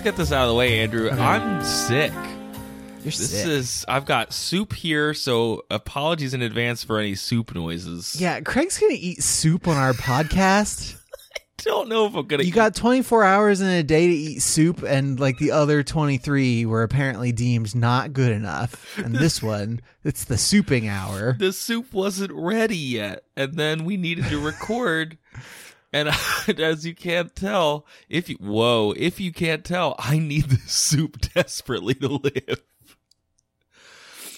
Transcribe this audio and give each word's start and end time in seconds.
Let's 0.00 0.16
get 0.16 0.16
this 0.16 0.32
out 0.32 0.44
of 0.44 0.48
the 0.48 0.54
way, 0.54 0.80
Andrew. 0.80 1.10
I'm 1.10 1.62
sick. 1.62 2.10
You're 2.12 3.04
This 3.12 3.30
sick. 3.42 3.46
is 3.46 3.84
I've 3.86 4.06
got 4.06 4.32
soup 4.32 4.72
here, 4.72 5.12
so 5.12 5.66
apologies 5.70 6.32
in 6.32 6.40
advance 6.40 6.82
for 6.82 6.98
any 6.98 7.14
soup 7.14 7.54
noises. 7.54 8.16
yeah, 8.18 8.40
Craig's 8.40 8.78
gonna 8.78 8.94
eat 8.96 9.22
soup 9.22 9.68
on 9.68 9.76
our 9.76 9.92
podcast. 9.92 10.96
I 11.36 11.40
don't 11.58 11.90
know 11.90 12.06
if 12.06 12.14
I'm 12.14 12.26
gonna. 12.26 12.44
You 12.44 12.50
got 12.52 12.74
24 12.74 13.24
hours 13.24 13.60
in 13.60 13.66
a 13.68 13.82
day 13.82 14.06
to 14.06 14.14
eat 14.14 14.38
soup, 14.40 14.82
and 14.82 15.20
like 15.20 15.36
the 15.36 15.50
other 15.50 15.82
23 15.82 16.64
were 16.64 16.82
apparently 16.82 17.30
deemed 17.32 17.74
not 17.74 18.14
good 18.14 18.32
enough. 18.32 18.96
And 18.96 19.14
this 19.14 19.42
one, 19.42 19.82
it's 20.02 20.24
the 20.24 20.36
souping 20.36 20.88
hour. 20.88 21.34
the 21.38 21.52
soup 21.52 21.92
wasn't 21.92 22.32
ready 22.32 22.78
yet, 22.78 23.24
and 23.36 23.52
then 23.54 23.84
we 23.84 23.98
needed 23.98 24.24
to 24.30 24.40
record. 24.40 25.18
And 25.92 26.08
as 26.58 26.86
you 26.86 26.94
can't 26.94 27.34
tell, 27.34 27.86
if 28.08 28.28
you 28.28 28.36
whoa, 28.40 28.92
if 28.96 29.20
you 29.20 29.32
can't 29.32 29.64
tell, 29.64 29.94
I 29.98 30.18
need 30.18 30.44
this 30.44 30.70
soup 30.72 31.20
desperately 31.34 31.94
to 31.94 32.08
live. 32.08 32.62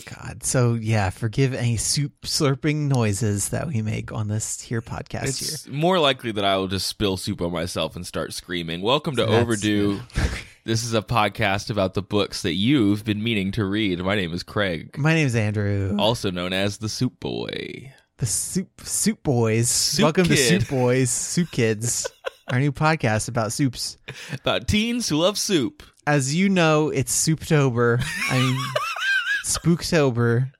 God. 0.04 0.42
So 0.42 0.74
yeah, 0.74 1.10
forgive 1.10 1.54
any 1.54 1.76
soup 1.76 2.12
slurping 2.22 2.88
noises 2.88 3.50
that 3.50 3.68
we 3.68 3.82
make 3.82 4.12
on 4.12 4.28
this 4.28 4.60
here 4.60 4.82
podcast 4.82 5.24
It's 5.24 5.64
here. 5.64 5.72
more 5.74 5.98
likely 5.98 6.32
that 6.32 6.44
I 6.44 6.56
will 6.56 6.68
just 6.68 6.86
spill 6.88 7.16
soup 7.16 7.40
on 7.40 7.52
myself 7.52 7.96
and 7.96 8.06
start 8.06 8.32
screaming. 8.32 8.82
Welcome 8.82 9.16
to 9.16 9.22
That's- 9.22 9.40
Overdue. 9.40 10.00
this 10.64 10.84
is 10.84 10.92
a 10.92 11.02
podcast 11.02 11.70
about 11.70 11.94
the 11.94 12.02
books 12.02 12.42
that 12.42 12.54
you've 12.54 13.04
been 13.04 13.22
meaning 13.22 13.52
to 13.52 13.64
read. 13.64 14.00
My 14.00 14.16
name 14.16 14.32
is 14.34 14.42
Craig, 14.42 14.98
My 14.98 15.14
name 15.14 15.26
is 15.26 15.36
Andrew. 15.36 15.96
also 15.98 16.30
known 16.30 16.52
as 16.52 16.78
the 16.78 16.88
Soup 16.88 17.18
Boy. 17.20 17.92
The 18.22 18.26
soup 18.26 18.80
soup 18.84 19.20
boys. 19.24 19.68
Soup 19.68 20.04
Welcome 20.04 20.26
to 20.26 20.36
Soup 20.36 20.68
Boys, 20.68 21.10
Soup 21.10 21.50
Kids, 21.50 22.06
our 22.46 22.60
new 22.60 22.70
podcast 22.70 23.28
about 23.28 23.50
soups. 23.52 23.98
About 24.32 24.68
teens 24.68 25.08
who 25.08 25.16
love 25.16 25.36
soup. 25.36 25.82
As 26.06 26.32
you 26.32 26.48
know, 26.48 26.88
it's 26.90 27.12
Souptober. 27.26 28.00
I 28.30 28.38
mean, 28.38 28.56
Spooktober. 29.44 30.52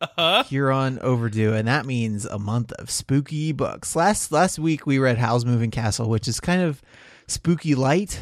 Uh-huh. 0.00 0.42
Here 0.42 0.72
on 0.72 0.98
Overdue, 0.98 1.52
and 1.54 1.68
that 1.68 1.86
means 1.86 2.24
a 2.26 2.40
month 2.40 2.72
of 2.72 2.90
spooky 2.90 3.52
books. 3.52 3.94
Last 3.94 4.32
last 4.32 4.58
week 4.58 4.84
we 4.84 4.98
read 4.98 5.16
Howl's 5.18 5.44
Moving 5.44 5.70
Castle, 5.70 6.08
which 6.10 6.26
is 6.26 6.40
kind 6.40 6.60
of 6.60 6.82
spooky 7.28 7.76
light 7.76 8.20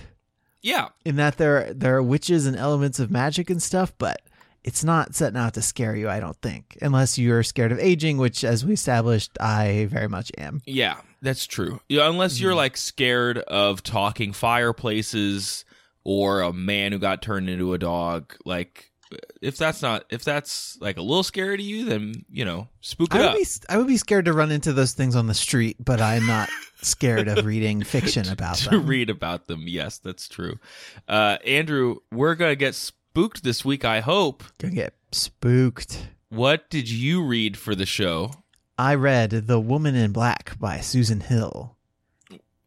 Yeah. 0.60 0.88
in 1.06 1.16
that 1.16 1.38
there 1.38 1.72
there 1.72 1.96
are 1.96 2.02
witches 2.02 2.44
and 2.44 2.54
elements 2.58 2.98
of 3.00 3.10
magic 3.10 3.48
and 3.48 3.62
stuff, 3.62 3.94
but 3.96 4.20
it's 4.64 4.84
not 4.84 5.14
setting 5.14 5.36
out 5.38 5.54
to 5.54 5.62
scare 5.62 5.96
you, 5.96 6.08
I 6.08 6.20
don't 6.20 6.40
think. 6.40 6.78
Unless 6.82 7.18
you're 7.18 7.42
scared 7.42 7.72
of 7.72 7.78
aging, 7.80 8.18
which 8.18 8.44
as 8.44 8.64
we 8.64 8.74
established, 8.74 9.30
I 9.40 9.86
very 9.90 10.08
much 10.08 10.30
am. 10.38 10.62
Yeah, 10.66 10.96
that's 11.20 11.46
true. 11.46 11.80
Yeah, 11.88 12.08
unless 12.08 12.34
Mm-hmm. 12.36 12.42
you're 12.44 12.54
like 12.54 12.76
scared 12.76 13.38
of 13.38 13.82
talking 13.82 14.32
fireplaces 14.32 15.64
or 16.04 16.40
a 16.42 16.52
man 16.52 16.92
who 16.92 16.98
got 16.98 17.22
turned 17.22 17.48
into 17.48 17.74
a 17.74 17.78
dog, 17.78 18.34
like 18.44 18.90
if 19.42 19.56
that's 19.58 19.82
not 19.82 20.04
if 20.10 20.24
that's 20.24 20.78
like 20.80 20.96
a 20.96 21.02
little 21.02 21.22
scary 21.22 21.56
to 21.56 21.62
you, 21.62 21.84
then 21.84 22.24
you 22.30 22.44
know, 22.44 22.68
spook 22.80 23.14
it 23.14 23.18
I 23.18 23.20
would 23.20 23.28
up. 23.30 23.36
be 23.36 23.44
I 23.68 23.76
would 23.78 23.86
be 23.86 23.96
scared 23.98 24.24
to 24.24 24.32
run 24.32 24.50
into 24.50 24.72
those 24.72 24.92
things 24.94 25.14
on 25.16 25.26
the 25.26 25.34
street, 25.34 25.76
but 25.78 26.00
I'm 26.00 26.26
not 26.26 26.48
scared 26.82 27.28
of 27.28 27.44
reading 27.44 27.82
fiction 27.84 28.28
about 28.28 28.56
to 28.58 28.70
them. 28.70 28.86
read 28.86 29.10
about 29.10 29.48
them. 29.48 29.64
Yes, 29.66 29.98
that's 29.98 30.28
true. 30.28 30.58
Uh, 31.08 31.36
Andrew, 31.46 31.96
we're 32.10 32.34
gonna 32.36 32.56
get 32.56 32.74
spooked 33.12 33.44
this 33.44 33.62
week. 33.62 33.84
I 33.84 34.00
hope. 34.00 34.42
Gonna 34.58 34.74
get 34.74 34.94
spooked. 35.10 36.08
What 36.30 36.70
did 36.70 36.88
you 36.90 37.22
read 37.22 37.58
for 37.58 37.74
the 37.74 37.84
show? 37.84 38.32
I 38.78 38.94
read 38.94 39.32
The 39.32 39.60
Woman 39.60 39.94
in 39.94 40.12
Black 40.12 40.58
by 40.58 40.80
Susan 40.80 41.20
Hill. 41.20 41.76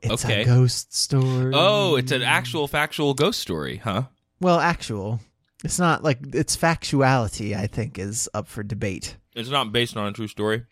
It's 0.04 0.24
Okay. 0.24 0.44
a 0.44 0.46
ghost 0.46 0.94
story. 0.96 1.52
Oh, 1.56 1.96
it's 1.96 2.12
an 2.12 2.22
actual 2.22 2.68
factual 2.68 3.16
ghost 3.16 3.40
story, 3.40 3.78
huh? 3.78 4.04
well, 4.40 4.60
actual. 4.60 5.20
It's 5.64 5.80
not 5.80 6.04
like 6.04 6.20
its 6.36 6.56
factuality. 6.56 7.58
I 7.58 7.66
think 7.66 7.98
is 7.98 8.30
up 8.36 8.48
for 8.48 8.62
debate. 8.62 9.18
It's 9.34 9.50
not 9.50 9.72
based 9.72 9.98
on 9.98 10.06
a 10.06 10.12
true 10.12 10.28
story. 10.28 10.64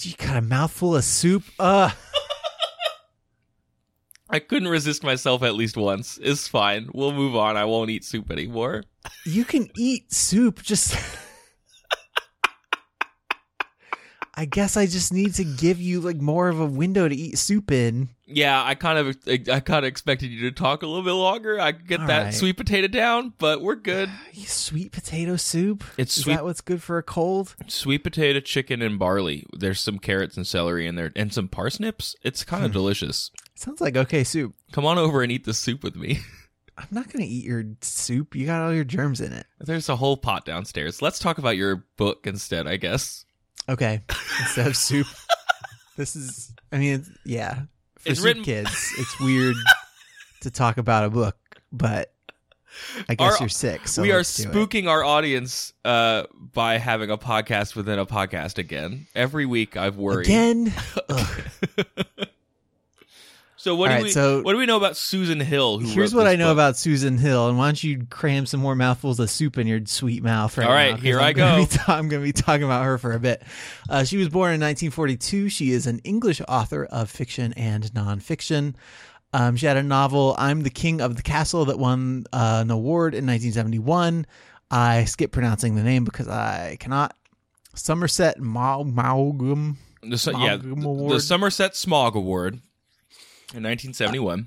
You 0.00 0.12
got 0.16 0.36
a 0.36 0.42
mouthful 0.42 0.94
of 0.94 1.02
soup. 1.02 1.42
Uh 1.58 1.90
I 4.30 4.38
couldn't 4.40 4.68
resist 4.68 5.02
myself 5.02 5.42
at 5.42 5.54
least 5.54 5.76
once. 5.76 6.18
It's 6.22 6.46
fine. 6.48 6.88
We'll 6.92 7.12
move 7.12 7.34
on. 7.34 7.56
I 7.56 7.64
won't 7.64 7.90
eat 7.90 8.04
soup 8.04 8.30
anymore. 8.30 8.82
you 9.24 9.44
can 9.44 9.68
eat 9.76 10.12
soup. 10.12 10.62
Just. 10.62 10.96
I 14.34 14.44
guess 14.44 14.76
I 14.76 14.86
just 14.86 15.12
need 15.12 15.34
to 15.34 15.44
give 15.44 15.80
you 15.80 16.00
like 16.00 16.18
more 16.20 16.48
of 16.48 16.60
a 16.60 16.66
window 16.66 17.08
to 17.08 17.14
eat 17.14 17.38
soup 17.38 17.72
in. 17.72 18.10
Yeah, 18.24 18.62
I 18.62 18.76
kind 18.76 18.96
of 18.98 19.18
I 19.26 19.58
kind 19.58 19.84
of 19.84 19.88
expected 19.88 20.30
you 20.30 20.48
to 20.48 20.52
talk 20.54 20.82
a 20.84 20.86
little 20.86 21.02
bit 21.02 21.12
longer. 21.14 21.58
I 21.58 21.72
could 21.72 21.88
get 21.88 22.00
All 22.02 22.06
that 22.06 22.22
right. 22.26 22.34
sweet 22.34 22.56
potato 22.56 22.86
down, 22.86 23.32
but 23.38 23.62
we're 23.62 23.74
good. 23.74 24.08
Sweet 24.46 24.92
potato 24.92 25.34
soup. 25.36 25.82
It's 25.96 26.16
Is 26.16 26.22
sweet- 26.24 26.34
that 26.34 26.44
what's 26.44 26.60
good 26.60 26.80
for 26.82 26.98
a 26.98 27.02
cold? 27.02 27.56
Sweet 27.66 28.04
potato, 28.04 28.38
chicken, 28.38 28.80
and 28.80 28.96
barley. 28.98 29.44
There's 29.56 29.80
some 29.80 29.98
carrots 29.98 30.36
and 30.36 30.46
celery 30.46 30.86
in 30.86 30.94
there, 30.94 31.10
and 31.16 31.32
some 31.32 31.48
parsnips. 31.48 32.14
It's 32.22 32.44
kind 32.44 32.60
Hmm. 32.60 32.66
of 32.66 32.72
delicious. 32.72 33.32
Sounds 33.58 33.80
like 33.80 33.96
okay 33.96 34.22
soup. 34.22 34.54
Come 34.70 34.86
on 34.86 34.98
over 34.98 35.20
and 35.20 35.32
eat 35.32 35.44
the 35.44 35.52
soup 35.52 35.82
with 35.82 35.96
me. 35.96 36.20
I'm 36.78 36.86
not 36.92 37.12
gonna 37.12 37.24
eat 37.24 37.44
your 37.44 37.64
soup. 37.80 38.36
You 38.36 38.46
got 38.46 38.62
all 38.62 38.72
your 38.72 38.84
germs 38.84 39.20
in 39.20 39.32
it. 39.32 39.46
There's 39.58 39.88
a 39.88 39.96
whole 39.96 40.16
pot 40.16 40.44
downstairs. 40.44 41.02
Let's 41.02 41.18
talk 41.18 41.38
about 41.38 41.56
your 41.56 41.84
book 41.96 42.24
instead, 42.28 42.68
I 42.68 42.76
guess. 42.76 43.24
Okay, 43.68 44.02
instead 44.40 44.68
of 44.68 44.76
soup, 44.76 45.08
this 45.96 46.14
is. 46.14 46.52
I 46.70 46.78
mean, 46.78 47.00
it's, 47.00 47.10
yeah, 47.24 47.62
for 47.98 48.10
It's 48.10 48.20
soup 48.20 48.26
written- 48.26 48.44
kids, 48.44 48.94
it's 48.96 49.18
weird 49.18 49.56
to 50.42 50.52
talk 50.52 50.78
about 50.78 51.02
a 51.02 51.10
book, 51.10 51.36
but 51.72 52.12
I 53.08 53.16
guess 53.16 53.32
Our- 53.32 53.38
you're 53.40 53.48
sick. 53.48 53.88
So 53.88 54.02
we 54.02 54.12
are 54.12 54.20
spooking 54.20 54.86
our 54.86 55.02
audience 55.02 55.72
uh, 55.84 56.26
by 56.32 56.78
having 56.78 57.10
a 57.10 57.18
podcast 57.18 57.74
within 57.74 57.98
a 57.98 58.06
podcast 58.06 58.56
again. 58.58 59.08
Every 59.16 59.46
week, 59.46 59.76
I've 59.76 59.96
worried. 59.96 60.26
again. 60.28 60.72
So 63.60 63.74
what 63.74 63.90
All 63.90 63.96
do 63.96 63.96
right, 63.96 64.04
we 64.04 64.10
so- 64.12 64.40
what 64.42 64.52
do 64.52 64.58
we 64.58 64.66
know 64.66 64.76
about 64.76 64.96
Susan 64.96 65.40
Hill? 65.40 65.80
Who 65.80 65.88
Here's 65.88 66.14
what 66.14 66.28
I 66.28 66.36
know 66.36 66.46
book? 66.46 66.52
about 66.52 66.76
Susan 66.76 67.18
Hill, 67.18 67.48
and 67.48 67.58
why 67.58 67.66
don't 67.66 67.82
you 67.82 68.06
cram 68.08 68.46
some 68.46 68.60
more 68.60 68.76
mouthfuls 68.76 69.18
of 69.18 69.28
soup 69.30 69.58
in 69.58 69.66
your 69.66 69.80
sweet 69.84 70.22
mouth 70.22 70.56
right 70.56 70.66
All 70.66 70.72
right, 70.72 70.94
now, 70.94 71.00
here 71.00 71.18
I'm 71.18 71.24
I 71.26 71.32
gonna 71.32 71.62
go. 71.62 71.66
ta- 71.66 71.96
I'm 71.96 72.08
going 72.08 72.22
to 72.22 72.24
be 72.24 72.32
talking 72.32 72.62
about 72.62 72.84
her 72.84 72.98
for 72.98 73.12
a 73.12 73.18
bit. 73.18 73.42
Uh, 73.90 74.04
she 74.04 74.16
was 74.16 74.28
born 74.28 74.54
in 74.54 74.60
1942. 74.60 75.48
She 75.48 75.72
is 75.72 75.88
an 75.88 75.98
English 76.04 76.40
author 76.46 76.84
of 76.84 77.10
fiction 77.10 77.52
and 77.54 77.82
nonfiction. 77.94 78.74
Um, 79.32 79.56
she 79.56 79.66
had 79.66 79.76
a 79.76 79.82
novel, 79.82 80.36
I'm 80.38 80.62
the 80.62 80.70
King 80.70 81.00
of 81.00 81.16
the 81.16 81.22
Castle, 81.22 81.64
that 81.64 81.78
won 81.80 82.26
uh, 82.32 82.60
an 82.62 82.70
award 82.70 83.12
in 83.14 83.26
1971. 83.26 84.24
I 84.70 85.04
skip 85.04 85.32
pronouncing 85.32 85.74
the 85.74 85.82
name 85.82 86.04
because 86.04 86.28
I 86.28 86.76
cannot. 86.78 87.14
Somerset 87.74 88.38
Maugham. 88.40 89.76
The, 90.02 90.32
yeah, 90.38 90.56
the 90.56 91.18
Somerset 91.20 91.74
Smog 91.74 92.14
Award 92.14 92.60
in 93.54 93.62
1971. 93.62 94.46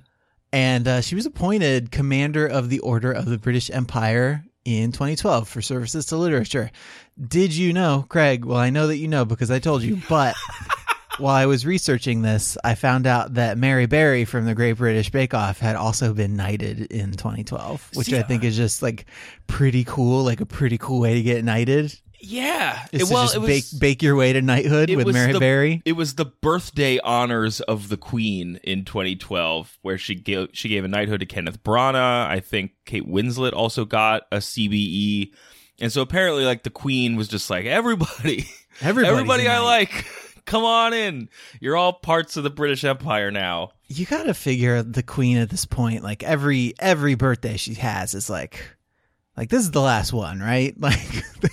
and 0.54 0.88
uh, 0.88 1.02
she 1.02 1.16
was 1.16 1.26
appointed 1.26 1.92
commander 1.92 2.46
of 2.46 2.70
the 2.70 2.80
Order 2.80 3.12
of 3.12 3.26
the 3.26 3.38
British 3.38 3.70
Empire 3.72 4.44
in 4.66 4.92
2012 4.92 5.48
for 5.48 5.62
services 5.62 6.06
to 6.08 6.18
literature. 6.18 6.72
Did 7.20 7.54
you 7.56 7.74
know, 7.74 8.06
Craig? 8.10 8.46
Well, 8.46 8.58
I 8.60 8.70
know 8.70 8.88
that 8.88 8.98
you 8.98 9.08
know 9.08 9.26
because 9.26 9.50
I 9.50 9.60
told 9.60 9.82
you, 9.84 10.00
but 10.08 10.36
while 11.18 11.36
I 11.36 11.46
was 11.46 11.66
researching 11.66 12.22
this, 12.22 12.58
I 12.64 12.76
found 12.76 13.08
out 13.08 13.34
that 13.36 13.58
Mary 13.58 13.86
Berry 13.86 14.24
from 14.26 14.46
the 14.46 14.54
Great 14.56 14.74
British 14.78 15.10
Bake 15.10 15.34
Off 15.34 15.60
had 15.60 15.76
also 15.76 16.14
been 16.14 16.36
knighted 16.36 16.82
in 16.92 17.12
2012, 17.12 17.92
which 17.96 18.08
See, 18.08 18.18
I 18.18 18.22
think 18.24 18.44
is 18.44 18.56
just 18.56 18.82
like 18.82 19.06
pretty 19.48 19.84
cool, 19.84 20.24
like 20.24 20.42
a 20.42 20.46
pretty 20.46 20.78
cool 20.78 21.00
way 21.00 21.16
to 21.16 21.22
get 21.24 21.44
knighted. 21.44 21.98
Yeah, 22.22 22.86
Is 22.92 23.10
It- 23.10 23.14
well, 23.14 23.24
just 23.24 23.36
it 23.36 23.40
was, 23.40 23.50
bake 23.50 23.80
bake 23.80 24.04
your 24.04 24.16
way 24.16 24.34
to 24.34 24.42
knighthood 24.42 24.94
with 24.94 25.08
Mary 25.08 25.34
the- 25.34 25.40
Berry. 25.40 25.82
It 25.86 25.94
was 25.94 26.16
the 26.16 26.26
birthday 26.26 27.00
honors 27.00 27.62
of 27.62 27.90
the 27.90 27.98
Queen 27.98 28.60
in 28.64 28.86
2012, 28.86 29.78
where 29.82 29.98
she 29.98 30.16
gave 30.16 30.50
she 30.54 30.70
gave 30.70 30.84
a 30.84 30.88
knighthood 30.88 31.20
to 31.22 31.26
Kenneth 31.26 31.64
Branagh. 31.64 32.28
I 32.28 32.40
think 32.40 32.72
Kate 32.86 33.08
Winslet 33.08 33.54
also 33.54 33.86
got 33.86 34.24
a 34.32 34.38
CBE, 34.38 35.32
and 35.80 35.92
so 35.92 36.02
apparently, 36.02 36.46
like 36.46 36.64
the 36.64 36.70
Queen 36.70 37.16
was 37.16 37.28
just 37.28 37.50
like 37.50 37.66
everybody. 37.66 38.46
Everybody 38.82 39.48
I 39.48 39.60
like, 39.60 40.06
come 40.46 40.64
on 40.64 40.94
in. 40.94 41.30
You're 41.60 41.76
all 41.78 41.94
parts 41.94 42.38
of 42.38 42.44
the 42.44 42.50
British 42.50 42.84
Empire 42.84 43.30
now. 43.30 43.72
You 43.88 44.06
got 44.06 44.24
to 44.24 44.34
figure 44.34 44.82
the 44.82 45.04
queen 45.04 45.38
at 45.38 45.50
this 45.50 45.66
point. 45.66 46.04
Like 46.04 46.24
every 46.24 46.74
every 46.80 47.14
birthday 47.16 47.58
she 47.58 47.74
has 47.76 48.16
is 48.16 48.30
like, 48.30 48.64
like 49.38 49.50
this 49.50 49.62
is 49.62 49.72
the 49.72 49.82
last 49.82 50.14
one, 50.14 50.40
right? 50.40 50.74
Like 50.80 51.00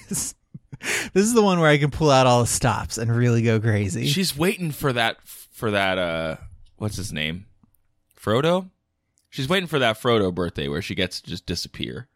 this. 0.08 0.34
This 1.12 1.24
is 1.24 1.34
the 1.34 1.42
one 1.42 1.58
where 1.60 1.70
I 1.70 1.78
can 1.78 1.90
pull 1.90 2.10
out 2.10 2.26
all 2.26 2.40
the 2.40 2.46
stops 2.46 2.98
and 2.98 3.14
really 3.14 3.42
go 3.42 3.58
crazy. 3.60 4.06
She's 4.06 4.36
waiting 4.36 4.70
for 4.70 4.92
that 4.92 5.16
for 5.26 5.70
that 5.70 5.98
uh 5.98 6.36
what's 6.76 6.96
his 6.96 7.12
name? 7.12 7.46
Frodo? 8.20 8.70
She's 9.30 9.48
waiting 9.48 9.66
for 9.68 9.78
that 9.78 10.00
Frodo 10.00 10.32
birthday 10.34 10.68
where 10.68 10.82
she 10.82 10.94
gets 10.94 11.20
to 11.20 11.30
just 11.30 11.46
disappear 11.46 12.08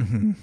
Mhm. 0.00 0.36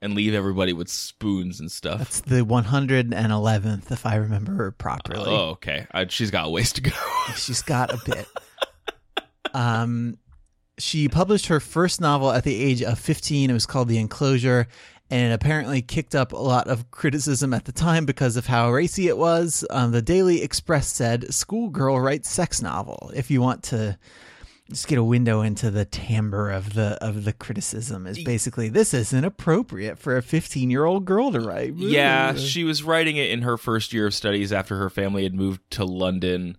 and 0.00 0.14
leave 0.14 0.32
everybody 0.34 0.72
with 0.72 0.88
spoons 0.88 1.58
and 1.60 1.70
stuff. 1.70 1.98
That's 1.98 2.20
the 2.20 2.44
111th, 2.44 3.90
if 3.90 4.06
I 4.06 4.14
remember 4.16 4.70
properly. 4.72 5.30
Oh, 5.30 5.50
okay. 5.50 5.86
I, 5.92 6.06
she's 6.08 6.30
got 6.30 6.46
a 6.46 6.50
ways 6.50 6.72
to 6.74 6.80
go. 6.80 6.92
She's 7.36 7.62
got 7.62 7.92
a 7.92 7.98
bit. 8.04 8.26
um, 9.54 10.18
she 10.78 11.08
published 11.08 11.46
her 11.46 11.60
first 11.60 12.00
novel 12.00 12.30
at 12.30 12.44
the 12.44 12.54
age 12.54 12.82
of 12.82 12.98
15. 12.98 13.50
It 13.50 13.52
was 13.52 13.66
called 13.66 13.88
The 13.88 13.98
Enclosure, 13.98 14.68
and 15.10 15.30
it 15.30 15.34
apparently 15.34 15.80
kicked 15.82 16.14
up 16.14 16.32
a 16.32 16.36
lot 16.36 16.68
of 16.68 16.90
criticism 16.90 17.54
at 17.54 17.64
the 17.64 17.72
time 17.72 18.04
because 18.06 18.36
of 18.36 18.46
how 18.46 18.70
racy 18.70 19.08
it 19.08 19.16
was. 19.16 19.64
Um, 19.70 19.92
the 19.92 20.02
Daily 20.02 20.42
Express 20.42 20.88
said, 20.88 21.32
"Schoolgirl 21.32 22.00
writes 22.00 22.28
sex 22.28 22.60
novel." 22.62 23.10
If 23.14 23.30
you 23.30 23.40
want 23.40 23.62
to 23.64 23.98
just 24.70 24.86
get 24.86 24.98
a 24.98 25.04
window 25.04 25.40
into 25.40 25.70
the 25.70 25.86
timbre 25.86 26.50
of 26.50 26.74
the 26.74 27.02
of 27.02 27.24
the 27.24 27.32
criticism, 27.32 28.06
is 28.06 28.18
basically 28.22 28.68
this 28.68 28.92
isn't 28.92 29.24
appropriate 29.24 29.98
for 29.98 30.16
a 30.16 30.22
15 30.22 30.70
year 30.70 30.84
old 30.84 31.04
girl 31.06 31.32
to 31.32 31.40
write. 31.40 31.74
yeah, 31.74 32.34
she 32.34 32.64
was 32.64 32.82
writing 32.82 33.16
it 33.16 33.30
in 33.30 33.42
her 33.42 33.56
first 33.56 33.92
year 33.94 34.06
of 34.08 34.14
studies 34.14 34.52
after 34.52 34.76
her 34.76 34.90
family 34.90 35.22
had 35.22 35.34
moved 35.34 35.62
to 35.70 35.84
London. 35.84 36.58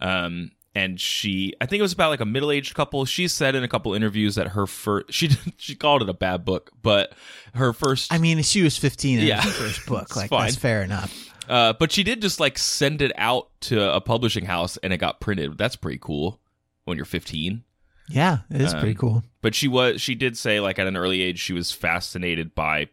Um, 0.00 0.52
and 0.74 1.00
she, 1.00 1.52
I 1.60 1.66
think 1.66 1.80
it 1.80 1.82
was 1.82 1.92
about 1.92 2.10
like 2.10 2.20
a 2.20 2.24
middle 2.26 2.50
aged 2.52 2.74
couple. 2.74 3.04
She 3.04 3.26
said 3.28 3.54
in 3.54 3.64
a 3.64 3.68
couple 3.68 3.92
interviews 3.94 4.36
that 4.36 4.48
her 4.48 4.66
first, 4.66 5.12
she 5.12 5.30
she 5.56 5.74
called 5.74 6.02
it 6.02 6.08
a 6.08 6.14
bad 6.14 6.44
book, 6.44 6.70
but 6.82 7.12
her 7.54 7.72
first, 7.72 8.12
I 8.12 8.18
mean, 8.18 8.42
she 8.42 8.62
was 8.62 8.76
15 8.76 9.18
in 9.20 9.26
Yeah. 9.26 9.40
her 9.42 9.50
first 9.50 9.86
book. 9.86 10.14
Like 10.16 10.30
fine. 10.30 10.46
that's 10.46 10.56
fair 10.56 10.82
enough. 10.82 11.32
uh, 11.48 11.72
but 11.72 11.90
she 11.92 12.02
did 12.02 12.22
just 12.22 12.38
like 12.40 12.56
send 12.58 13.02
it 13.02 13.12
out 13.16 13.48
to 13.62 13.92
a 13.94 14.00
publishing 14.00 14.44
house 14.44 14.76
and 14.78 14.92
it 14.92 14.98
got 14.98 15.20
printed. 15.20 15.58
That's 15.58 15.76
pretty 15.76 15.98
cool 16.00 16.40
when 16.84 16.96
you're 16.96 17.04
15. 17.04 17.64
Yeah, 18.08 18.38
it 18.50 18.60
is 18.60 18.72
pretty 18.74 18.90
Um, 18.90 18.94
cool. 18.96 19.24
But 19.40 19.54
she 19.54 19.68
was, 19.68 20.00
she 20.00 20.14
did 20.16 20.36
say 20.36 20.58
like 20.60 20.78
at 20.78 20.86
an 20.86 20.96
early 20.96 21.20
age 21.22 21.38
she 21.38 21.52
was 21.52 21.70
fascinated 21.72 22.54
by 22.54 22.88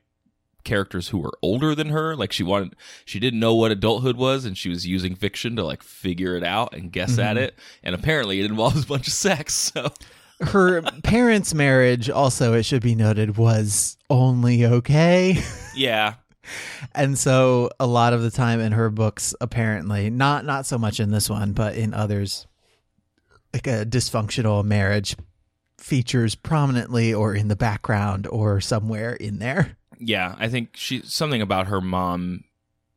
characters 0.68 1.08
who 1.10 1.18
were 1.18 1.34
older 1.42 1.74
than 1.74 1.90
her. 1.90 2.16
Like 2.16 2.32
she 2.32 2.44
wanted, 2.44 2.76
she 3.06 3.20
didn't 3.20 3.40
know 3.40 3.56
what 3.56 3.72
adulthood 3.72 4.18
was, 4.18 4.46
and 4.46 4.58
she 4.58 4.70
was 4.70 4.86
using 4.86 5.16
fiction 5.16 5.56
to 5.56 5.64
like 5.64 5.82
figure 5.82 6.36
it 6.36 6.44
out 6.44 6.76
and 6.76 6.92
guess 6.92 7.18
at 7.18 7.36
mm-hmm. 7.36 7.46
it. 7.46 7.60
And 7.84 7.96
apparently, 7.96 8.40
it 8.40 8.46
involves 8.46 8.84
a 8.84 8.88
bunch 8.88 9.08
of 9.08 9.14
sex. 9.14 9.72
So 9.78 9.92
Her 10.40 10.84
parents' 11.02 11.56
marriage, 11.56 12.12
also, 12.12 12.54
it 12.54 12.62
should 12.62 12.84
be 12.84 12.94
noted, 12.94 13.38
was 13.38 13.98
only 14.08 14.68
okay. 14.68 15.42
yeah, 15.76 16.14
and 16.94 17.18
so 17.18 17.70
a 17.80 17.88
lot 17.88 18.14
of 18.14 18.22
the 18.22 18.32
time 18.32 18.60
in 18.60 18.72
her 18.72 18.90
books, 18.90 19.36
apparently, 19.42 20.10
not 20.10 20.46
not 20.46 20.66
so 20.66 20.78
much 20.78 21.00
in 21.00 21.12
this 21.12 21.30
one, 21.30 21.54
but 21.54 21.76
in 21.76 21.94
others, 21.94 22.48
like 23.54 23.68
a 23.68 23.86
dysfunctional 23.86 24.64
marriage 24.64 25.16
features 25.78 26.36
prominently 26.36 27.14
or 27.14 27.34
in 27.34 27.48
the 27.48 27.56
background 27.56 28.28
or 28.28 28.60
somewhere 28.60 29.14
in 29.14 29.40
there. 29.40 29.78
Yeah. 30.00 30.36
I 30.38 30.48
think 30.48 30.76
she 30.76 31.02
something 31.04 31.42
about 31.42 31.68
her 31.68 31.82
mom, 31.82 32.44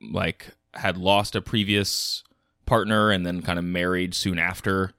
like 0.00 0.49
had 0.75 0.97
lost 0.97 1.35
a 1.35 1.43
previous 1.43 2.23
partner 2.67 3.11
and 3.11 3.26
then 3.26 3.43
kind 3.43 3.58
of 3.58 3.64
married 3.64 4.14
soon 4.14 4.38
after, 4.38 4.93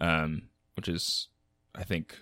um, 0.00 0.42
which 0.74 0.88
is, 0.88 1.28
I 1.74 1.84
think. 1.84 2.16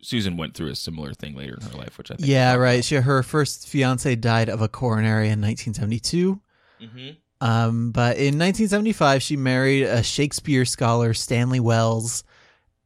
Susan 0.00 0.36
went 0.36 0.54
through 0.54 0.68
a 0.68 0.74
similar 0.74 1.14
thing 1.14 1.34
later 1.34 1.54
in 1.58 1.66
her 1.66 1.78
life, 1.78 1.96
which 1.96 2.10
I 2.10 2.16
think. 2.16 2.28
Yeah, 2.28 2.56
right. 2.56 2.84
She, 2.84 2.96
her 2.96 3.22
first 3.22 3.66
fiance 3.66 4.14
died 4.16 4.50
of 4.50 4.60
a 4.60 4.68
coronary 4.68 5.30
in 5.30 5.40
1972. 5.40 6.40
hmm 6.78 7.10
Um, 7.40 7.90
but 7.90 8.18
in 8.18 8.38
1975, 8.38 9.22
she 9.22 9.38
married 9.38 9.84
a 9.84 10.02
Shakespeare 10.02 10.66
scholar, 10.66 11.14
Stanley 11.14 11.58
Wells, 11.58 12.22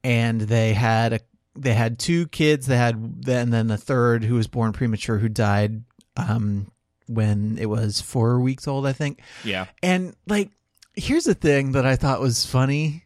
and 0.04 0.42
they 0.42 0.74
had 0.74 1.12
a, 1.14 1.20
they 1.56 1.74
had 1.74 1.98
two 1.98 2.28
kids. 2.28 2.68
They 2.68 2.76
had 2.76 2.94
and 3.26 3.52
then 3.52 3.68
a 3.72 3.76
third, 3.76 4.22
who 4.22 4.36
was 4.36 4.46
born 4.46 4.72
premature, 4.72 5.18
who 5.18 5.28
died 5.28 5.82
um, 6.18 6.70
when 7.06 7.56
it 7.58 7.66
was 7.66 8.00
four 8.00 8.40
weeks 8.40 8.66
old, 8.68 8.86
I 8.86 8.92
think. 8.92 9.20
Yeah. 9.44 9.66
And 9.82 10.14
like, 10.26 10.50
here's 10.94 11.24
the 11.24 11.34
thing 11.34 11.72
that 11.72 11.86
I 11.86 11.96
thought 11.96 12.20
was 12.20 12.44
funny 12.44 13.04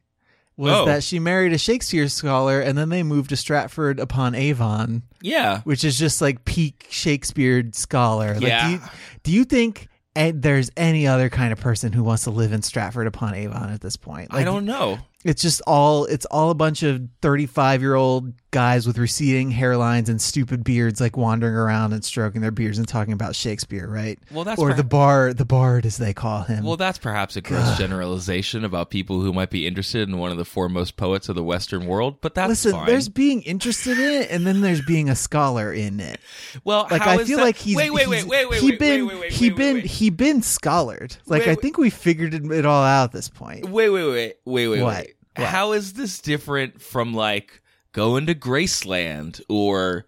was 0.56 0.72
Oh. 0.72 0.84
that 0.86 1.02
she 1.02 1.18
married 1.18 1.52
a 1.52 1.58
Shakespeare 1.58 2.08
scholar, 2.08 2.60
and 2.60 2.76
then 2.76 2.88
they 2.90 3.02
moved 3.02 3.30
to 3.30 3.36
Stratford 3.36 3.98
upon 3.98 4.34
Avon, 4.34 5.02
Yeah. 5.22 5.60
which 5.62 5.82
is 5.84 5.98
just 5.98 6.20
like 6.20 6.44
peak 6.44 6.86
Shakespeare 6.90 7.64
scholar. 7.72 8.34
Like, 8.34 8.42
Yeah. 8.42 8.66
do 8.66 8.72
you, 8.72 8.80
do 9.24 9.32
you 9.32 9.44
think 9.44 9.88
there's 10.14 10.70
any 10.76 11.06
other 11.06 11.30
kind 11.30 11.52
of 11.54 11.58
person 11.60 11.92
who 11.92 12.04
wants 12.04 12.24
to 12.24 12.30
live 12.30 12.52
in 12.52 12.60
Stratford 12.60 13.06
upon 13.06 13.34
Avon 13.34 13.70
at 13.70 13.80
this 13.80 13.96
point? 13.96 14.28
I 14.30 14.44
don't 14.44 14.66
know. 14.66 14.98
It's 15.24 15.40
just 15.40 15.62
all 15.66 16.04
it's 16.04 16.26
all 16.26 16.50
a 16.50 16.54
bunch 16.54 16.82
of 16.82 17.00
35 17.22 17.80
year 17.80 17.94
old 17.94 18.32
guys 18.52 18.86
with 18.86 18.98
receding 18.98 19.50
hairlines 19.50 20.08
and 20.08 20.20
stupid 20.22 20.62
beards, 20.62 21.00
like 21.00 21.16
wandering 21.16 21.54
around 21.54 21.92
and 21.92 22.04
stroking 22.04 22.40
their 22.40 22.50
beards 22.52 22.78
and 22.78 22.86
talking 22.86 23.12
about 23.12 23.34
Shakespeare, 23.34 23.88
right? 23.88 24.18
Well, 24.30 24.44
that's 24.44 24.60
or 24.60 24.70
perha- 24.70 24.76
the 24.76 24.84
bar, 24.84 25.32
the 25.34 25.44
bard 25.44 25.84
as 25.86 25.96
they 25.96 26.12
call 26.14 26.42
him. 26.42 26.62
Well, 26.64 26.76
that's 26.76 26.98
perhaps 26.98 27.34
a 27.34 27.40
gross 27.40 27.76
generalization 27.78 28.64
about 28.64 28.90
people 28.90 29.20
who 29.20 29.32
might 29.32 29.50
be 29.50 29.66
interested 29.66 30.08
in 30.08 30.18
one 30.18 30.30
of 30.30 30.36
the 30.36 30.44
foremost 30.44 30.96
poets 30.96 31.28
of 31.28 31.34
the 31.34 31.42
Western 31.42 31.86
world, 31.86 32.18
but 32.20 32.34
that's 32.34 32.48
Listen, 32.50 32.72
fine. 32.72 32.86
there's 32.86 33.08
being 33.08 33.42
interested 33.42 33.98
in 33.98 34.22
it, 34.22 34.30
and 34.30 34.46
then 34.46 34.60
there's 34.60 34.82
being 34.84 35.08
a 35.08 35.16
scholar 35.16 35.72
in 35.72 35.98
it. 35.98 36.20
well, 36.64 36.86
Like 36.90 37.02
I 37.06 37.24
feel 37.24 37.38
that- 37.38 37.44
like 37.44 37.56
he's 37.56 37.74
wait, 37.76 37.90
wait, 37.90 38.06
he's- 38.06 38.24
wait, 38.26 38.28
wait, 38.28 38.50
wait, 38.50 38.60
he 38.60 38.70
wait, 38.70 38.78
been 38.78 39.06
wait, 39.08 39.18
wait, 39.20 39.32
he 39.32 39.48
been 39.50 39.80
he 39.80 40.10
been 40.10 40.42
scholared. 40.42 41.16
Like 41.26 41.46
Wait, 41.46 41.52
I 41.52 41.54
think 41.54 41.78
we 41.78 41.88
figured 41.88 42.34
it, 42.34 42.44
it 42.52 42.66
all 42.66 42.84
out 42.84 43.04
at 43.04 43.12
this 43.12 43.28
point. 43.30 43.64
wait, 43.70 43.88
wait, 43.88 44.04
wait, 44.04 44.36
wait, 44.44 44.68
wait, 44.68 44.82
What? 44.82 44.94
wait. 44.96 45.14
What? 45.36 45.48
How 45.48 45.72
is 45.72 45.94
this 45.94 46.20
different 46.20 46.82
from 46.82 47.14
like 47.14 47.61
going 47.92 48.26
to 48.26 48.34
Graceland 48.34 49.40
or 49.48 50.06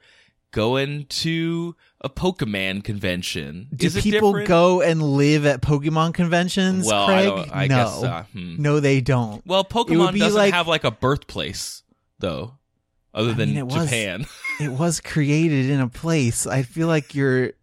going 0.50 1.06
to 1.06 1.74
a 2.00 2.08
Pokemon 2.08 2.84
convention? 2.84 3.68
Do 3.74 3.86
is 3.86 4.00
people 4.00 4.44
go 4.46 4.80
and 4.82 5.02
live 5.02 5.46
at 5.46 5.62
Pokemon 5.62 6.14
conventions, 6.14 6.86
Well, 6.86 7.04
I 7.04 7.06
Craig? 7.06 7.26
don't- 7.28 7.56
I 7.56 7.66
no, 7.66 7.76
guess, 7.76 8.02
uh, 8.02 8.22
hmm. 8.32 8.54
no, 8.62 8.80
they 8.80 9.00
don't. 9.00 9.44
Well, 9.46 9.64
Pokemon 9.64 10.18
doesn't 10.18 10.38
like- 10.38 10.54
have 10.54 10.68
like 10.68 10.84
a 10.84 10.90
birthplace 10.90 11.82
though, 12.20 12.54
other 13.12 13.30
I 13.30 13.34
than 13.34 13.48
mean, 13.50 13.58
it 13.58 13.66
was- 13.66 13.84
Japan. 13.84 14.26
It 14.60 14.70
was 14.70 15.00
created 15.00 15.68
in 15.68 15.80
a 15.80 15.88
place. 15.88 16.46
I 16.46 16.62
feel 16.62 16.86
like 16.86 17.12
your 17.16 17.54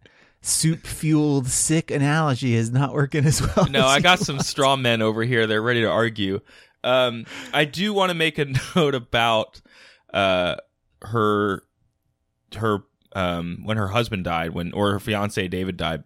soup 0.42 0.86
fueled 0.86 1.46
sick 1.46 1.90
analogy 1.90 2.52
is 2.54 2.70
not 2.70 2.92
working 2.92 3.24
as 3.24 3.40
well. 3.40 3.66
no, 3.70 3.78
as 3.86 3.92
I 3.92 4.00
got 4.00 4.18
want. 4.18 4.26
some 4.26 4.40
straw 4.40 4.76
men 4.76 5.00
over 5.00 5.22
here. 5.24 5.46
They're 5.46 5.62
ready 5.62 5.80
to 5.80 5.86
argue. 5.88 6.40
Um, 6.84 7.24
I 7.54 7.64
do 7.64 7.94
want 7.94 8.10
to 8.10 8.14
make 8.14 8.36
a 8.38 8.44
note 8.76 8.94
about 8.94 9.61
uh, 10.12 10.56
her 11.02 11.62
her 12.54 12.84
um, 13.14 13.62
when 13.64 13.76
her 13.76 13.88
husband 13.88 14.24
died, 14.24 14.50
when 14.50 14.72
or 14.72 14.92
her 14.92 15.00
fiance 15.00 15.48
David 15.48 15.76
died. 15.76 16.04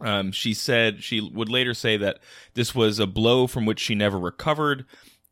Um, 0.00 0.32
she 0.32 0.54
said 0.54 1.02
she 1.02 1.20
would 1.20 1.48
later 1.48 1.72
say 1.72 1.96
that 1.96 2.18
this 2.54 2.74
was 2.74 2.98
a 2.98 3.06
blow 3.06 3.46
from 3.46 3.64
which 3.64 3.80
she 3.80 3.94
never 3.94 4.18
recovered, 4.18 4.84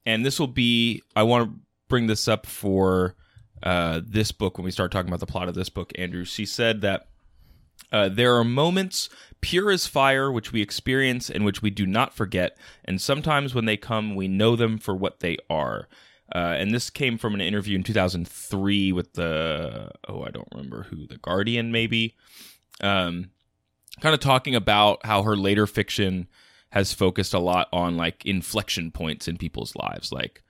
and 0.06 0.24
this 0.24 0.38
will 0.38 0.46
be. 0.46 1.02
I 1.16 1.24
want 1.24 1.50
to 1.50 1.60
bring 1.88 2.06
this 2.06 2.28
up 2.28 2.46
for 2.46 3.16
uh, 3.62 4.00
this 4.04 4.32
book 4.32 4.58
when 4.58 4.64
we 4.64 4.70
start 4.70 4.92
talking 4.92 5.08
about 5.08 5.20
the 5.20 5.26
plot 5.26 5.48
of 5.48 5.54
this 5.54 5.68
book. 5.68 5.92
Andrew, 5.98 6.24
she 6.24 6.46
said 6.46 6.80
that 6.82 7.08
uh, 7.90 8.08
there 8.08 8.36
are 8.36 8.44
moments 8.44 9.08
pure 9.40 9.70
as 9.70 9.88
fire 9.88 10.30
which 10.30 10.52
we 10.52 10.62
experience 10.62 11.28
and 11.28 11.44
which 11.44 11.60
we 11.60 11.70
do 11.70 11.84
not 11.84 12.14
forget, 12.14 12.56
and 12.84 13.00
sometimes 13.00 13.54
when 13.54 13.64
they 13.64 13.76
come, 13.76 14.14
we 14.14 14.28
know 14.28 14.54
them 14.54 14.78
for 14.78 14.94
what 14.94 15.20
they 15.20 15.36
are. 15.50 15.88
Uh, 16.34 16.54
and 16.58 16.72
this 16.72 16.88
came 16.88 17.18
from 17.18 17.34
an 17.34 17.40
interview 17.40 17.76
in 17.76 17.82
2003 17.82 18.92
with 18.92 19.12
the 19.14 19.90
oh 20.08 20.22
I 20.22 20.30
don't 20.30 20.48
remember 20.52 20.84
who 20.84 21.06
the 21.06 21.18
Guardian 21.18 21.72
maybe, 21.72 22.16
um, 22.80 23.30
kind 24.00 24.14
of 24.14 24.20
talking 24.20 24.54
about 24.54 25.04
how 25.04 25.22
her 25.22 25.36
later 25.36 25.66
fiction 25.66 26.28
has 26.70 26.94
focused 26.94 27.34
a 27.34 27.38
lot 27.38 27.68
on 27.72 27.98
like 27.98 28.24
inflection 28.24 28.90
points 28.90 29.28
in 29.28 29.36
people's 29.36 29.76
lives, 29.76 30.10
like 30.10 30.42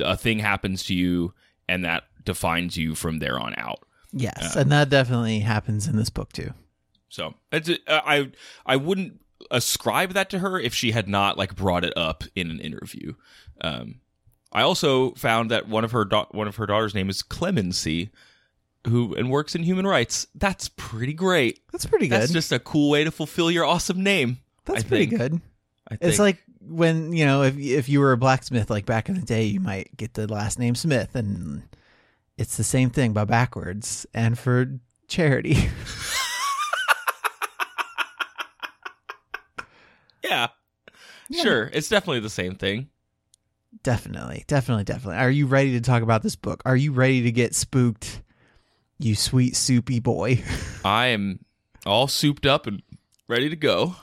a 0.00 0.16
thing 0.16 0.40
happens 0.40 0.82
to 0.84 0.94
you 0.94 1.32
and 1.68 1.84
that 1.84 2.04
defines 2.24 2.76
you 2.76 2.94
from 2.94 3.20
there 3.20 3.38
on 3.38 3.54
out. 3.56 3.80
Yes, 4.12 4.56
and 4.56 4.72
that 4.72 4.88
definitely 4.88 5.40
happens 5.40 5.86
in 5.86 5.96
this 5.96 6.10
book 6.10 6.32
too. 6.32 6.52
So 7.08 7.34
it's, 7.52 7.68
uh, 7.68 7.74
I 7.86 8.30
I 8.66 8.76
wouldn't 8.76 9.20
ascribe 9.50 10.12
that 10.14 10.30
to 10.30 10.38
her 10.40 10.58
if 10.58 10.74
she 10.74 10.90
had 10.92 11.08
not 11.08 11.38
like 11.38 11.54
brought 11.54 11.84
it 11.84 11.96
up 11.96 12.24
in 12.34 12.50
an 12.50 12.60
interview. 12.60 13.14
Um, 13.60 14.00
I 14.52 14.62
also 14.62 15.12
found 15.12 15.50
that 15.50 15.68
one 15.68 15.84
of 15.84 15.92
her 15.92 16.04
da- 16.04 16.26
one 16.30 16.48
of 16.48 16.56
her 16.56 16.66
daughter's 16.66 16.94
name 16.94 17.10
is 17.10 17.22
Clemency, 17.22 18.10
who 18.86 19.14
and 19.14 19.30
works 19.30 19.54
in 19.54 19.62
human 19.62 19.86
rights. 19.86 20.26
That's 20.34 20.68
pretty 20.70 21.12
great. 21.12 21.60
That's 21.72 21.86
pretty 21.86 22.08
good. 22.08 22.20
That's 22.22 22.32
just 22.32 22.52
a 22.52 22.58
cool 22.58 22.90
way 22.90 23.04
to 23.04 23.10
fulfill 23.10 23.50
your 23.50 23.64
awesome 23.64 24.02
name. 24.02 24.38
That's 24.64 24.84
I 24.84 24.88
pretty 24.88 25.06
think. 25.06 25.20
good. 25.20 25.40
I 25.88 25.96
think. 25.96 26.10
It's 26.10 26.18
like 26.18 26.38
when 26.60 27.12
you 27.12 27.26
know 27.26 27.42
if 27.42 27.58
if 27.58 27.88
you 27.88 28.00
were 28.00 28.12
a 28.12 28.16
blacksmith 28.16 28.70
like 28.70 28.86
back 28.86 29.08
in 29.08 29.14
the 29.14 29.22
day, 29.22 29.44
you 29.44 29.60
might 29.60 29.96
get 29.96 30.14
the 30.14 30.26
last 30.26 30.58
name 30.58 30.74
Smith, 30.74 31.14
and 31.14 31.62
it's 32.36 32.56
the 32.56 32.64
same 32.64 32.90
thing 32.90 33.12
but 33.12 33.26
backwards. 33.26 34.06
And 34.14 34.38
for 34.38 34.78
charity, 35.08 35.54
yeah. 40.24 40.48
Sure, 41.30 41.68
it's 41.74 41.88
definitely 41.90 42.20
the 42.20 42.30
same 42.30 42.54
thing. 42.54 42.88
Definitely, 43.82 44.44
definitely, 44.46 44.84
definitely. 44.84 45.16
Are 45.18 45.30
you 45.30 45.46
ready 45.46 45.72
to 45.72 45.80
talk 45.80 46.02
about 46.02 46.22
this 46.22 46.36
book? 46.36 46.62
Are 46.64 46.76
you 46.76 46.92
ready 46.92 47.22
to 47.22 47.32
get 47.32 47.54
spooked? 47.54 48.22
You 48.98 49.14
sweet 49.14 49.54
soupy 49.56 50.00
boy. 50.00 50.42
I 50.84 51.06
am 51.08 51.40
all 51.86 52.08
souped 52.08 52.46
up 52.46 52.66
and 52.66 52.82
ready 53.28 53.48
to 53.48 53.56
go. 53.56 53.96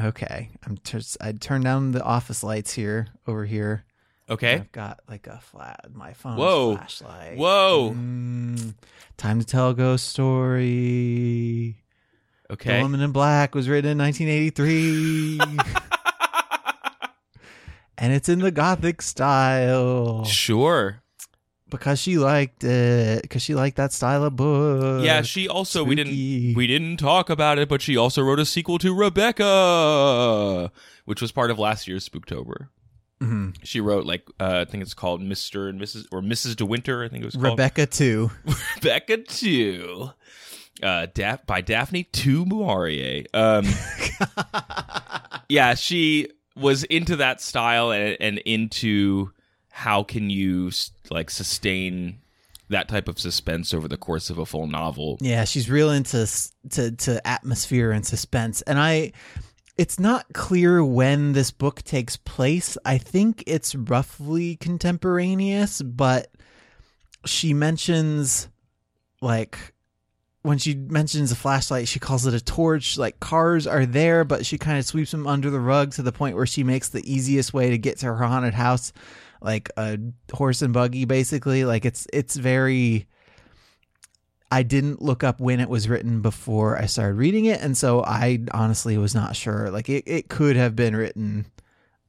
okay, 0.00 0.50
I'm. 0.66 0.76
T- 0.78 0.98
I 1.20 1.32
turned 1.32 1.64
down 1.64 1.92
the 1.92 2.02
office 2.02 2.42
lights 2.42 2.72
here 2.72 3.08
over 3.26 3.44
here. 3.44 3.84
Okay. 4.28 4.54
I've 4.54 4.72
got 4.72 5.00
like 5.08 5.26
a 5.26 5.40
flat 5.40 5.86
my 5.92 6.12
phone 6.12 6.36
Whoa. 6.36 6.76
flashlight. 6.76 7.36
Whoa. 7.36 7.94
Mm, 7.96 8.74
time 9.16 9.40
to 9.40 9.46
tell 9.46 9.70
a 9.70 9.74
ghost 9.74 10.08
story. 10.08 11.76
Okay, 12.48 12.76
the 12.76 12.82
Woman 12.82 13.00
in 13.00 13.12
Black 13.12 13.54
was 13.54 13.68
written 13.68 13.92
in 13.92 13.98
1983. 13.98 15.40
and 18.00 18.12
it's 18.12 18.28
in 18.28 18.38
the 18.40 18.50
gothic 18.50 19.02
style 19.02 20.24
Sure. 20.24 21.02
because 21.70 22.00
she 22.00 22.18
liked 22.18 22.64
it 22.64 23.22
because 23.22 23.42
she 23.42 23.54
liked 23.54 23.76
that 23.76 23.92
style 23.92 24.24
of 24.24 24.34
book. 24.36 25.04
Yeah, 25.04 25.22
she 25.22 25.46
also 25.48 25.84
we 25.84 25.94
didn't 25.94 26.12
we 26.56 26.66
didn't 26.66 26.96
talk 26.96 27.30
about 27.30 27.58
it, 27.58 27.68
but 27.68 27.80
she 27.82 27.96
also 27.96 28.22
wrote 28.22 28.40
a 28.40 28.44
sequel 28.46 28.78
to 28.78 28.92
Rebecca, 28.94 30.72
which 31.04 31.20
was 31.22 31.30
part 31.32 31.50
of 31.50 31.58
last 31.58 31.86
year's 31.86 32.08
Spooktober. 32.08 32.68
Mhm. 33.22 33.54
She 33.62 33.80
wrote 33.80 34.06
like 34.06 34.26
uh, 34.40 34.64
I 34.66 34.70
think 34.70 34.82
it's 34.82 34.94
called 34.94 35.20
Mister 35.20 35.68
and 35.68 35.78
Mrs. 35.80 36.06
or 36.10 36.22
Mrs. 36.22 36.56
De 36.56 36.64
Winter. 36.64 37.04
I 37.04 37.08
think 37.08 37.22
it 37.22 37.26
was 37.26 37.34
called 37.34 37.44
Rebecca 37.58 37.84
too. 37.86 38.30
Rebecca 38.76 39.18
two, 39.18 40.10
uh, 40.82 41.06
Daph- 41.12 41.44
by 41.46 41.60
Daphne 41.60 42.08
du 42.12 42.46
Maurier. 42.46 43.24
Um, 43.34 43.66
yeah, 45.48 45.74
she 45.74 46.28
was 46.60 46.84
into 46.84 47.16
that 47.16 47.40
style 47.40 47.90
and, 47.90 48.16
and 48.20 48.38
into 48.38 49.32
how 49.70 50.02
can 50.02 50.30
you 50.30 50.70
like 51.10 51.30
sustain 51.30 52.18
that 52.70 52.88
type 52.88 53.08
of 53.08 53.18
suspense 53.18 53.74
over 53.74 53.88
the 53.88 53.96
course 53.96 54.30
of 54.30 54.38
a 54.38 54.46
full 54.46 54.66
novel. 54.66 55.18
Yeah, 55.20 55.44
she's 55.44 55.68
real 55.68 55.90
into 55.90 56.26
to 56.70 56.92
to 56.92 57.26
atmosphere 57.26 57.90
and 57.90 58.06
suspense. 58.06 58.62
And 58.62 58.78
I 58.78 59.12
it's 59.76 59.98
not 59.98 60.32
clear 60.32 60.84
when 60.84 61.32
this 61.32 61.50
book 61.50 61.82
takes 61.82 62.16
place. 62.16 62.78
I 62.84 62.98
think 62.98 63.42
it's 63.46 63.74
roughly 63.74 64.56
contemporaneous, 64.56 65.82
but 65.82 66.30
she 67.24 67.54
mentions 67.54 68.48
like 69.20 69.74
when 70.42 70.58
she 70.58 70.74
mentions 70.74 71.30
a 71.30 71.36
flashlight, 71.36 71.86
she 71.88 71.98
calls 71.98 72.26
it 72.26 72.34
a 72.34 72.42
torch. 72.42 72.96
Like 72.96 73.20
cars 73.20 73.66
are 73.66 73.84
there, 73.84 74.24
but 74.24 74.46
she 74.46 74.56
kind 74.58 74.78
of 74.78 74.86
sweeps 74.86 75.10
them 75.10 75.26
under 75.26 75.50
the 75.50 75.60
rug 75.60 75.92
to 75.92 76.02
the 76.02 76.12
point 76.12 76.36
where 76.36 76.46
she 76.46 76.64
makes 76.64 76.88
the 76.88 77.12
easiest 77.12 77.52
way 77.52 77.70
to 77.70 77.78
get 77.78 77.98
to 77.98 78.06
her 78.06 78.16
haunted 78.16 78.54
house, 78.54 78.92
like 79.42 79.70
a 79.76 79.98
horse 80.32 80.62
and 80.62 80.72
buggy, 80.72 81.04
basically. 81.04 81.64
Like 81.64 81.84
it's 81.84 82.06
it's 82.12 82.36
very. 82.36 83.06
I 84.52 84.64
didn't 84.64 85.00
look 85.00 85.22
up 85.22 85.40
when 85.40 85.60
it 85.60 85.68
was 85.68 85.88
written 85.88 86.22
before 86.22 86.76
I 86.76 86.86
started 86.86 87.14
reading 87.14 87.44
it, 87.44 87.60
and 87.60 87.76
so 87.76 88.02
I 88.02 88.40
honestly 88.52 88.98
was 88.98 89.14
not 89.14 89.36
sure. 89.36 89.70
Like 89.70 89.88
it, 89.88 90.04
it 90.06 90.28
could 90.28 90.56
have 90.56 90.74
been 90.74 90.96
written 90.96 91.46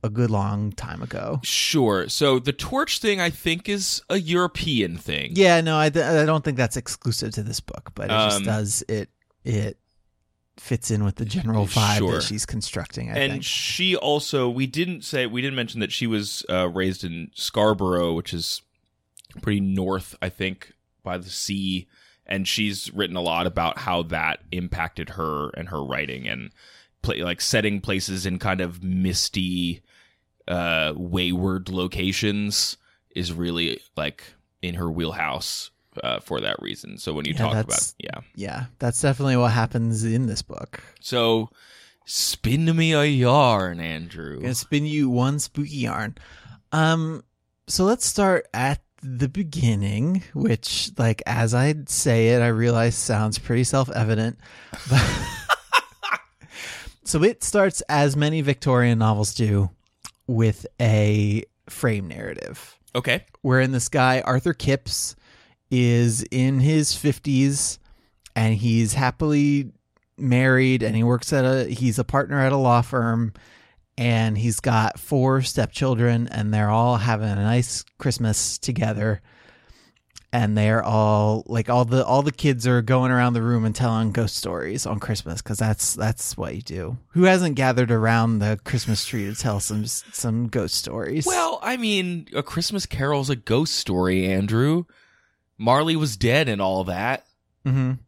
a 0.04 0.10
good 0.10 0.32
long 0.32 0.72
time 0.72 1.02
ago. 1.02 1.40
Sure. 1.44 2.10
So 2.10 2.40
the 2.40 2.54
torch 2.54 3.00
thing, 3.00 3.22
I 3.22 3.30
think, 3.30 3.70
is 3.70 4.02
a 4.10 4.18
European 4.20 4.98
thing. 4.98 5.32
Yeah, 5.36 5.62
no, 5.62 5.78
I, 5.80 5.90
th- 5.90 6.06
I 6.06 6.26
don't 6.26 6.44
think 6.44 6.58
that's 6.58 6.78
exclusive 6.78 7.34
to 7.34 7.44
this 7.44 7.60
book, 7.60 7.92
but 7.94 8.06
it 8.06 8.12
Um, 8.12 8.30
just 8.30 8.44
does 8.44 8.84
it 8.88 9.10
it 9.44 9.78
fits 10.58 10.92
in 10.92 11.04
with 11.04 11.16
the 11.16 11.26
general 11.26 11.66
vibe 11.66 11.98
Sure. 11.98 12.12
that 12.14 12.24
she's 12.24 12.46
constructing. 12.46 13.10
I 13.10 13.16
and 13.18 13.32
think. 13.34 13.44
she 13.44 13.96
also 13.96 14.50
we 14.50 14.68
didn't 14.68 15.04
say 15.04 15.26
we 15.26 15.42
didn't 15.42 15.56
mention 15.56 15.80
that 15.80 15.92
she 15.92 16.08
was 16.08 16.46
uh, 16.50 16.68
raised 16.70 17.04
in 17.04 17.32
Scarborough, 17.34 18.14
which 18.14 18.34
is 18.34 18.62
pretty 19.42 19.62
north, 19.62 20.16
I 20.22 20.30
think, 20.30 20.74
by 21.04 21.18
the 21.18 21.30
sea. 21.30 21.88
And 22.26 22.48
she's 22.48 22.94
written 22.94 23.16
a 23.16 23.22
lot 23.22 23.46
about 23.48 23.80
how 23.80 24.04
that 24.04 24.40
impacted 24.52 25.12
her 25.12 25.50
and 25.50 25.70
her 25.70 25.84
writing 25.84 26.28
and 26.28 26.52
play, 27.02 27.24
like 27.24 27.42
setting 27.42 27.82
places 27.82 28.26
in 28.26 28.40
kind 28.40 28.62
of 28.62 28.84
misty, 28.84 29.82
uh, 30.48 30.94
wayward 30.96 31.70
locations 31.70 32.78
is 33.16 33.34
really 33.34 33.80
like 33.98 34.24
in 34.62 34.76
her 34.76 34.92
wheelhouse 34.92 35.72
uh, 36.04 36.20
for 36.20 36.40
that 36.42 36.62
reason. 36.62 36.98
So 36.98 37.14
when 37.14 37.26
you 37.26 37.34
Yeah, 37.34 37.40
talk 37.40 37.66
about 37.66 37.94
yeah, 38.00 38.20
yeah, 38.36 38.66
that's 38.80 39.02
definitely 39.02 39.38
what 39.38 39.52
happens 39.52 40.04
in 40.04 40.28
this 40.28 40.42
book. 40.42 40.82
so 41.00 41.50
spin 42.06 42.76
me 42.76 42.94
a 42.94 43.06
yarn, 43.06 43.80
Andrew. 43.80 44.36
I'm 44.38 44.42
gonna 44.42 44.56
spin 44.56 44.86
you 44.86 45.10
one 45.10 45.40
spooky 45.40 45.78
yarn. 45.78 46.16
Um, 46.72 47.24
so 47.68 47.86
let's 47.86 48.06
start 48.06 48.48
at 48.54 48.82
the 49.04 49.28
beginning, 49.28 50.24
which, 50.34 50.92
like, 50.98 51.22
as 51.26 51.54
I 51.54 51.74
say 51.88 52.30
it, 52.30 52.42
I 52.42 52.48
realize 52.48 52.96
sounds 52.96 53.40
pretty 53.40 53.64
self-evident. 53.64 54.38
But 54.90 55.04
so 57.04 57.24
it 57.24 57.44
starts 57.44 57.82
as 57.90 58.16
many 58.16 58.42
Victorian 58.42 59.00
novels 59.00 59.34
do, 59.34 59.70
with 60.32 60.66
a 60.80 61.44
frame 61.70 62.08
narrative 62.08 62.78
Okay. 62.96 63.26
wherein 63.42 63.72
this 63.72 63.90
guy 63.90 64.22
Arthur 64.22 64.54
Kipps 64.54 65.16
is 65.70 66.24
in 66.32 66.60
his 66.60 66.92
50s 66.94 67.78
and 68.36 68.56
he's 68.56 68.94
happily 68.94 69.72
married 70.18 70.84
and 70.84 70.96
he 70.96 71.04
works 71.04 71.32
at 71.34 71.46
a 71.46 71.66
he's 71.66 71.98
a 72.00 72.04
partner 72.04 72.40
at 72.40 72.52
a 72.52 72.58
law 72.58 72.82
firm 72.82 73.34
and 73.98 74.38
he's 74.38 74.60
got 74.60 75.00
four 75.00 75.42
stepchildren 75.42 76.28
and 76.28 76.54
they're 76.54 76.70
all 76.70 76.98
having 76.98 77.28
a 77.30 77.36
nice 77.36 77.84
Christmas 77.98 78.58
together 78.58 79.22
and 80.34 80.58
they're 80.58 80.84
all 80.84 81.44
like 81.48 81.70
all 81.70 81.86
the 81.86 82.06
all 82.06 82.22
the 82.22 82.32
kids 82.32 82.66
are 82.66 82.82
going 82.82 83.12
around 83.12 83.34
the 83.34 83.42
room 83.42 83.66
and 83.66 83.76
telling 83.76 84.12
ghost 84.12 84.38
stories 84.38 84.86
on 84.86 85.00
Christmas 85.00 85.42
cuz 85.42 85.58
that's 85.58 85.94
that's 85.94 86.38
what 86.38 86.56
you 86.56 86.62
do. 86.62 86.98
Who 87.10 87.24
hasn't 87.24 87.56
gathered 87.56 87.92
around 87.92 88.40
the 88.40 88.60
Christmas 88.64 89.06
tree 89.06 89.26
to 89.26 89.36
tell 89.36 89.60
some 89.60 89.86
some 89.86 90.48
ghost 90.48 90.76
stories? 90.76 91.26
Well, 91.26 91.60
I 91.62 91.78
mean, 91.78 92.28
A 92.34 92.44
Christmas 92.44 92.86
Carol's 92.86 93.30
a 93.30 93.36
ghost 93.36 93.76
story, 93.76 94.26
Andrew. 94.26 94.86
Marley 95.58 95.96
was 95.96 96.18
dead 96.18 96.50
and 96.50 96.62
all 96.62 96.84
that. 96.86 97.26
mhm. 97.66 98.00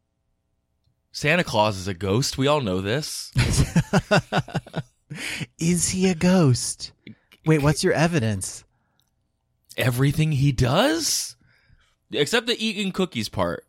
Santa 1.12 1.44
Claus 1.44 1.78
is 1.78 1.88
a 1.88 1.94
ghost. 1.94 2.40
We 2.40 2.48
all 2.48 2.62
know 2.62 2.82
this. 2.82 3.32
Is 5.60 5.90
he 5.90 6.10
a 6.10 6.16
ghost? 6.16 6.92
Wait, 7.46 7.62
what's 7.62 7.84
your 7.84 7.94
evidence? 7.94 8.64
Everything 9.78 10.32
he 10.32 10.52
does? 10.52 11.36
Except 12.16 12.48
the 12.48 12.66
eating 12.66 12.92
cookies 12.92 13.30
part. 13.30 13.66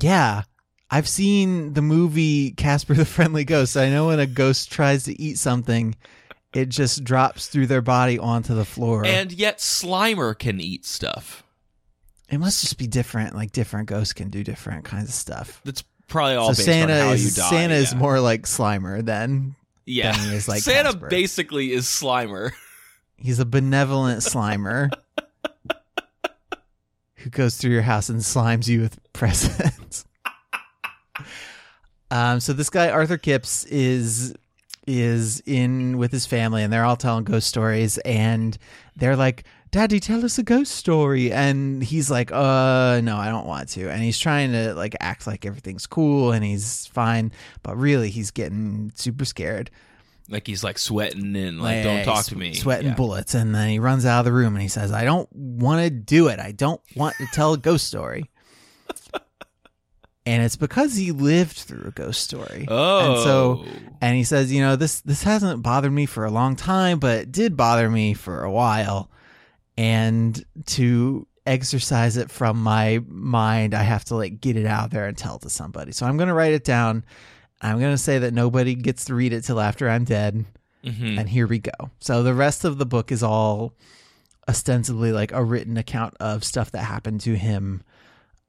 Yeah. 0.00 0.42
I've 0.90 1.08
seen 1.08 1.72
the 1.72 1.82
movie 1.82 2.50
Casper 2.50 2.94
the 2.94 3.04
Friendly 3.04 3.44
Ghost. 3.44 3.76
I 3.76 3.88
know 3.88 4.08
when 4.08 4.20
a 4.20 4.26
ghost 4.26 4.70
tries 4.70 5.04
to 5.04 5.20
eat 5.20 5.38
something, 5.38 5.96
it 6.52 6.68
just 6.68 7.02
drops 7.02 7.48
through 7.48 7.66
their 7.68 7.80
body 7.80 8.18
onto 8.18 8.54
the 8.54 8.64
floor. 8.64 9.04
And 9.06 9.32
yet 9.32 9.58
Slimer 9.58 10.38
can 10.38 10.60
eat 10.60 10.84
stuff. 10.84 11.42
it 12.28 12.38
must 12.38 12.60
just 12.60 12.76
be 12.78 12.86
different. 12.86 13.34
Like 13.34 13.52
different 13.52 13.88
ghosts 13.88 14.12
can 14.12 14.28
do 14.28 14.44
different 14.44 14.84
kinds 14.84 15.08
of 15.08 15.14
stuff. 15.14 15.60
That's 15.64 15.82
probably 16.08 16.34
all 16.36 16.52
so 16.52 16.60
based 16.60 16.66
Santa 16.66 16.92
on 16.92 17.06
how 17.06 17.12
is 17.12 17.24
you 17.24 17.42
die. 17.42 17.50
Santa 17.50 17.74
is 17.74 17.94
more 17.94 18.20
like 18.20 18.42
Slimer 18.42 19.02
than 19.02 19.54
yeah. 19.86 20.12
than 20.12 20.28
he 20.28 20.36
is 20.36 20.46
like 20.46 20.62
Santa 20.62 20.92
Casper. 20.92 21.08
basically 21.08 21.72
is 21.72 21.86
Slimer. 21.86 22.52
he's 23.16 23.38
a 23.38 23.46
benevolent 23.46 24.20
Slimer 24.20 24.90
who 27.22 27.30
goes 27.30 27.56
through 27.56 27.72
your 27.72 27.82
house 27.82 28.08
and 28.08 28.20
slimes 28.20 28.68
you 28.68 28.80
with 28.80 28.98
presents. 29.12 30.04
um, 32.10 32.40
so 32.40 32.52
this 32.52 32.70
guy 32.70 32.90
Arthur 32.90 33.18
Kipps 33.18 33.64
is 33.64 34.34
is 34.86 35.40
in 35.46 35.96
with 35.96 36.10
his 36.10 36.26
family, 36.26 36.62
and 36.62 36.72
they're 36.72 36.84
all 36.84 36.96
telling 36.96 37.24
ghost 37.24 37.46
stories, 37.46 37.98
and 37.98 38.58
they're 38.96 39.16
like, 39.16 39.44
"Daddy, 39.70 40.00
tell 40.00 40.24
us 40.24 40.38
a 40.38 40.42
ghost 40.42 40.72
story," 40.74 41.32
and 41.32 41.82
he's 41.82 42.10
like, 42.10 42.32
"Uh, 42.32 43.00
no, 43.02 43.16
I 43.16 43.28
don't 43.28 43.46
want 43.46 43.68
to," 43.70 43.88
and 43.88 44.02
he's 44.02 44.18
trying 44.18 44.50
to 44.52 44.74
like 44.74 44.96
act 45.00 45.26
like 45.26 45.46
everything's 45.46 45.86
cool 45.86 46.32
and 46.32 46.44
he's 46.44 46.86
fine, 46.88 47.30
but 47.62 47.76
really 47.76 48.10
he's 48.10 48.30
getting 48.32 48.90
super 48.94 49.24
scared. 49.24 49.70
Like 50.32 50.46
he's 50.46 50.64
like 50.64 50.78
sweating 50.78 51.36
and 51.36 51.60
like, 51.60 51.76
Like, 51.76 51.84
don't 51.84 52.04
talk 52.04 52.24
to 52.26 52.36
me. 52.36 52.54
Sweating 52.54 52.88
Yeah. 52.88 52.94
bullets. 52.94 53.34
And 53.34 53.54
then 53.54 53.68
he 53.68 53.78
runs 53.78 54.04
out 54.06 54.20
of 54.20 54.24
the 54.24 54.32
room 54.32 54.54
and 54.54 54.62
he 54.62 54.68
says, 54.68 54.90
I 54.90 55.04
don't 55.04 55.28
want 55.32 55.82
to 55.84 55.90
do 55.90 56.28
it. 56.28 56.40
I 56.40 56.52
don't 56.52 56.80
want 56.96 57.14
to 57.18 57.26
tell 57.32 57.52
a 57.52 57.58
ghost 57.58 57.86
story. 57.86 58.30
and 60.24 60.42
it's 60.42 60.56
because 60.56 60.94
he 60.94 61.10
lived 61.12 61.56
through 61.56 61.84
a 61.88 61.90
ghost 61.90 62.22
story. 62.22 62.66
Oh. 62.68 63.14
and 63.14 63.22
so 63.22 63.64
oh. 63.66 63.78
and 64.00 64.16
he 64.16 64.24
says, 64.24 64.52
you 64.52 64.60
know, 64.60 64.76
this 64.76 65.00
this 65.00 65.22
hasn't 65.22 65.62
bothered 65.62 65.92
me 65.92 66.06
for 66.06 66.24
a 66.24 66.30
long 66.30 66.56
time, 66.56 66.98
but 66.98 67.18
it 67.18 67.32
did 67.32 67.56
bother 67.56 67.90
me 67.90 68.14
for 68.14 68.42
a 68.42 68.50
while, 68.50 69.10
and 69.76 70.44
to 70.66 71.26
exercise 71.44 72.16
it 72.16 72.30
from 72.30 72.62
my 72.62 73.02
mind, 73.08 73.74
I 73.74 73.82
have 73.82 74.04
to 74.06 74.14
like 74.16 74.40
get 74.40 74.56
it 74.56 74.66
out 74.66 74.90
there 74.90 75.06
and 75.06 75.16
tell 75.16 75.36
it 75.36 75.42
to 75.42 75.50
somebody. 75.50 75.92
So 75.92 76.06
I'm 76.06 76.16
gonna 76.16 76.34
write 76.34 76.52
it 76.52 76.64
down. 76.64 77.04
I'm 77.62 77.78
gonna 77.80 77.96
say 77.98 78.18
that 78.18 78.34
nobody 78.34 78.74
gets 78.74 79.04
to 79.06 79.14
read 79.14 79.32
it 79.32 79.42
till 79.44 79.60
after 79.60 79.88
I'm 79.88 80.04
dead 80.04 80.44
Mhm. 80.84 81.18
and 81.18 81.28
here 81.28 81.46
we 81.46 81.60
go. 81.60 81.90
So 82.00 82.22
the 82.24 82.34
rest 82.34 82.64
of 82.64 82.76
the 82.78 82.86
book 82.86 83.12
is 83.12 83.22
all 83.22 83.72
ostensibly 84.48 85.12
like 85.12 85.30
a 85.32 85.42
written 85.44 85.76
account 85.76 86.14
of 86.18 86.42
stuff 86.44 86.72
that 86.72 86.82
happened 86.82 87.20
to 87.22 87.34
him 87.36 87.82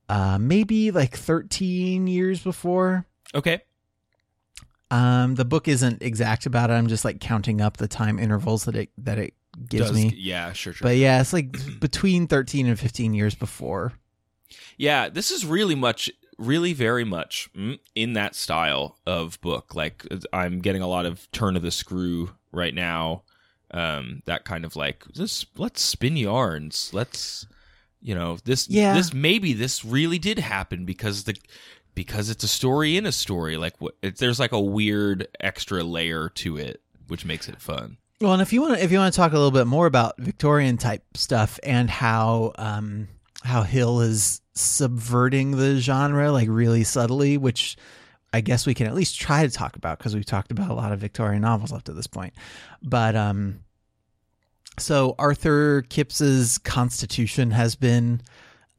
uh 0.10 0.38
maybe 0.39 0.89
like 0.91 1.15
13 1.15 2.08
years 2.08 2.41
before. 2.41 3.05
okay. 3.36 3.62
Um 4.91 5.36
the 5.36 5.46
book 5.46 5.67
isn't 5.67 6.01
exact 6.01 6.46
about 6.46 6.70
it. 6.70 6.74
I'm 6.74 6.88
just 6.88 7.05
like 7.05 7.20
counting 7.20 7.62
up 7.62 7.77
the 7.77 7.88
time 7.88 8.20
intervals 8.20 8.65
that 8.65 8.75
it 8.75 8.89
that 8.98 9.17
it 9.17 9.34
gives 9.70 9.88
Does- 9.89 9.96
me. 9.96 10.13
Yeah, 10.17 10.53
sure, 10.53 10.74
sure. 10.74 10.86
But 10.88 10.98
yeah, 10.98 11.22
it's 11.22 11.34
like 11.34 11.55
between 11.79 12.27
13 12.27 12.67
and 12.67 12.79
15 12.79 13.13
years 13.13 13.36
before. 13.36 13.93
Yeah, 14.77 15.10
this 15.10 15.32
is 15.32 15.46
really 15.46 15.75
much, 15.75 16.12
really 16.37 16.73
very 16.73 17.03
much 17.03 17.49
mm, 17.55 17.79
in 17.95 18.13
that 18.13 18.35
style 18.35 18.97
of 19.05 19.39
book. 19.41 19.75
Like 19.75 20.05
I'm 20.31 20.59
getting 20.59 20.81
a 20.81 20.87
lot 20.87 21.05
of 21.05 21.29
turn 21.31 21.55
of 21.55 21.61
the 21.61 21.71
screw 21.71 22.31
right 22.51 22.73
now. 22.73 23.23
Um, 23.71 24.21
that 24.25 24.45
kind 24.45 24.65
of 24.65 24.75
like 24.75 25.05
this. 25.15 25.45
Let's 25.57 25.81
spin 25.81 26.15
yarns. 26.15 26.91
Let's, 26.93 27.47
you 28.01 28.13
know, 28.13 28.37
this. 28.45 28.69
Yeah. 28.69 28.93
This 28.93 29.13
maybe 29.13 29.53
this 29.53 29.83
really 29.83 30.19
did 30.19 30.37
happen 30.39 30.85
because 30.85 31.23
the 31.23 31.35
because 31.95 32.29
it's 32.29 32.43
a 32.43 32.47
story 32.47 32.97
in 32.97 33.05
a 33.05 33.11
story. 33.11 33.57
Like 33.57 33.79
what? 33.81 33.95
There's 34.01 34.39
like 34.39 34.51
a 34.51 34.59
weird 34.59 35.27
extra 35.39 35.83
layer 35.83 36.29
to 36.29 36.57
it, 36.57 36.81
which 37.07 37.25
makes 37.25 37.49
it 37.49 37.61
fun. 37.61 37.97
Well, 38.21 38.33
and 38.33 38.41
if 38.41 38.53
you 38.53 38.61
want 38.61 38.77
to, 38.77 38.83
if 38.83 38.91
you 38.91 38.99
want 38.99 39.13
to 39.13 39.17
talk 39.17 39.31
a 39.31 39.35
little 39.35 39.51
bit 39.51 39.67
more 39.67 39.85
about 39.85 40.17
Victorian 40.17 40.77
type 40.77 41.03
stuff 41.17 41.59
and 41.63 41.89
how 41.89 42.53
um, 42.57 43.07
how 43.43 43.63
Hill 43.63 44.01
is 44.01 44.41
subverting 44.55 45.51
the 45.51 45.79
genre 45.79 46.31
like 46.31 46.47
really 46.50 46.83
subtly, 46.83 47.38
which 47.38 47.75
I 48.31 48.41
guess 48.41 48.65
we 48.65 48.73
can 48.73 48.88
at 48.88 48.95
least 48.95 49.19
try 49.19 49.45
to 49.45 49.51
talk 49.51 49.75
about 49.75 49.97
because 49.97 50.15
we've 50.15 50.25
talked 50.25 50.51
about 50.51 50.69
a 50.71 50.73
lot 50.73 50.91
of 50.91 51.00
Victorian 51.00 51.41
novels 51.41 51.71
up 51.71 51.83
to 51.83 51.93
this 51.93 52.07
point. 52.07 52.33
But 52.81 53.15
um, 53.15 53.59
so 54.79 55.15
Arthur 55.19 55.83
Kipps's 55.83 56.57
constitution 56.57 57.51
has 57.51 57.75
been 57.75 58.21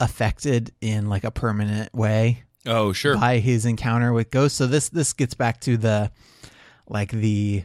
affected 0.00 0.72
in 0.80 1.08
like 1.08 1.24
a 1.24 1.30
permanent 1.30 1.94
way 1.94 2.42
Oh, 2.66 2.92
sure. 2.92 3.16
by 3.16 3.38
his 3.38 3.64
encounter 3.66 4.12
with 4.12 4.30
ghosts. 4.30 4.58
So 4.58 4.66
this 4.66 4.88
this 4.88 5.12
gets 5.12 5.34
back 5.34 5.60
to 5.62 5.76
the 5.76 6.10
like 6.88 7.10
the 7.12 7.64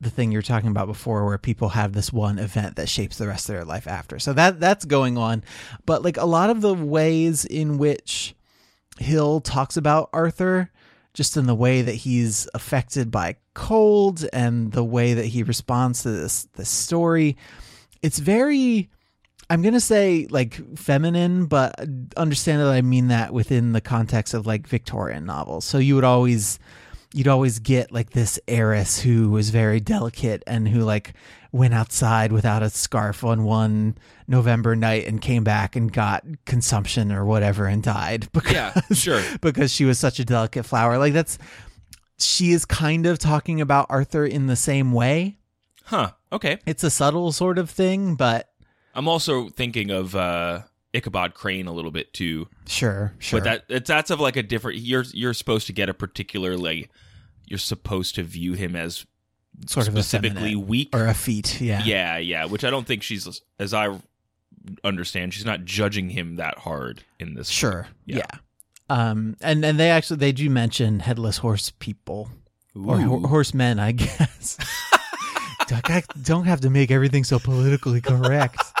the 0.00 0.10
thing 0.10 0.30
you 0.30 0.38
were 0.38 0.42
talking 0.42 0.68
about 0.68 0.86
before 0.86 1.24
where 1.24 1.38
people 1.38 1.70
have 1.70 1.92
this 1.92 2.12
one 2.12 2.38
event 2.38 2.76
that 2.76 2.88
shapes 2.88 3.16
the 3.16 3.26
rest 3.26 3.48
of 3.48 3.54
their 3.54 3.64
life 3.64 3.86
after. 3.86 4.18
So 4.18 4.32
that 4.34 4.60
that's 4.60 4.84
going 4.84 5.16
on. 5.16 5.42
But 5.86 6.02
like 6.02 6.16
a 6.16 6.26
lot 6.26 6.50
of 6.50 6.60
the 6.60 6.74
ways 6.74 7.44
in 7.44 7.78
which 7.78 8.34
Hill 8.98 9.40
talks 9.40 9.76
about 9.76 10.10
Arthur 10.12 10.70
just 11.14 11.36
in 11.36 11.46
the 11.46 11.54
way 11.54 11.80
that 11.80 11.94
he's 11.94 12.46
affected 12.52 13.10
by 13.10 13.36
cold 13.54 14.26
and 14.34 14.72
the 14.72 14.84
way 14.84 15.14
that 15.14 15.24
he 15.24 15.42
responds 15.42 16.02
to 16.02 16.10
this 16.10 16.44
this 16.54 16.68
story 16.68 17.38
it's 18.02 18.18
very 18.18 18.90
I'm 19.48 19.62
gonna 19.62 19.80
say 19.80 20.26
like 20.28 20.76
feminine, 20.76 21.46
but 21.46 21.78
understand 22.16 22.60
that 22.60 22.68
I 22.68 22.82
mean 22.82 23.08
that 23.08 23.32
within 23.32 23.72
the 23.72 23.80
context 23.80 24.34
of 24.34 24.46
like 24.46 24.66
Victorian 24.66 25.24
novels. 25.24 25.64
So 25.64 25.78
you 25.78 25.94
would 25.94 26.04
always 26.04 26.58
you'd 27.16 27.28
always 27.28 27.58
get 27.60 27.90
like 27.90 28.10
this 28.10 28.38
heiress 28.46 29.00
who 29.00 29.30
was 29.30 29.48
very 29.48 29.80
delicate 29.80 30.42
and 30.46 30.68
who 30.68 30.80
like 30.80 31.14
went 31.50 31.72
outside 31.72 32.30
without 32.30 32.62
a 32.62 32.68
scarf 32.68 33.24
on 33.24 33.42
one 33.42 33.96
November 34.28 34.76
night 34.76 35.06
and 35.06 35.22
came 35.22 35.42
back 35.42 35.74
and 35.76 35.90
got 35.90 36.22
consumption 36.44 37.10
or 37.10 37.24
whatever 37.24 37.64
and 37.64 37.82
died 37.82 38.28
because 38.32 38.52
Yeah, 38.52 38.80
sure. 38.92 39.22
because 39.40 39.72
she 39.72 39.86
was 39.86 39.98
such 39.98 40.18
a 40.20 40.26
delicate 40.26 40.64
flower. 40.64 40.98
Like 40.98 41.14
that's 41.14 41.38
she 42.18 42.52
is 42.52 42.66
kind 42.66 43.06
of 43.06 43.18
talking 43.18 43.62
about 43.62 43.86
Arthur 43.88 44.26
in 44.26 44.46
the 44.46 44.56
same 44.56 44.92
way. 44.92 45.38
Huh. 45.84 46.10
Okay. 46.30 46.58
It's 46.66 46.84
a 46.84 46.90
subtle 46.90 47.32
sort 47.32 47.58
of 47.58 47.70
thing, 47.70 48.14
but 48.16 48.50
I'm 48.94 49.08
also 49.08 49.48
thinking 49.48 49.90
of 49.90 50.14
uh, 50.14 50.60
Ichabod 50.92 51.32
Crane 51.32 51.66
a 51.66 51.72
little 51.72 51.90
bit 51.90 52.12
too. 52.12 52.48
sure, 52.66 53.14
sure. 53.18 53.40
But 53.40 53.44
that 53.44 53.64
it's 53.68 53.88
that's 53.88 54.10
of 54.10 54.20
like 54.20 54.36
a 54.36 54.42
different. 54.42 54.80
You're 54.80 55.04
you're 55.14 55.32
supposed 55.34 55.66
to 55.68 55.72
get 55.72 55.88
a 55.88 55.94
particular 55.94 56.58
like. 56.58 56.90
You're 57.46 57.58
supposed 57.58 58.14
to 58.16 58.22
view 58.22 58.54
him 58.54 58.74
as 58.76 59.06
sort 59.66 59.88
of 59.88 59.94
specifically 59.94 60.50
effeminate. 60.50 60.68
weak. 60.68 60.88
or 60.94 61.06
a 61.06 61.14
feat, 61.14 61.60
yeah. 61.60 61.82
yeah, 61.84 62.18
yeah. 62.18 62.44
Which 62.46 62.64
I 62.64 62.70
don't 62.70 62.86
think 62.86 63.02
she's, 63.02 63.40
as 63.58 63.72
I 63.72 63.98
understand, 64.84 65.32
she's 65.32 65.44
not 65.46 65.64
judging 65.64 66.10
him 66.10 66.36
that 66.36 66.58
hard 66.58 67.04
in 67.18 67.34
this. 67.34 67.48
Sure. 67.48 67.86
Yeah. 68.04 68.18
Yeah. 68.18 68.38
Um 68.88 69.36
and 69.40 69.64
and 69.64 69.80
they 69.80 69.90
actually 69.90 70.18
they 70.18 70.30
do 70.32 70.48
mention 70.48 71.00
headless 71.00 71.38
horse 71.38 71.70
people 71.78 72.28
or 72.74 73.00
ho- 73.00 73.26
horsemen, 73.26 73.80
I 73.80 73.92
guess. 74.04 74.58
I 75.60 76.02
don't 76.22 76.44
have 76.44 76.60
to 76.60 76.70
make 76.70 76.90
everything 76.92 77.24
so 77.24 77.38
politically 77.38 78.00
correct. 78.00 78.60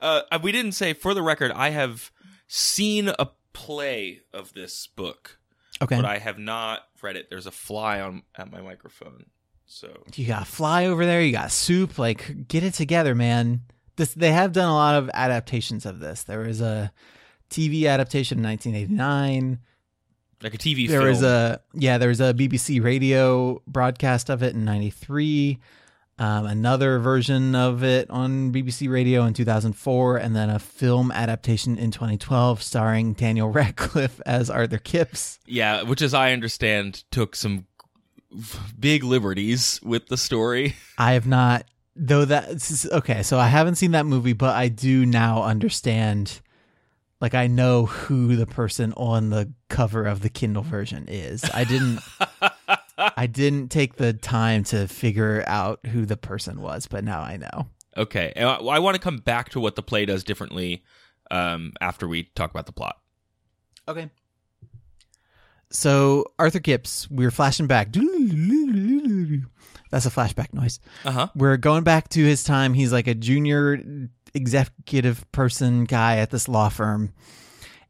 Uh, 0.00 0.20
we 0.42 0.52
didn't 0.52 0.72
say 0.72 0.92
for 0.92 1.14
the 1.14 1.22
record. 1.22 1.50
I 1.52 1.70
have 1.70 2.12
seen 2.46 3.08
a 3.18 3.28
play 3.54 4.20
of 4.32 4.52
this 4.52 4.86
book, 4.86 5.38
Okay. 5.82 5.96
but 5.96 6.04
I 6.04 6.18
have 6.18 6.38
not 6.38 6.80
read 7.02 7.16
it. 7.16 7.28
There's 7.30 7.46
a 7.46 7.50
fly 7.50 8.00
on 8.00 8.22
at 8.36 8.50
my 8.50 8.60
microphone, 8.60 9.26
so 9.66 9.88
you 10.14 10.26
got 10.26 10.46
fly 10.46 10.86
over 10.86 11.04
there, 11.04 11.20
you 11.22 11.32
got 11.32 11.50
soup, 11.50 11.98
like 11.98 12.48
get 12.48 12.62
it 12.64 12.74
together, 12.74 13.14
man. 13.14 13.62
This 13.96 14.14
they 14.14 14.32
have 14.32 14.52
done 14.52 14.68
a 14.68 14.74
lot 14.74 14.94
of 14.96 15.10
adaptations 15.14 15.86
of 15.86 16.00
this. 16.00 16.22
There 16.22 16.40
was 16.40 16.60
a 16.60 16.92
TV 17.50 17.88
adaptation 17.88 18.38
in 18.38 18.44
1989. 18.44 19.58
like 20.42 20.54
a 20.54 20.58
TV 20.58 20.88
There 20.88 21.00
film. 21.00 21.10
was 21.10 21.22
a 21.22 21.60
yeah, 21.74 21.98
there 21.98 22.08
was 22.08 22.20
a 22.20 22.32
BBC 22.34 22.82
radio 22.82 23.60
broadcast 23.66 24.30
of 24.30 24.42
it 24.42 24.54
in 24.54 24.64
'93. 24.64 25.58
Um, 26.18 26.46
another 26.46 26.98
version 26.98 27.54
of 27.54 27.84
it 27.84 28.08
on 28.08 28.50
BBC 28.50 28.88
Radio 28.90 29.24
in 29.24 29.34
2004, 29.34 30.16
and 30.16 30.34
then 30.34 30.48
a 30.48 30.58
film 30.58 31.12
adaptation 31.12 31.76
in 31.76 31.90
2012 31.90 32.62
starring 32.62 33.12
Daniel 33.12 33.48
Radcliffe 33.52 34.20
as 34.24 34.48
Arthur 34.48 34.78
Kipps. 34.78 35.38
Yeah, 35.46 35.82
which, 35.82 36.00
as 36.00 36.14
I 36.14 36.32
understand, 36.32 37.04
took 37.10 37.36
some 37.36 37.66
big 38.78 39.04
liberties 39.04 39.78
with 39.82 40.06
the 40.06 40.16
story. 40.16 40.74
I 40.96 41.12
have 41.12 41.26
not, 41.26 41.66
though. 41.94 42.24
That 42.24 42.88
okay. 42.92 43.22
So 43.22 43.38
I 43.38 43.48
haven't 43.48 43.74
seen 43.74 43.90
that 43.90 44.06
movie, 44.06 44.32
but 44.32 44.56
I 44.56 44.68
do 44.68 45.04
now 45.04 45.42
understand. 45.42 46.40
Like 47.20 47.34
I 47.34 47.46
know 47.46 47.86
who 47.86 48.36
the 48.36 48.46
person 48.46 48.92
on 48.94 49.30
the 49.30 49.52
cover 49.68 50.04
of 50.04 50.20
the 50.20 50.28
Kindle 50.28 50.62
version 50.62 51.06
is. 51.08 51.44
I 51.52 51.64
didn't. 51.64 52.00
I 53.16 53.26
didn't 53.26 53.68
take 53.68 53.96
the 53.96 54.12
time 54.12 54.64
to 54.64 54.88
figure 54.88 55.44
out 55.46 55.84
who 55.86 56.06
the 56.06 56.16
person 56.16 56.60
was, 56.60 56.86
but 56.86 57.04
now 57.04 57.20
I 57.20 57.36
know. 57.36 57.68
Okay, 57.96 58.32
I, 58.36 58.42
I 58.42 58.78
want 58.78 58.94
to 58.94 59.00
come 59.00 59.18
back 59.18 59.50
to 59.50 59.60
what 59.60 59.74
the 59.74 59.82
play 59.82 60.04
does 60.06 60.24
differently 60.24 60.84
um, 61.30 61.72
after 61.80 62.06
we 62.06 62.24
talk 62.34 62.50
about 62.50 62.66
the 62.66 62.72
plot. 62.72 62.98
Okay. 63.88 64.10
So 65.70 66.26
Arthur 66.38 66.60
Kipps, 66.60 67.10
we're 67.10 67.30
flashing 67.30 67.66
back. 67.66 67.88
That's 69.90 70.06
a 70.06 70.10
flashback 70.10 70.52
noise. 70.52 70.78
Uh 71.04 71.10
huh. 71.10 71.28
We're 71.34 71.56
going 71.56 71.84
back 71.84 72.08
to 72.10 72.24
his 72.24 72.44
time. 72.44 72.74
He's 72.74 72.92
like 72.92 73.06
a 73.06 73.14
junior 73.14 74.08
executive 74.34 75.30
person 75.32 75.84
guy 75.84 76.18
at 76.18 76.30
this 76.30 76.48
law 76.48 76.68
firm. 76.68 77.12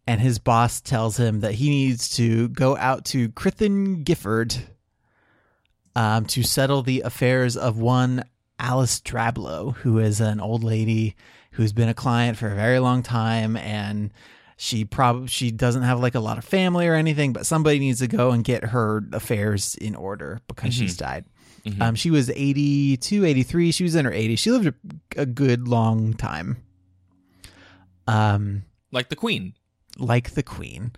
And 0.07 0.21
his 0.21 0.39
boss 0.39 0.81
tells 0.81 1.17
him 1.17 1.41
that 1.41 1.55
he 1.55 1.69
needs 1.69 2.17
to 2.17 2.49
go 2.49 2.77
out 2.77 3.05
to 3.07 3.29
Crythin 3.31 4.05
Gifford 4.05 4.57
um, 5.97 6.27
to 6.27 6.43
settle 6.45 6.83
the 6.83 7.01
affairs 7.01 7.57
of 7.57 7.79
one 7.79 8.23
Alice 8.61 9.01
Drablow, 9.01 9.75
who 9.79 9.99
is 9.99 10.21
an 10.21 10.39
old 10.41 10.63
lady 10.63 11.17
who's 11.53 11.73
been 11.73 11.89
a 11.89 11.95
client 11.95 12.39
for 12.39 12.49
a 12.53 12.55
very 12.55 12.79
long 12.79 13.03
time. 13.03 13.57
And 13.57 14.13
she 14.59 14.85
probably 14.85 15.27
she 15.29 15.51
doesn't 15.51 15.83
have 15.83 15.99
like 16.01 16.15
a 16.15 16.21
lot 16.21 16.39
of 16.39 16.45
family 16.45 16.87
or 16.87 16.95
anything, 16.95 17.33
but 17.33 17.45
somebody 17.47 17.79
needs 17.79 17.99
to 18.01 18.07
go 18.09 18.31
and 18.31 18.45
get 18.45 18.65
her 18.65 19.03
affairs 19.13 19.75
in 19.75 19.95
order 19.95 20.41
because 20.49 20.73
she's 20.75 20.97
died. 20.97 21.25
Mhm. 21.65 21.81
Um, 21.83 21.95
she 21.97 22.11
was 22.11 22.31
82, 22.31 23.25
83. 23.25 23.73
She 23.73 23.83
was 23.83 23.95
in 23.97 24.05
her 24.05 24.13
80s. 24.13 24.39
She 24.39 24.51
lived 24.53 24.67
a, 24.69 25.23
a 25.23 25.27
good 25.27 25.67
long 25.67 26.15
time. 26.15 26.59
Um, 28.07 28.63
Like 28.93 29.09
the 29.09 29.17
Queen. 29.17 29.55
like 29.99 30.31
the 30.35 30.43
queen. 30.43 30.93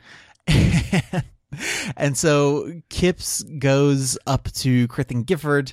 and 1.97 2.17
so 2.17 2.81
Kipps 2.89 3.43
goes 3.43 4.19
up 4.27 4.51
to 4.53 4.89
Crythin 4.89 5.25
Gifford, 5.25 5.73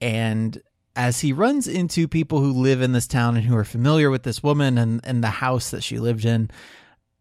and 0.00 0.60
as 0.94 1.20
he 1.20 1.32
runs 1.32 1.68
into 1.68 2.08
people 2.08 2.40
who 2.40 2.52
live 2.52 2.82
in 2.82 2.92
this 2.92 3.06
town 3.06 3.36
and 3.36 3.46
who 3.46 3.56
are 3.56 3.64
familiar 3.64 4.10
with 4.10 4.24
this 4.24 4.42
woman 4.42 4.76
and, 4.78 5.00
and 5.04 5.22
the 5.22 5.28
house 5.28 5.70
that 5.70 5.82
she 5.82 5.98
lived 5.98 6.24
in, 6.24 6.50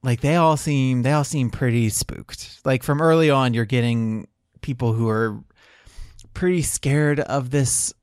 like 0.04 0.22
they 0.22 0.36
all 0.36 0.58
seem 0.58 1.04
they 1.04 1.12
all 1.12 1.24
seem 1.24 1.50
pretty 1.50 1.90
spooked. 1.90 2.60
Like 2.66 2.84
from 2.84 3.02
early 3.02 3.30
on, 3.30 3.54
you're 3.54 3.66
getting 3.66 4.28
people 4.62 4.94
who 4.94 5.08
are 5.10 5.44
pretty 6.34 6.62
scared 6.62 7.20
of 7.20 7.52
this 7.52 7.94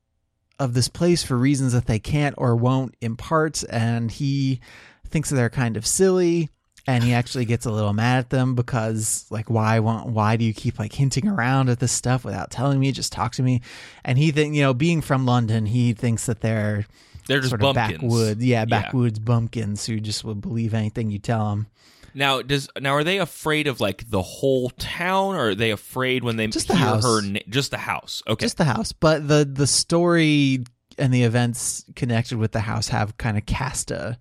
of 0.59 0.75
this 0.75 0.89
place 0.89 1.23
for 1.23 1.37
reasons 1.37 1.73
that 1.73 1.87
they 1.87 1.99
can't 1.99 2.35
or 2.39 2.55
won't 2.55 2.95
impart, 3.01 3.65
and 3.69 4.11
he 4.11 4.61
thinks 5.09 5.31
that 5.31 5.37
they're 5.37 5.51
kind 5.51 5.77
of 5.77 5.87
silly. 5.87 6.51
And 6.87 7.03
he 7.03 7.15
actually 7.15 7.47
gets 7.47 7.65
a 7.65 7.71
little 7.71 7.95
mad 7.95 8.19
at 8.19 8.31
them 8.31 8.55
because, 8.55 9.25
like, 9.31 9.49
why 9.49 9.79
won't, 9.79 10.09
why 10.09 10.37
do 10.37 10.45
you 10.45 10.53
keep 10.53 10.79
like 10.79 10.93
hinting 10.93 11.27
around 11.27 11.71
at 11.71 11.81
this 11.81 11.93
stuff 11.93 12.25
without 12.27 12.51
telling 12.51 12.79
me? 12.79 12.93
Just 12.93 13.11
talk 13.11 13.33
to 13.33 13.43
me. 13.43 13.63
And 14.05 14.19
he 14.19 14.31
think, 14.33 14.55
you 14.55 14.61
know, 14.61 14.75
being 14.75 15.01
from 15.01 15.25
London, 15.25 15.65
he 15.65 15.95
thinks 15.95 16.27
that 16.27 16.41
they're 16.43 16.85
They're 17.27 17.39
just 17.39 17.49
sort 17.51 17.63
bumpkins. 17.63 17.95
of 17.95 18.01
backwoods, 18.03 18.45
yeah, 18.45 18.67
backwoods 18.67 19.19
bumpkins 19.19 19.87
who 19.87 19.99
just 19.99 20.25
will 20.25 20.35
believe 20.35 20.75
anything 20.75 21.11
you 21.11 21.19
tell 21.19 21.49
them. 21.49 21.69
Now, 22.17 22.43
does 22.43 22.69
now 22.79 22.93
are 22.93 23.03
they 23.03 23.19
afraid 23.19 23.67
of 23.67 23.81
like 23.81 24.09
the 24.11 24.23
whole 24.23 24.69
town, 24.71 25.35
or 25.37 25.49
are 25.49 25.55
they 25.55 25.71
afraid 25.73 26.23
when 26.23 26.37
they 26.37 26.47
Just 26.49 26.69
the 26.69 26.77
hear 26.77 26.87
house. 26.87 27.03
her? 27.03 27.23
Na- 27.23 27.41
just 27.49 27.71
the 27.73 27.79
house. 27.79 28.23
Okay. 28.29 28.45
Just 28.45 28.57
the 28.59 28.65
house, 28.65 28.93
but 28.93 29.27
the 29.27 29.45
the 29.51 29.67
story 29.67 30.65
and 30.99 31.13
the 31.13 31.25
events 31.25 31.85
connected 31.97 32.39
with 32.39 32.53
the 32.53 32.61
house 32.61 32.89
have 32.89 33.17
kind 33.17 33.37
of 33.37 33.47
cast 33.47 33.91
a 33.91 34.17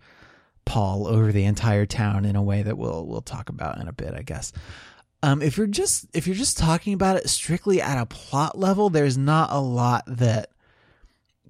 pall 0.65 1.07
over 1.07 1.31
the 1.31 1.43
entire 1.45 1.85
town 1.85 2.25
in 2.25 2.35
a 2.35 2.41
way 2.43 2.61
that 2.63 2.77
we'll 2.77 3.05
we'll 3.05 3.21
talk 3.21 3.49
about 3.49 3.79
in 3.79 3.87
a 3.87 3.93
bit, 3.93 4.13
I 4.13 4.21
guess. 4.21 4.51
Um, 5.21 5.41
if 5.41 5.57
you're 5.57 5.67
just 5.67 6.05
if 6.13 6.27
you're 6.27 6.35
just 6.35 6.57
talking 6.57 6.93
about 6.93 7.17
it 7.17 7.29
strictly 7.29 7.81
at 7.81 7.97
a 8.01 8.05
plot 8.05 8.57
level, 8.57 8.89
there's 8.89 9.17
not 9.17 9.49
a 9.51 9.59
lot 9.59 10.03
that 10.07 10.49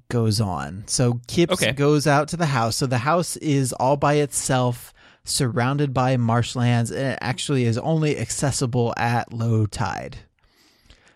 goes 0.10 0.40
on. 0.40 0.84
So 0.88 1.20
Kipps 1.28 1.54
Okay. 1.54 1.72
goes 1.72 2.06
out 2.06 2.28
to 2.30 2.38
the 2.38 2.46
house. 2.48 2.76
So 2.76 2.86
the 2.86 3.00
house 3.00 3.36
is 3.38 3.74
all 3.74 3.98
by 3.98 4.16
itself, 4.16 4.94
surrounded 5.24 5.94
by 5.94 6.18
marshlands, 6.18 6.92
and 6.92 7.14
it 7.14 7.18
actually 7.22 7.64
is 7.66 7.78
only 7.80 8.18
accessible 8.20 8.94
at 8.98 9.34
low 9.34 9.66
tide. 9.66 10.18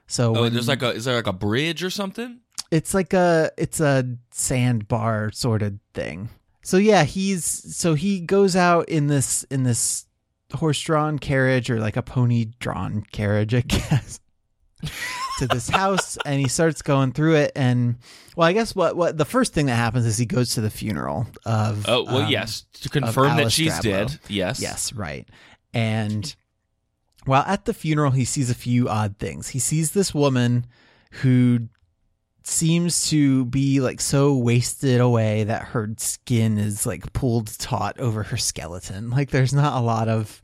So 0.07 0.35
oh, 0.35 0.41
when- 0.43 0.53
there's 0.53 0.67
like 0.67 0.81
a 0.81 0.91
is 0.91 1.05
there 1.05 1.15
like 1.15 1.27
a 1.27 1.33
bridge 1.33 1.83
or 1.83 1.89
something? 1.89 2.39
it's 2.69 2.93
like 2.93 3.13
a 3.13 3.49
it's 3.57 3.79
a 3.79 4.17
sandbar 4.31 5.31
sort 5.31 5.61
of 5.61 5.75
thing. 5.93 6.29
So 6.67 6.75
yeah, 6.75 7.05
he's 7.05 7.45
so 7.45 7.93
he 7.93 8.19
goes 8.19 8.57
out 8.57 8.89
in 8.89 9.07
this 9.07 9.43
in 9.43 9.63
this 9.63 10.05
horse-drawn 10.53 11.17
carriage 11.17 11.69
or 11.69 11.79
like 11.79 11.95
a 11.95 12.01
pony-drawn 12.01 13.03
carriage, 13.13 13.55
I 13.55 13.61
guess, 13.67 14.19
to 15.39 15.47
this 15.47 15.69
house, 15.69 16.17
and 16.25 16.41
he 16.41 16.49
starts 16.49 16.81
going 16.81 17.13
through 17.13 17.35
it. 17.35 17.53
And 17.55 17.99
well, 18.35 18.49
I 18.49 18.51
guess 18.51 18.75
what 18.75 18.97
what 18.97 19.17
the 19.17 19.23
first 19.23 19.53
thing 19.53 19.67
that 19.67 19.75
happens 19.75 20.05
is 20.05 20.17
he 20.17 20.25
goes 20.25 20.55
to 20.55 20.61
the 20.61 20.69
funeral 20.69 21.25
of. 21.45 21.85
Oh 21.87 22.03
well, 22.03 22.23
um, 22.23 22.29
yes. 22.29 22.65
To 22.81 22.89
confirm 22.89 23.37
that 23.37 23.49
she's 23.49 23.71
Drablow. 23.71 23.83
dead. 23.83 24.19
Yes. 24.27 24.61
Yes, 24.61 24.91
right. 24.91 25.25
And 25.73 26.35
while 27.23 27.43
at 27.47 27.63
the 27.63 27.73
funeral, 27.73 28.11
he 28.11 28.25
sees 28.25 28.49
a 28.49 28.55
few 28.55 28.89
odd 28.89 29.19
things. 29.19 29.47
He 29.47 29.59
sees 29.59 29.91
this 29.91 30.13
woman 30.13 30.65
who 31.21 31.69
seems 32.47 33.09
to 33.09 33.45
be 33.45 33.81
like 33.81 33.99
so 33.99 34.35
wasted 34.35 35.01
away 35.01 35.43
that 35.43 35.63
her 35.63 35.89
skin 35.97 36.57
is 36.57 36.85
like 36.85 37.11
pulled 37.13 37.57
taut 37.59 37.99
over 37.99 38.23
her 38.23 38.37
skeleton. 38.37 39.09
Like 39.09 39.31
there's 39.31 39.53
not 39.53 39.79
a 39.79 39.85
lot 39.85 40.07
of 40.07 40.41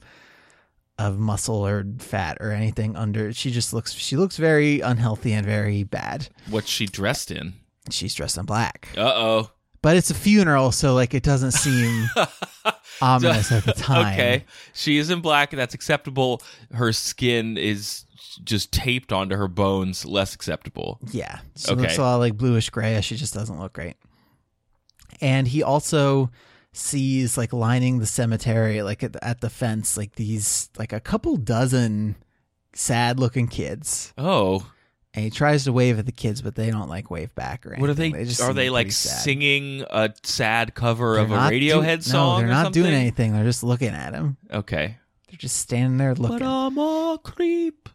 of 1.00 1.18
muscle 1.18 1.66
or 1.66 1.86
fat 2.00 2.38
or 2.40 2.52
anything 2.52 2.96
under. 2.96 3.32
She 3.34 3.52
just 3.52 3.74
looks 3.74 3.94
she 3.94 4.18
looks 4.18 4.38
very 4.38 4.82
unhealthy 4.82 5.34
and 5.34 5.46
very 5.46 5.84
bad. 5.84 6.28
What's 6.50 6.70
she 6.70 6.86
dressed 6.86 7.32
in? 7.32 7.54
She's 7.90 8.14
dressed 8.14 8.38
in 8.38 8.46
black. 8.46 8.90
Uh 8.98 9.14
oh. 9.16 9.52
But 9.82 9.98
it's 9.98 10.10
a 10.10 10.14
funeral, 10.14 10.72
so 10.72 10.94
like 10.94 11.14
it 11.14 11.24
doesn't 11.24 11.52
seem 11.52 12.08
ominous 13.02 13.52
at 13.52 13.66
the 13.66 13.74
time. 13.74 14.14
Okay. 14.14 14.46
She 14.74 14.98
is 14.98 15.10
in 15.10 15.20
black, 15.20 15.52
and 15.52 15.60
that's 15.60 15.74
acceptable. 15.74 16.42
Her 16.74 16.94
skin 16.94 17.58
is 17.58 18.03
just 18.44 18.72
taped 18.72 19.12
onto 19.14 19.36
her 19.36 19.48
bones, 19.48 20.06
less 20.06 20.34
acceptable. 20.34 21.00
Yeah. 21.12 21.40
She 21.56 21.72
Okay. 21.72 21.82
looks 21.82 21.98
a 21.98 22.02
lot 22.02 22.16
like 22.18 22.38
bluish 22.38 22.70
gray. 22.70 23.00
She 23.02 23.16
just 23.16 23.34
doesn't 23.34 23.60
look 23.60 23.74
great. 23.74 23.96
And 25.22 25.48
he 25.48 25.62
also 25.64 26.32
sees 26.72 27.38
like 27.38 27.54
lining 27.54 28.00
the 28.00 28.06
cemetery, 28.06 28.82
like 28.82 29.04
at 29.04 29.14
the, 29.14 29.24
at 29.24 29.42
the 29.42 29.50
fence, 29.50 29.96
like 29.98 30.16
these, 30.16 30.70
like 30.78 30.92
a 30.94 31.00
couple 31.00 31.38
dozen 31.38 32.16
sad 32.74 33.20
looking 33.20 33.48
kids. 33.48 34.14
Oh, 34.18 34.66
And 35.14 35.24
he 35.24 35.30
tries 35.30 35.66
to 35.66 35.74
wave 35.74 36.00
at 36.00 36.08
the 36.08 36.12
kids, 36.12 36.42
but 36.42 36.56
they 36.56 36.72
don't 36.72 36.90
like 36.90 37.12
wave 37.12 37.34
back 37.36 37.66
or 37.66 37.74
anything. 37.74 37.82
what 37.82 37.90
are 37.92 37.94
they? 37.94 38.12
just 38.26 38.42
are 38.42 38.54
they 38.54 38.72
like 38.72 38.92
sad. 38.92 39.22
singing 39.22 39.86
a 39.92 40.12
sad 40.24 40.74
cover 40.74 41.14
They're 41.14 41.24
of 41.26 41.32
a 41.32 41.36
Radiohead 41.38 41.98
do- 41.98 42.02
song? 42.10 42.42
No, 42.42 42.48
they're 42.48 42.56
not 42.56 42.64
something? 42.66 42.82
doing 42.84 42.96
anything. 42.96 43.34
They're 43.34 43.44
just 43.44 43.64
looking 43.64 43.90
at 43.90 44.16
him. 44.16 44.38
Okay. 44.52 44.98
They're 45.30 45.38
just 45.38 45.58
standing 45.58 45.98
there 45.98 46.16
looking. 46.16 46.40
But 46.40 46.46
I'm 46.46 46.78
a 46.80 47.20
creep. 47.24 47.90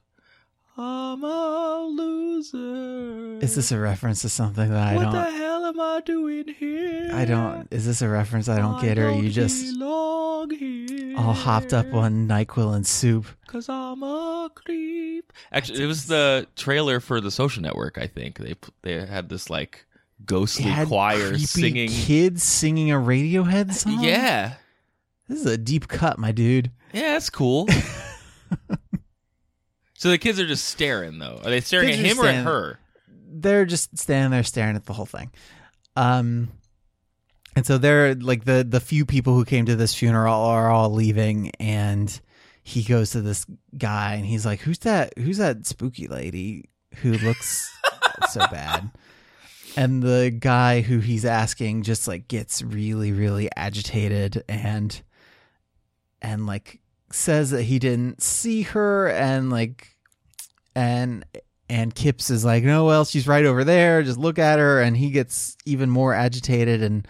I'm 0.80 1.24
a 1.24 1.86
loser. 1.90 3.38
Is 3.44 3.56
this 3.56 3.72
a 3.72 3.80
reference 3.80 4.22
to 4.22 4.28
something 4.28 4.70
that 4.70 4.78
I 4.78 4.94
what 4.94 5.02
don't? 5.02 5.14
What 5.14 5.30
the 5.30 5.36
hell 5.36 5.64
am 5.66 5.80
I 5.80 6.00
doing 6.04 6.46
here? 6.46 7.10
I 7.12 7.24
don't. 7.24 7.66
Is 7.72 7.84
this 7.84 8.00
a 8.00 8.08
reference 8.08 8.48
I 8.48 8.58
don't 8.58 8.80
get, 8.80 8.96
or 8.96 9.08
are 9.08 9.12
you 9.12 9.28
just 9.28 9.74
here. 9.76 11.16
all 11.16 11.32
hopped 11.32 11.74
up 11.74 11.92
on 11.92 12.28
Nyquil 12.28 12.76
and 12.76 12.86
soup? 12.86 13.26
Cause 13.48 13.68
I'm 13.68 14.04
a 14.04 14.50
creep. 14.54 15.32
Actually, 15.50 15.82
it 15.82 15.86
was 15.86 16.06
the 16.06 16.46
trailer 16.54 17.00
for 17.00 17.20
the 17.20 17.32
Social 17.32 17.60
Network. 17.60 17.98
I 17.98 18.06
think 18.06 18.38
they 18.38 18.54
they 18.82 19.04
had 19.04 19.28
this 19.30 19.50
like 19.50 19.84
ghostly 20.24 20.66
It 20.66 20.74
had 20.74 20.88
choir 20.88 21.36
singing. 21.38 21.88
kids 21.88 22.44
singing 22.44 22.92
a 22.92 22.96
Radiohead 22.96 23.70
uh, 23.70 23.72
song. 23.72 24.04
Yeah, 24.04 24.54
this 25.28 25.40
is 25.40 25.46
a 25.46 25.58
deep 25.58 25.88
cut, 25.88 26.20
my 26.20 26.30
dude. 26.30 26.70
yeah, 26.92 27.14
that's 27.14 27.30
cool. 27.30 27.66
so 29.98 30.10
the 30.10 30.18
kids 30.18 30.38
are 30.38 30.46
just 30.46 30.66
staring 30.66 31.18
though. 31.18 31.40
Are 31.44 31.50
they 31.50 31.60
staring 31.60 31.88
Kids 31.88 31.98
at 31.98 32.06
him 32.06 32.20
or 32.20 32.28
at 32.28 32.44
her? 32.44 32.78
They're 33.08 33.66
just 33.66 33.98
standing 33.98 34.30
there 34.30 34.44
staring 34.44 34.76
at 34.76 34.86
the 34.86 34.92
whole 34.92 35.06
thing. 35.06 35.32
Um, 35.96 36.50
and 37.56 37.66
so 37.66 37.78
they're 37.78 38.14
like 38.14 38.44
the 38.44 38.64
the 38.66 38.78
few 38.78 39.04
people 39.04 39.34
who 39.34 39.44
came 39.44 39.66
to 39.66 39.74
this 39.74 39.92
funeral 39.92 40.40
are 40.40 40.70
all 40.70 40.90
leaving, 40.90 41.50
and 41.58 42.20
he 42.62 42.84
goes 42.84 43.10
to 43.10 43.22
this 43.22 43.44
guy 43.76 44.14
and 44.14 44.24
he's 44.24 44.46
like, 44.46 44.60
"Who's 44.60 44.78
that? 44.80 45.18
Who's 45.18 45.38
that 45.38 45.66
spooky 45.66 46.06
lady 46.06 46.68
who 47.02 47.14
looks 47.14 47.68
so 48.30 48.38
bad?" 48.52 48.92
And 49.76 50.00
the 50.00 50.30
guy 50.30 50.80
who 50.80 51.00
he's 51.00 51.24
asking 51.24 51.82
just 51.82 52.06
like 52.06 52.28
gets 52.28 52.62
really 52.62 53.10
really 53.10 53.50
agitated 53.56 54.44
and 54.48 55.02
and 56.22 56.46
like 56.46 56.80
says 57.10 57.50
that 57.50 57.62
he 57.64 57.78
didn't 57.78 58.22
see 58.22 58.62
her 58.62 59.08
and 59.08 59.50
like 59.50 59.96
and 60.74 61.24
and 61.70 61.94
Kipps 61.94 62.30
is 62.30 62.44
like, 62.44 62.64
"No, 62.64 62.84
well, 62.84 63.04
she's 63.04 63.28
right 63.28 63.44
over 63.44 63.62
there. 63.64 64.02
Just 64.02 64.18
look 64.18 64.38
at 64.38 64.58
her." 64.58 64.80
And 64.80 64.96
he 64.96 65.10
gets 65.10 65.56
even 65.66 65.90
more 65.90 66.14
agitated 66.14 66.82
and 66.82 67.06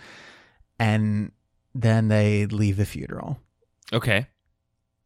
and 0.79 1.33
then 1.75 2.09
they 2.09 2.47
leave 2.47 2.77
the 2.77 2.87
funeral. 2.87 3.39
Okay. 3.93 4.27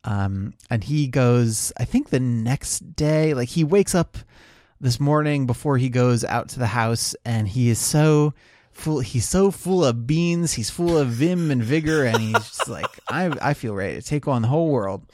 Um, 0.04 0.54
and 0.70 0.82
he 0.82 1.06
goes, 1.06 1.72
I 1.76 1.84
think 1.84 2.10
the 2.10 2.20
next 2.20 2.96
day, 2.96 3.34
like 3.34 3.48
he 3.48 3.62
wakes 3.62 3.94
up 3.94 4.18
this 4.80 4.98
morning 4.98 5.46
before 5.46 5.78
he 5.78 5.88
goes 5.88 6.24
out 6.24 6.48
to 6.50 6.58
the 6.58 6.66
house, 6.66 7.14
and 7.24 7.46
he 7.46 7.68
is 7.68 7.78
so 7.78 8.34
full. 8.72 9.00
He's 9.00 9.28
so 9.28 9.50
full 9.50 9.84
of 9.84 10.06
beans. 10.06 10.52
He's 10.52 10.70
full 10.70 10.96
of 10.98 11.08
vim 11.08 11.50
and 11.50 11.62
vigor, 11.62 12.04
and 12.04 12.18
he's 12.18 12.32
just 12.32 12.68
like, 12.68 12.86
I, 13.08 13.30
I 13.40 13.54
feel 13.54 13.74
ready 13.74 13.96
to 13.96 14.02
take 14.02 14.28
on 14.28 14.42
the 14.42 14.48
whole 14.48 14.70
world. 14.70 15.04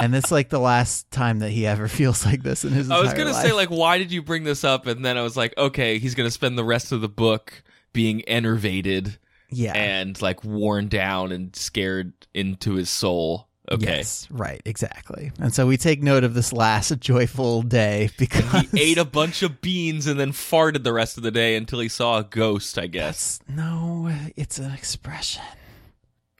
And 0.00 0.14
it's 0.14 0.32
like 0.32 0.48
the 0.48 0.58
last 0.58 1.10
time 1.10 1.38
that 1.38 1.50
he 1.50 1.66
ever 1.66 1.86
feels 1.88 2.26
like 2.26 2.42
this 2.42 2.64
in 2.64 2.72
his. 2.72 2.90
I 2.90 3.00
was 3.00 3.12
gonna 3.12 3.32
life. 3.32 3.44
say 3.44 3.52
like, 3.52 3.70
why 3.70 3.98
did 3.98 4.10
you 4.12 4.22
bring 4.22 4.44
this 4.44 4.64
up? 4.64 4.86
And 4.86 5.04
then 5.04 5.16
I 5.16 5.22
was 5.22 5.36
like, 5.36 5.56
okay, 5.56 5.98
he's 5.98 6.14
gonna 6.14 6.30
spend 6.30 6.58
the 6.58 6.64
rest 6.64 6.92
of 6.92 7.00
the 7.00 7.08
book 7.08 7.62
being 7.92 8.22
enervated 8.22 9.18
yeah, 9.50 9.72
and 9.72 10.20
like 10.20 10.42
worn 10.42 10.88
down 10.88 11.30
and 11.32 11.54
scared 11.54 12.12
into 12.34 12.74
his 12.74 12.90
soul. 12.90 13.48
Okay. 13.72 13.86
Yes, 13.86 14.28
right, 14.30 14.60
exactly. 14.66 15.32
And 15.40 15.54
so 15.54 15.66
we 15.66 15.76
take 15.78 16.02
note 16.02 16.22
of 16.22 16.34
this 16.34 16.52
last 16.52 16.96
joyful 17.00 17.62
day 17.62 18.10
because 18.18 18.44
He 18.70 18.80
ate 18.92 18.98
a 18.98 19.04
bunch 19.06 19.42
of 19.42 19.60
beans 19.62 20.06
and 20.06 20.20
then 20.20 20.32
farted 20.32 20.84
the 20.84 20.92
rest 20.92 21.16
of 21.16 21.22
the 21.22 21.30
day 21.30 21.56
until 21.56 21.80
he 21.80 21.88
saw 21.88 22.18
a 22.18 22.24
ghost, 22.24 22.78
I 22.78 22.86
guess. 22.88 23.40
no, 23.48 24.12
it's 24.36 24.58
an 24.58 24.70
expression. 24.72 25.42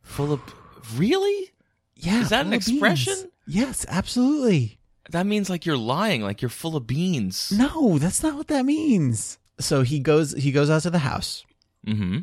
Full 0.02 0.32
of 0.32 0.40
Really? 0.96 1.50
Yeah, 1.96 2.20
Is 2.20 2.28
that 2.28 2.44
an 2.44 2.50
full 2.52 2.58
of 2.58 2.66
beans. 2.66 2.68
expression? 2.82 3.30
Yes, 3.46 3.86
absolutely. 3.88 4.78
That 5.10 5.24
means 5.26 5.48
like 5.48 5.64
you're 5.64 5.78
lying, 5.78 6.20
like 6.22 6.42
you're 6.42 6.48
full 6.50 6.76
of 6.76 6.86
beans. 6.86 7.50
No, 7.56 7.98
that's 7.98 8.22
not 8.22 8.34
what 8.36 8.48
that 8.48 8.66
means. 8.66 9.38
So 9.60 9.80
he 9.82 9.98
goes 9.98 10.32
he 10.32 10.52
goes 10.52 10.68
out 10.68 10.82
to 10.82 10.90
the 10.90 10.98
house 10.98 11.44
Mm-hmm. 11.86 12.18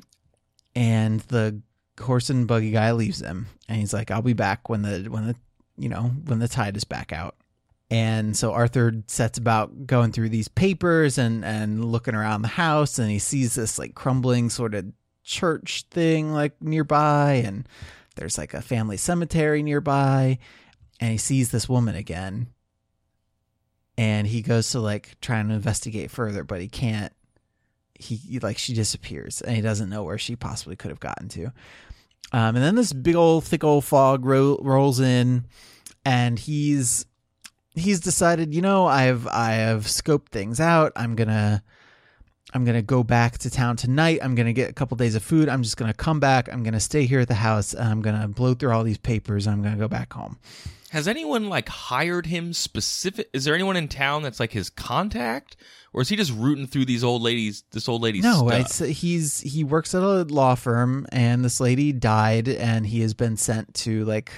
and 0.76 1.20
the 1.22 1.62
horse 2.02 2.30
and 2.30 2.48
buggy 2.48 2.72
guy 2.72 2.92
leaves 2.92 3.20
them 3.20 3.48
and 3.68 3.80
he's 3.80 3.94
like 3.94 4.12
I'll 4.12 4.22
be 4.22 4.34
back 4.34 4.70
when 4.70 4.82
the 4.82 5.10
when 5.10 5.28
the 5.28 5.36
you 5.78 5.90
know, 5.90 6.12
when 6.26 6.40
the 6.40 6.48
tide 6.48 6.78
is 6.78 6.84
back 6.84 7.12
out. 7.12 7.36
And 7.90 8.38
so 8.38 8.54
Arthur 8.54 9.04
sets 9.08 9.38
about 9.38 9.88
going 9.88 10.12
through 10.12 10.30
these 10.30 10.48
papers 10.48 11.18
and 11.18 11.44
and 11.44 11.86
looking 11.86 12.16
around 12.16 12.42
the 12.42 12.48
house 12.50 13.00
and 13.00 13.10
he 13.10 13.20
sees 13.20 13.56
this 13.56 13.80
like 13.80 13.96
crumbling 13.96 14.50
sort 14.50 14.76
of 14.76 14.86
church 15.24 15.86
thing 15.92 16.34
like 16.34 16.62
nearby 16.62 17.34
and 17.46 17.68
there's 18.16 18.38
like 18.38 18.54
a 18.54 18.62
family 18.62 18.98
cemetery 18.98 19.64
nearby, 19.64 20.38
and 21.00 21.12
he 21.12 21.18
sees 21.18 21.52
this 21.52 21.70
woman 21.70 21.96
again. 21.96 22.48
And 23.98 24.28
he 24.28 24.42
goes 24.42 24.72
to 24.72 24.80
like 24.80 25.20
try 25.22 25.40
and 25.40 25.52
investigate 25.52 26.12
further, 26.12 26.44
but 26.44 26.62
he 26.62 26.68
can't. 26.68 27.14
He, 27.96 28.40
like 28.40 28.58
she 28.58 28.74
disappears, 28.74 29.42
and 29.42 29.56
he 29.56 29.62
doesn't 29.62 29.90
know 29.90 30.04
where 30.04 30.18
she 30.18 30.36
possibly 30.36 30.76
could 30.76 30.90
have 30.90 31.00
gotten 31.00 31.30
to. 31.30 31.52
Um, 32.32 32.56
and 32.56 32.64
then 32.64 32.76
this 32.76 32.94
big 32.94 33.16
old 33.16 33.44
thick 33.44 33.64
old 33.64 33.84
fog 33.86 34.26
ro- 34.26 34.60
rolls 34.62 35.00
in, 35.00 35.46
and 36.06 36.40
he's 36.40 37.06
he's 37.76 38.00
decided, 38.00 38.54
you 38.54 38.62
know, 38.62 38.86
I've 38.86 39.28
I 39.28 39.52
have 39.54 39.86
scoped 39.86 40.30
things 40.30 40.60
out. 40.60 40.92
I'm 40.96 41.16
gonna 41.16 41.64
I'm 42.54 42.66
gonna 42.66 42.82
go 42.82 43.04
back 43.04 43.38
to 43.40 43.50
town 43.50 43.78
tonight. 43.78 44.20
I'm 44.22 44.36
gonna 44.36 44.54
get 44.54 44.70
a 44.70 44.74
couple 44.74 44.98
days 44.98 45.16
of 45.16 45.24
food. 45.24 45.50
I'm 45.50 45.64
just 45.64 45.78
gonna 45.78 45.94
come 45.94 46.20
back. 46.20 46.52
I'm 46.52 46.64
gonna 46.64 46.80
stay 46.80 47.06
here 47.06 47.22
at 47.22 47.28
the 47.28 47.36
house. 47.36 47.74
I'm 47.74 48.02
gonna 48.02 48.28
blow 48.28 48.54
through 48.54 48.72
all 48.72 48.84
these 48.84 48.98
papers. 48.98 49.48
I'm 49.48 49.62
gonna 49.62 49.78
go 49.78 49.88
back 49.88 50.14
home. 50.14 50.38
Has 50.92 51.08
anyone 51.08 51.48
like 51.48 51.70
hired 51.70 52.26
him 52.26 52.52
specific? 52.52 53.30
Is 53.32 53.46
there 53.46 53.56
anyone 53.56 53.78
in 53.78 53.88
town 53.88 54.24
that's 54.24 54.42
like 54.42 54.52
his 54.52 54.70
contact, 54.70 55.56
or 55.94 56.02
is 56.02 56.10
he 56.10 56.18
just 56.18 56.34
rooting 56.34 56.68
through 56.68 56.84
these 56.84 57.04
old 57.04 57.22
ladies? 57.22 57.64
This 57.72 57.88
old 57.88 58.02
lady's 58.02 58.24
No, 58.24 58.44
he's 58.86 59.40
he 59.40 59.64
works 59.64 59.96
at 59.96 60.04
a 60.04 60.24
law 60.24 60.56
firm, 60.56 61.08
and 61.14 61.46
this 61.46 61.62
lady 61.62 61.94
died, 61.94 62.50
and 62.50 62.86
he 62.86 63.02
has 63.02 63.14
been 63.14 63.38
sent 63.38 63.74
to 63.76 64.04
like 64.04 64.34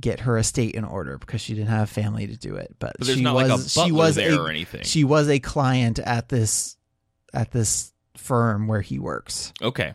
get 0.00 0.20
her 0.20 0.38
estate 0.38 0.74
in 0.74 0.84
order 0.84 1.18
because 1.18 1.40
she 1.40 1.54
didn't 1.54 1.70
have 1.70 1.88
family 1.90 2.26
to 2.26 2.36
do 2.36 2.54
it. 2.56 2.76
But, 2.78 2.94
But 2.98 3.06
there's 3.06 3.18
she 3.18 3.24
not 3.24 3.34
like 3.34 3.48
a 3.48 3.52
was 3.52 3.72
she 3.72 3.90
was 3.92 4.14
there 4.14 4.34
a, 4.34 4.42
or 4.42 4.48
anything. 4.48 4.84
She 4.84 5.04
was 5.04 5.28
a 5.28 5.40
client 5.40 5.98
at 5.98 6.28
this 6.28 6.75
at 7.36 7.52
this 7.52 7.92
firm 8.16 8.66
where 8.66 8.80
he 8.80 8.98
works. 8.98 9.52
okay. 9.62 9.94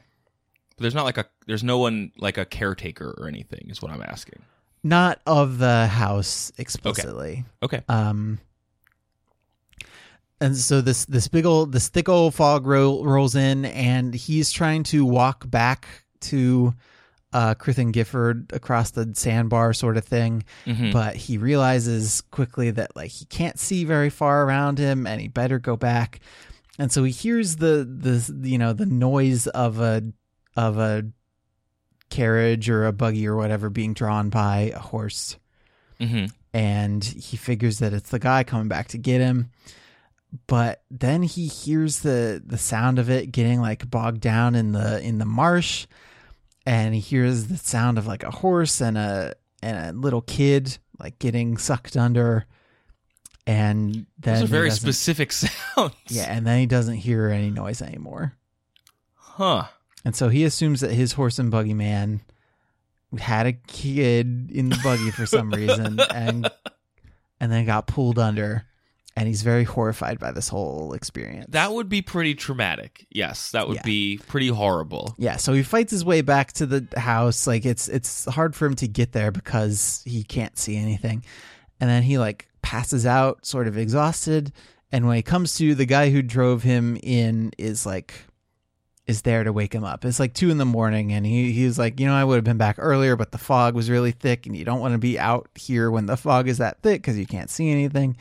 But 0.78 0.82
there's 0.84 0.96
not 0.96 1.04
like 1.06 1.18
a 1.18 1.26
there's 1.48 1.64
no 1.64 1.78
one 1.80 2.12
like 2.18 2.38
a 2.38 2.46
caretaker 2.46 3.14
or 3.18 3.28
anything. 3.28 3.68
Is 3.70 3.82
what 3.82 3.92
I'm 3.92 4.02
asking. 4.02 4.42
Not 4.84 5.20
of 5.28 5.58
the 5.60 5.86
house 5.88 6.52
explicitly. 6.58 7.44
Okay. 7.62 7.78
okay. 7.78 7.86
Um, 7.88 8.40
and 10.40 10.58
so 10.58 10.82
this 10.82 11.06
this 11.06 11.28
big 11.28 11.46
old 11.46 11.72
this 11.72 11.90
thick 11.90 12.10
old 12.10 12.34
fog 12.34 12.66
ro- 12.66 13.04
rolls 13.04 13.36
in, 13.36 13.66
and 13.66 14.14
he's 14.14 14.52
trying 14.52 14.84
to 14.84 15.06
walk 15.06 15.50
back 15.50 15.88
to 16.22 16.74
uh, 17.34 17.54
Crythin 17.56 17.92
Gifford 17.92 18.50
across 18.52 18.92
the 18.92 19.12
sandbar 19.14 19.74
sort 19.74 19.98
of 19.98 20.04
thing, 20.04 20.44
Mhm. 20.66 20.92
but 20.92 21.16
he 21.16 21.38
realizes 21.38 22.22
quickly 22.32 22.72
that 22.72 22.96
like 22.96 23.12
he 23.12 23.26
can't 23.26 23.60
see 23.60 23.86
very 23.86 24.10
far 24.10 24.44
around 24.46 24.80
him, 24.80 25.06
and 25.06 25.22
he 25.22 25.28
better 25.28 25.60
go 25.60 25.78
back. 25.78 26.20
And 26.82 26.92
so 26.92 27.04
he 27.04 27.12
hears 27.12 27.58
the 27.58 27.88
the 27.88 28.50
you 28.50 28.58
know 28.58 28.74
the 28.74 28.86
noise 28.86 29.48
of 29.48 29.80
a 29.80 30.04
of 30.56 30.78
a 30.78 31.06
carriage 32.10 32.70
or 32.70 32.86
a 32.86 32.92
buggy 32.92 33.28
or 33.28 33.38
whatever 33.38 33.70
being 33.70 33.94
drawn 33.94 34.30
by 34.30 34.72
a 34.76 34.80
horse. 34.80 35.38
Hmm 36.00 36.26
and 36.54 37.04
he 37.04 37.38
figures 37.38 37.80
that 37.80 37.94
it's 37.94 38.10
the 38.10 38.20
guy 38.20 38.44
coming 38.44 38.68
back 38.68 38.90
to 38.90 38.98
get 38.98 39.22
him. 39.22 39.50
But 40.48 40.84
then 40.90 41.24
he 41.24 41.48
hears 41.48 42.00
the 42.00 42.42
the 42.46 42.58
sound 42.58 43.00
of 43.00 43.10
it 43.10 43.32
getting 43.32 43.60
like 43.60 43.90
bogged 43.90 44.22
down 44.22 44.56
in 44.56 44.72
the 44.72 45.02
in 45.02 45.18
the 45.18 45.26
marsh. 45.26 45.88
And 46.66 46.94
he 46.94 47.02
hears 47.02 47.48
the 47.48 47.58
sound 47.58 47.98
of 47.98 48.08
like 48.08 48.24
a 48.24 48.32
horse 48.32 48.82
and 48.82 48.98
a 48.98 49.34
and 49.62 49.78
a 49.78 50.00
little 50.00 50.22
kid 50.22 50.78
like 51.00 51.20
getting 51.20 51.58
sucked 51.58 51.98
under 51.98 52.46
and 53.48 54.06
then 54.20 54.36
Those 54.40 54.44
are 54.44 54.48
very 54.48 54.72
specific 54.72 55.32
sounds. 55.32 55.94
yeah 56.08 56.26
and 56.36 56.46
then 56.46 56.60
he 56.60 56.66
doesn't 56.66 56.96
hear 56.96 57.30
any 57.30 57.50
noise 57.50 57.82
anymore 57.82 58.34
Huh. 59.16 59.66
and 60.06 60.16
so 60.16 60.30
he 60.30 60.44
assumes 60.44 60.82
that 60.82 60.92
his 60.92 61.14
horse 61.14 61.40
and 61.40 61.50
buggy 61.52 61.74
man 61.74 62.22
had 63.20 63.46
a 63.48 63.54
kid 63.54 64.50
in 64.52 64.70
the 64.70 64.80
buggy 64.84 65.12
for 65.12 65.26
some 65.26 65.50
reason 65.52 66.00
and 66.00 66.50
and 67.40 67.52
then 67.52 67.66
got 67.66 67.88
pulled 67.88 68.20
under 68.20 68.66
and 69.18 69.28
he's 69.28 69.42
very 69.42 69.66
horrified 69.66 70.20
by 70.20 70.32
this 70.32 70.48
whole 70.48 70.94
experience. 70.94 71.48
That 71.50 71.74
would 71.74 71.90
be 71.90 72.02
pretty 72.02 72.34
traumatic. 72.34 73.06
Yes, 73.12 73.52
that 73.52 73.68
would 73.68 73.76
Yeah. 73.76 73.82
be 73.84 74.22
pretty 74.28 74.48
horrible. 74.48 75.14
yeah, 75.18 75.36
so 75.36 75.52
he 75.52 75.64
fights 75.64 75.92
his 75.92 76.06
way 76.06 76.22
back 76.22 76.54
to 76.54 76.66
the 76.66 76.88
house. 76.98 77.46
Like 77.46 77.66
it's 77.66 77.90
it's 77.90 78.24
hard 78.26 78.56
for 78.56 78.66
him 78.66 78.76
to 78.76 78.88
get 78.88 79.12
there 79.12 79.32
because 79.32 80.02
he 80.06 80.24
can't 80.24 80.58
see 80.58 80.78
anything. 80.78 81.26
And 81.82 81.90
then 81.90 82.04
he 82.04 82.18
like 82.20 82.48
passes 82.62 83.06
out 83.06 83.46
sort 83.46 83.68
of 83.68 83.78
exhausted 83.78 84.52
and 84.92 85.08
when 85.08 85.16
he 85.16 85.22
comes 85.22 85.56
to 85.56 85.74
the 85.76 85.86
guy 85.86 86.10
who 86.10 86.22
drove 86.22 86.64
him 86.64 86.98
in 87.02 87.52
is 87.58 87.86
like 87.86 88.26
is 89.08 89.24
there 89.24 89.44
to 89.44 89.52
wake 89.52 89.74
him 89.74 89.84
up. 89.84 90.06
It's 90.06 90.20
like 90.20 90.34
two 90.34 90.50
in 90.52 90.58
the 90.58 90.66
morning, 90.66 91.12
and 91.12 91.26
he 91.26 91.52
he's 91.52 91.78
like, 91.78 92.00
you 92.00 92.06
know, 92.06 92.14
I 92.14 92.24
would 92.24 92.36
have 92.36 92.44
been 92.44 92.58
back 92.58 92.76
earlier, 92.80 93.16
but 93.16 93.32
the 93.32 93.38
fog 93.38 93.76
was 93.76 93.90
really 93.90 94.12
thick, 94.12 94.46
and 94.46 94.56
you 94.56 94.64
don't 94.64 94.80
want 94.80 94.94
to 94.94 95.00
be 95.00 95.20
out 95.20 95.50
here 95.56 95.90
when 95.92 96.06
the 96.06 96.18
fog 96.18 96.48
is 96.48 96.60
that 96.60 96.82
thick 96.82 97.02
because 97.02 97.18
you 97.18 97.26
can't 97.26 97.50
see 97.50 97.70
anything. 97.70 98.16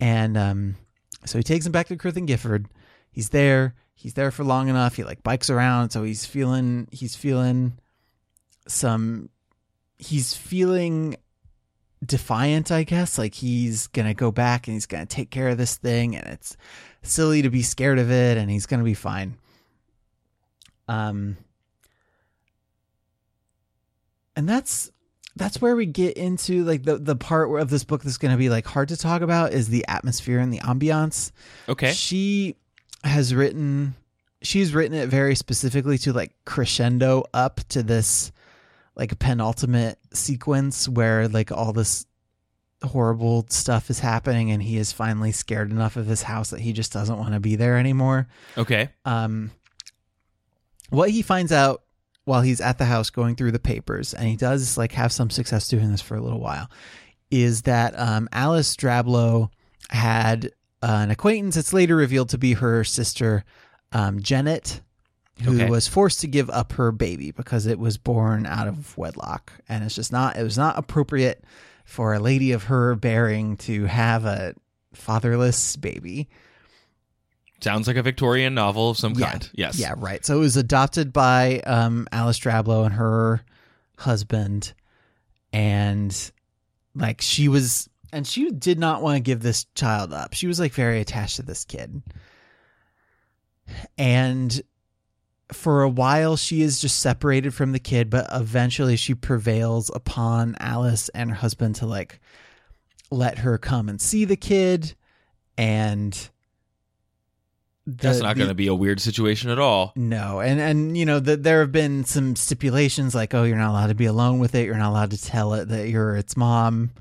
And 0.00 0.36
um, 0.36 0.76
so 1.24 1.38
he 1.38 1.44
takes 1.44 1.64
him 1.64 1.72
back 1.72 1.88
to 1.88 1.96
Crythin 1.96 2.26
Gifford. 2.26 2.66
He's 3.10 3.30
there. 3.30 3.74
He's 3.94 4.14
there 4.14 4.30
for 4.30 4.44
long 4.44 4.68
enough. 4.68 4.96
He 4.96 5.04
like 5.04 5.22
bikes 5.22 5.50
around, 5.50 5.90
so 5.90 6.02
he's 6.02 6.26
feeling 6.26 6.88
he's 6.90 7.16
feeling 7.16 7.78
some. 8.66 9.30
He's 9.98 10.34
feeling 10.34 11.16
defiant, 12.04 12.70
I 12.70 12.84
guess. 12.84 13.18
Like 13.18 13.34
he's 13.34 13.86
gonna 13.88 14.14
go 14.14 14.30
back 14.30 14.66
and 14.66 14.74
he's 14.74 14.86
gonna 14.86 15.06
take 15.06 15.30
care 15.30 15.48
of 15.48 15.58
this 15.58 15.76
thing, 15.76 16.16
and 16.16 16.26
it's 16.26 16.56
silly 17.02 17.42
to 17.42 17.50
be 17.50 17.62
scared 17.62 17.98
of 17.98 18.10
it, 18.10 18.38
and 18.38 18.50
he's 18.50 18.66
gonna 18.66 18.84
be 18.84 18.94
fine. 18.94 19.36
Um, 20.88 21.36
and 24.36 24.48
that's 24.48 24.90
that's 25.36 25.60
where 25.60 25.74
we 25.76 25.86
get 25.86 26.16
into 26.16 26.64
like 26.64 26.82
the 26.82 26.98
the 26.98 27.16
part 27.16 27.60
of 27.60 27.70
this 27.70 27.84
book 27.84 28.02
that's 28.02 28.18
going 28.18 28.32
to 28.32 28.38
be 28.38 28.50
like 28.50 28.66
hard 28.66 28.88
to 28.88 28.96
talk 28.96 29.22
about 29.22 29.52
is 29.52 29.68
the 29.68 29.84
atmosphere 29.88 30.38
and 30.38 30.52
the 30.52 30.58
ambiance. 30.58 31.32
Okay. 31.68 31.92
She 31.92 32.56
has 33.04 33.34
written 33.34 33.94
she's 34.42 34.74
written 34.74 34.96
it 34.96 35.08
very 35.08 35.34
specifically 35.34 35.98
to 35.98 36.12
like 36.12 36.32
crescendo 36.44 37.24
up 37.32 37.60
to 37.70 37.82
this 37.82 38.32
like 38.94 39.12
a 39.12 39.16
penultimate 39.16 39.98
sequence 40.12 40.88
where 40.88 41.28
like 41.28 41.50
all 41.52 41.72
this 41.72 42.06
horrible 42.82 43.46
stuff 43.48 43.90
is 43.90 44.00
happening 44.00 44.50
and 44.50 44.62
he 44.62 44.76
is 44.76 44.92
finally 44.92 45.30
scared 45.32 45.70
enough 45.70 45.96
of 45.96 46.06
his 46.06 46.22
house 46.22 46.50
that 46.50 46.60
he 46.60 46.72
just 46.72 46.92
doesn't 46.92 47.18
want 47.18 47.32
to 47.32 47.40
be 47.40 47.54
there 47.56 47.78
anymore 47.78 48.26
Okay. 48.58 48.88
um, 49.04 49.50
what 50.90 51.10
he 51.10 51.22
finds 51.22 51.52
out 51.52 51.82
while 52.24 52.40
he's 52.42 52.60
at 52.60 52.78
the 52.78 52.84
house 52.84 53.10
going 53.10 53.34
through 53.34 53.50
the 53.50 53.58
papers, 53.58 54.14
and 54.14 54.28
he 54.28 54.36
does 54.36 54.76
like 54.78 54.92
have 54.92 55.10
some 55.10 55.30
success 55.30 55.66
doing 55.68 55.90
this 55.90 56.00
for 56.02 56.16
a 56.16 56.20
little 56.20 56.38
while, 56.38 56.70
is 57.30 57.62
that 57.62 57.98
um, 57.98 58.28
Alice 58.30 58.76
Drablow 58.76 59.48
had 59.90 60.50
an 60.82 61.10
acquaintance. 61.10 61.56
It's 61.56 61.72
later 61.72 61.96
revealed 61.96 62.28
to 62.28 62.38
be 62.38 62.52
her 62.52 62.84
sister, 62.84 63.42
um, 63.90 64.20
Janet, 64.20 64.82
who 65.42 65.54
Okay. 65.54 65.70
was 65.70 65.88
forced 65.88 66.20
to 66.20 66.26
give 66.26 66.50
up 66.50 66.72
her 66.72 66.92
baby 66.92 67.30
because 67.30 67.66
it 67.66 67.78
was 67.78 67.96
born 67.98 68.44
out 68.46 68.68
of 68.68 68.96
wedlock, 68.98 69.52
and 69.68 69.82
it's 69.84 69.94
just 69.94 70.12
not. 70.12 70.36
It 70.36 70.42
was 70.42 70.58
not 70.58 70.78
appropriate 70.78 71.42
for 71.84 72.14
a 72.14 72.20
lady 72.20 72.52
of 72.52 72.64
her 72.64 72.94
bearing 72.94 73.56
to 73.58 73.86
have 73.86 74.24
a 74.24 74.54
fatherless 74.94 75.76
baby. 75.76 76.28
Sounds 77.60 77.86
like 77.86 77.96
a 77.96 78.02
Victorian 78.02 78.54
novel 78.54 78.90
of 78.90 78.98
some 78.98 79.14
Yeah. 79.14 79.30
kind. 79.30 79.50
Yes. 79.54 79.78
Yeah, 79.78 79.94
right. 79.96 80.24
So 80.24 80.36
it 80.36 80.40
was 80.40 80.56
adopted 80.56 81.12
by 81.12 81.60
um, 81.60 82.06
Alice 82.12 82.38
Drablow 82.38 82.84
and 82.84 82.94
her 82.94 83.42
husband, 83.98 84.72
and 85.52 86.32
like 86.94 87.20
she 87.20 87.48
was, 87.48 87.88
and 88.12 88.26
she 88.26 88.50
did 88.50 88.78
not 88.78 89.00
want 89.02 89.16
to 89.16 89.20
give 89.20 89.40
this 89.42 89.64
child 89.74 90.12
up. 90.12 90.34
She 90.34 90.46
was 90.46 90.58
like 90.60 90.72
very 90.72 91.00
attached 91.00 91.36
to 91.36 91.42
this 91.42 91.64
kid, 91.64 92.02
and 93.96 94.60
for 95.50 95.82
a 95.82 95.88
while 95.88 96.36
she 96.36 96.62
is 96.62 96.80
just 96.80 97.00
separated 97.00 97.54
from 97.54 97.72
the 97.72 97.78
kid, 97.78 98.10
but 98.10 98.26
eventually 98.32 98.96
she 98.96 99.14
prevails 99.14 99.90
upon 99.94 100.56
Alice 100.60 101.08
and 101.10 101.30
her 101.30 101.36
husband 101.36 101.76
to 101.76 101.86
like 101.86 102.20
let 103.10 103.38
her 103.38 103.58
come 103.58 103.88
and 103.88 104.00
see 104.00 104.24
the 104.24 104.36
kid, 104.36 104.94
and. 105.56 106.28
That's 107.84 108.20
not 108.20 108.36
going 108.36 108.48
to 108.48 108.54
be 108.54 108.68
a 108.68 108.74
weird 108.74 109.00
situation 109.00 109.50
at 109.50 109.58
all. 109.58 109.92
no, 109.96 110.38
and 110.38 110.60
and 110.60 110.96
you 110.96 111.04
know 111.04 111.18
that 111.18 111.42
there 111.42 111.58
have 111.60 111.72
been 111.72 112.04
some 112.04 112.36
stipulations 112.36 113.12
like, 113.12 113.34
oh, 113.34 113.42
you're 113.42 113.56
not 113.56 113.70
allowed 113.70 113.88
to 113.88 113.96
be 113.96 114.06
alone 114.06 114.38
with 114.38 114.54
it. 114.54 114.66
You're 114.66 114.76
not 114.76 114.90
allowed 114.90 115.10
to 115.10 115.20
tell 115.20 115.54
it 115.54 115.66
that 115.66 115.88
you're 115.88 116.14
its 116.14 116.36
mom. 116.36 116.92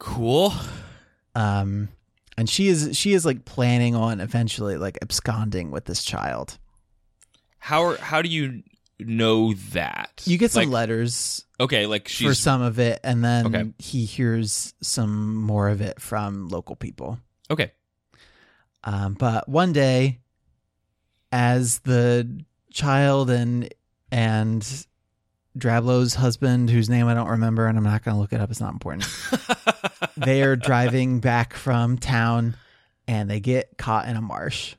Cool. 0.00 0.52
Um, 1.36 1.90
and 2.36 2.48
she 2.50 2.68
is 2.68 2.96
she 2.96 3.12
is 3.12 3.24
like 3.24 3.44
planning 3.44 3.94
on 3.94 4.20
eventually 4.20 4.76
like 4.76 4.98
absconding 5.00 5.70
with 5.70 5.84
this 5.84 6.02
child. 6.02 6.58
How 7.64 7.84
are, 7.84 7.96
how 7.96 8.22
do 8.22 8.28
you 8.28 8.64
know 8.98 9.52
that? 9.70 10.22
You 10.24 10.36
get 10.36 10.50
some 10.50 10.64
like, 10.64 10.68
letters 10.72 11.44
Okay, 11.60 11.86
like 11.86 12.08
for 12.08 12.34
some 12.34 12.60
of 12.60 12.80
it, 12.80 12.98
and 13.04 13.22
then 13.24 13.46
Okay. 13.46 13.72
he 13.78 14.04
hears 14.04 14.74
some 14.82 15.36
more 15.36 15.68
of 15.68 15.80
it 15.80 16.00
from 16.00 16.48
local 16.48 16.74
people. 16.74 17.20
okay. 17.48 17.70
Um, 18.82 19.14
but 19.14 19.48
one 19.48 19.72
day, 19.72 20.18
as 21.30 21.78
the 21.80 22.44
child 22.72 23.30
and 23.30 23.72
and 24.10 24.60
Drablow's 25.56 26.14
husband, 26.14 26.68
whose 26.68 26.90
name 26.90 27.06
I 27.06 27.14
don't 27.14 27.28
remember, 27.28 27.68
and 27.68 27.78
I'm 27.78 27.84
not 27.84 28.02
going 28.02 28.16
to 28.16 28.20
look 28.20 28.32
it 28.32 28.40
up. 28.40 28.50
It's 28.50 28.60
not 28.60 28.72
important. 28.72 29.06
they 30.16 30.42
are 30.42 30.56
driving 30.56 31.20
back 31.20 31.54
from 31.54 31.96
town, 31.96 32.56
and 33.06 33.30
they 33.30 33.38
get 33.38 33.78
caught 33.78 34.08
in 34.08 34.16
a 34.16 34.20
marsh 34.20 34.74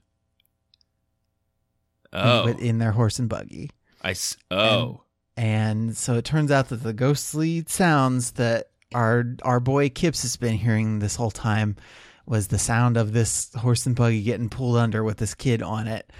Oh, 2.13 2.45
with- 2.45 2.59
in 2.61 2.77
their 2.77 2.91
horse 2.91 3.19
and 3.19 3.27
buggy. 3.29 3.71
I 4.01 4.11
s- 4.11 4.37
oh. 4.51 5.01
And 5.35 5.97
so 5.97 6.13
it 6.15 6.25
turns 6.25 6.51
out 6.51 6.69
that 6.69 6.83
the 6.83 6.93
ghostly 6.93 7.63
sounds 7.67 8.31
that 8.33 8.67
our 8.93 9.23
our 9.43 9.59
boy 9.59 9.89
Kipps 9.89 10.21
has 10.21 10.35
been 10.37 10.53
hearing 10.55 10.99
this 10.99 11.15
whole 11.15 11.31
time 11.31 11.75
was 12.27 12.47
the 12.47 12.59
sound 12.59 12.95
of 12.97 13.11
this 13.13 13.51
horse 13.55 13.85
and 13.87 13.95
buggy 13.95 14.21
getting 14.21 14.49
pulled 14.49 14.77
under 14.77 15.03
with 15.03 15.17
this 15.17 15.33
kid 15.33 15.61
on 15.63 15.87
it. 15.87 16.11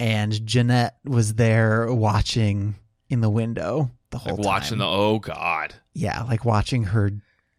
And 0.00 0.32
Jennet 0.32 0.92
was 1.04 1.34
there 1.34 1.92
watching 1.92 2.74
in 3.10 3.20
the 3.20 3.28
window 3.30 3.90
the 4.10 4.18
whole 4.18 4.36
like 4.36 4.46
watching 4.46 4.70
time. 4.70 4.78
the 4.78 4.86
oh 4.88 5.18
god, 5.18 5.74
yeah, 5.92 6.22
like 6.22 6.44
watching 6.46 6.84
her 6.84 7.10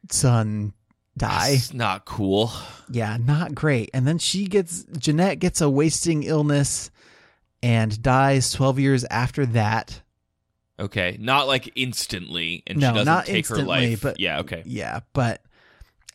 son 0.09 0.73
die. 1.17 1.51
That's 1.55 1.73
not 1.73 2.05
cool. 2.05 2.51
Yeah, 2.89 3.17
not 3.17 3.53
great. 3.55 3.89
And 3.93 4.07
then 4.07 4.17
she 4.17 4.47
gets 4.47 4.83
Jennet 4.85 5.39
gets 5.39 5.61
a 5.61 5.69
wasting 5.69 6.23
illness 6.23 6.89
and 7.65 8.01
dies 8.03 8.51
12 8.51 8.79
years 8.79 9.03
after 9.05 9.45
that. 9.47 10.01
Okay, 10.79 11.17
not 11.19 11.47
like 11.47 11.71
instantly, 11.75 12.61
and 12.67 12.79
No, 12.79 12.89
she 12.89 12.93
doesn't 12.93 13.05
not 13.05 13.25
take 13.25 13.47
her 13.47 13.63
life. 13.63 14.01
but- 14.01 14.19
yeah, 14.19 14.39
okay. 14.41 14.61
Yeah, 14.65 14.99
but 15.13 15.41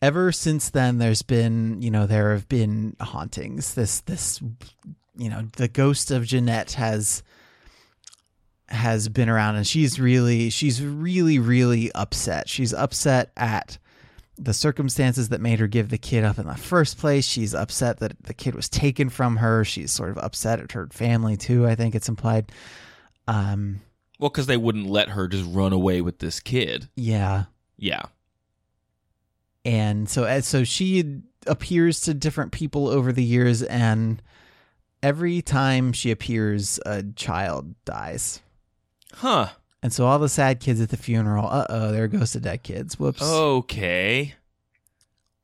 ever 0.01 0.31
since 0.31 0.69
then 0.69 0.97
there's 0.97 1.23
been, 1.23 1.81
you 1.81 1.91
know, 1.91 2.05
there 2.07 2.31
have 2.31 2.47
been 2.47 2.95
hauntings. 3.01 3.73
This 3.73 3.99
this 4.01 4.39
you 5.17 5.29
know, 5.29 5.49
the 5.57 5.67
ghost 5.67 6.09
of 6.09 6.23
Jennet 6.23 6.73
has 6.73 7.21
has 8.69 9.09
been 9.09 9.27
around 9.27 9.57
and 9.57 9.67
she's 9.67 9.99
really 9.99 10.49
she's 10.49 10.81
really 10.81 11.37
really 11.37 11.91
upset. 11.93 12.47
She's 12.47 12.73
upset 12.73 13.31
at 13.35 13.77
the 14.43 14.53
circumstances 14.53 15.29
that 15.29 15.39
made 15.41 15.59
her 15.59 15.67
give 15.67 15.89
the 15.89 15.97
kid 15.97 16.23
up 16.23 16.39
in 16.39 16.47
the 16.47 16.55
first 16.55 16.97
place. 16.97 17.25
She's 17.27 17.53
upset 17.53 17.99
that 17.99 18.23
the 18.23 18.33
kid 18.33 18.55
was 18.55 18.67
taken 18.69 19.09
from 19.09 19.37
her. 19.37 19.63
She's 19.63 19.91
sort 19.91 20.09
of 20.09 20.17
upset 20.17 20.59
at 20.59 20.71
her 20.71 20.87
family 20.91 21.37
too, 21.37 21.67
I 21.67 21.75
think 21.75 21.93
it's 21.95 22.09
implied. 22.09 22.51
Um 23.27 23.81
Well, 24.19 24.29
because 24.29 24.47
they 24.47 24.57
wouldn't 24.57 24.87
let 24.87 25.09
her 25.09 25.27
just 25.27 25.47
run 25.53 25.73
away 25.73 26.01
with 26.01 26.19
this 26.19 26.39
kid. 26.39 26.89
yeah. 26.95 27.45
Yeah. 27.77 28.03
and 29.65 30.09
so 30.09 30.23
as 30.23 30.45
so 30.47 30.63
she 30.63 31.21
appears 31.47 32.01
to 32.01 32.13
different 32.13 32.51
people 32.51 32.87
over 32.87 33.11
the 33.11 33.23
years 33.23 33.63
and 33.63 34.21
every 35.03 35.41
time 35.41 35.91
she 35.93 36.11
appears 36.11 36.79
a 36.85 37.03
child 37.15 37.73
dies 37.85 38.41
Huh. 39.13 39.49
And 39.83 39.91
so 39.91 40.05
all 40.05 40.19
the 40.19 40.29
sad 40.29 40.59
kids 40.59 40.79
at 40.81 40.89
the 40.89 40.97
funeral 40.97 41.47
uh-oh 41.47 41.91
there 41.91 42.07
goes 42.07 42.33
the 42.33 42.39
dead 42.39 42.63
kids 42.63 42.99
whoops 42.99 43.21
Okay. 43.21 44.35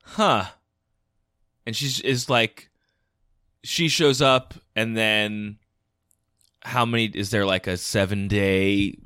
Huh. 0.03 0.45
And 1.65 1.75
she's 1.75 1.99
is 2.01 2.29
like 2.29 2.69
she 3.63 3.89
shows 3.89 4.21
up 4.21 4.53
and 4.75 4.95
then 4.95 5.57
how 6.61 6.85
many 6.85 7.05
is 7.05 7.29
there 7.31 7.45
like 7.45 7.67
a 7.67 7.75
7 7.77 8.27
day 8.27 8.97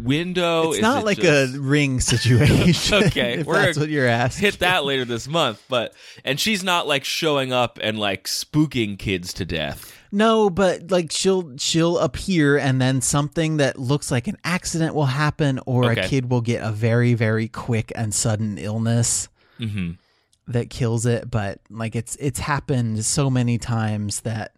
window? 0.00 0.68
it's 0.68 0.76
Is 0.76 0.82
not 0.82 1.02
it 1.02 1.06
like 1.06 1.18
just- 1.18 1.54
a 1.56 1.60
ring 1.60 2.00
situation 2.00 3.04
Okay, 3.06 3.42
we're 3.42 3.56
that's 3.56 3.78
what 3.78 3.88
you're 3.90 4.06
asking 4.06 4.44
hit 4.46 4.58
that 4.60 4.84
later 4.84 5.04
this 5.04 5.28
month, 5.28 5.62
but 5.68 5.92
and 6.24 6.38
she's 6.40 6.62
not 6.64 6.86
like 6.86 7.04
showing 7.04 7.52
up 7.52 7.78
and 7.82 7.98
like 7.98 8.24
spooking 8.24 8.98
kids 8.98 9.32
to 9.34 9.44
death. 9.44 9.92
No 10.10 10.48
but 10.50 10.90
like 10.90 11.10
she'll 11.12 11.56
she'll 11.58 11.98
appear 11.98 12.56
and 12.58 12.80
then 12.80 13.00
something 13.00 13.58
that 13.58 13.78
looks 13.78 14.10
like 14.10 14.26
an 14.26 14.36
accident 14.44 14.94
will 14.94 15.06
happen 15.06 15.60
or 15.66 15.90
Okay. 15.92 16.00
a 16.02 16.08
kid 16.08 16.30
will 16.30 16.40
get 16.40 16.62
a 16.62 16.72
very 16.72 17.14
very 17.14 17.48
quick 17.48 17.92
and 17.94 18.14
sudden 18.14 18.58
illness 18.58 19.28
Mhm. 19.60 19.98
that 20.46 20.70
kills 20.70 21.04
it 21.06 21.30
but 21.30 21.60
like 21.70 21.94
it's 21.96 22.16
it's 22.16 22.38
happened 22.40 23.04
so 23.04 23.28
many 23.28 23.58
times 23.58 24.20
that 24.20 24.54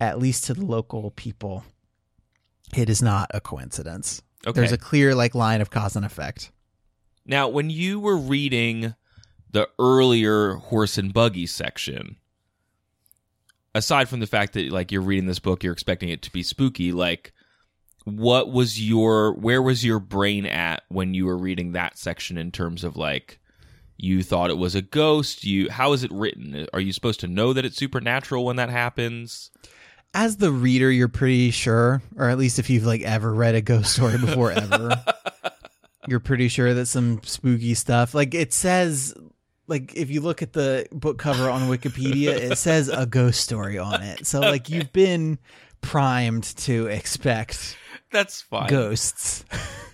at 0.00 0.18
least 0.18 0.44
to 0.44 0.54
the 0.54 0.64
local 0.64 1.10
people 1.10 1.64
it 2.76 2.88
is 2.88 3.02
not 3.02 3.30
a 3.34 3.40
coincidence 3.40 4.22
Okay. 4.46 4.58
there's 4.58 4.72
a 4.72 4.78
clear 4.78 5.14
like 5.14 5.34
line 5.34 5.60
of 5.60 5.70
cause 5.70 5.96
and 5.96 6.04
effect 6.06 6.50
Now, 7.26 7.48
when 7.48 7.68
you 7.70 8.00
were 8.00 8.16
reading 8.16 8.94
the 9.52 9.68
earlier 9.78 10.54
horse 10.54 10.96
and 10.96 11.12
buggy 11.12 11.46
section, 11.46 12.16
aside 13.74 14.08
from 14.08 14.20
the 14.20 14.26
fact 14.26 14.54
that 14.54 14.70
like 14.70 14.92
you're 14.92 15.02
reading 15.02 15.26
this 15.26 15.38
book, 15.38 15.62
you're 15.62 15.72
expecting 15.72 16.08
it 16.08 16.22
to 16.22 16.32
be 16.32 16.42
spooky, 16.42 16.92
like 16.92 17.32
what 18.04 18.50
was 18.50 18.80
your 18.80 19.34
where 19.34 19.62
was 19.62 19.84
your 19.84 20.00
brain 20.00 20.46
at 20.46 20.82
when 20.88 21.14
you 21.14 21.26
were 21.26 21.36
reading 21.36 21.72
that 21.72 21.98
section 21.98 22.38
in 22.38 22.50
terms 22.50 22.84
of 22.84 22.96
like 22.96 23.38
you 23.96 24.22
thought 24.22 24.50
it 24.50 24.58
was 24.58 24.74
a 24.74 24.82
ghost, 24.82 25.44
you 25.44 25.70
how 25.70 25.92
is 25.92 26.04
it 26.04 26.10
written? 26.12 26.66
Are 26.72 26.80
you 26.80 26.92
supposed 26.92 27.20
to 27.20 27.26
know 27.26 27.52
that 27.52 27.64
it's 27.64 27.76
supernatural 27.76 28.44
when 28.44 28.56
that 28.56 28.70
happens? 28.70 29.50
as 30.14 30.38
the 30.38 30.50
reader 30.50 30.90
you're 30.90 31.08
pretty 31.08 31.50
sure 31.50 32.02
or 32.16 32.28
at 32.28 32.38
least 32.38 32.58
if 32.58 32.68
you've 32.68 32.84
like 32.84 33.02
ever 33.02 33.32
read 33.32 33.54
a 33.54 33.60
ghost 33.60 33.92
story 33.92 34.18
before 34.18 34.50
ever 34.50 35.04
you're 36.08 36.20
pretty 36.20 36.48
sure 36.48 36.74
that 36.74 36.86
some 36.86 37.20
spooky 37.22 37.74
stuff 37.74 38.14
like 38.14 38.34
it 38.34 38.52
says 38.52 39.14
like 39.70 39.94
if 39.96 40.10
you 40.10 40.20
look 40.20 40.42
at 40.42 40.52
the 40.52 40.86
book 40.92 41.16
cover 41.18 41.48
on 41.48 41.62
wikipedia 41.68 42.28
it 42.36 42.58
says 42.58 42.88
a 42.90 43.06
ghost 43.06 43.40
story 43.40 43.78
on 43.78 44.02
it 44.02 44.26
so 44.26 44.40
like 44.40 44.68
you've 44.68 44.92
been 44.92 45.38
primed 45.80 46.44
to 46.58 46.86
expect 46.88 47.76
That's 48.12 48.42
fine. 48.42 48.68
ghosts 48.68 49.44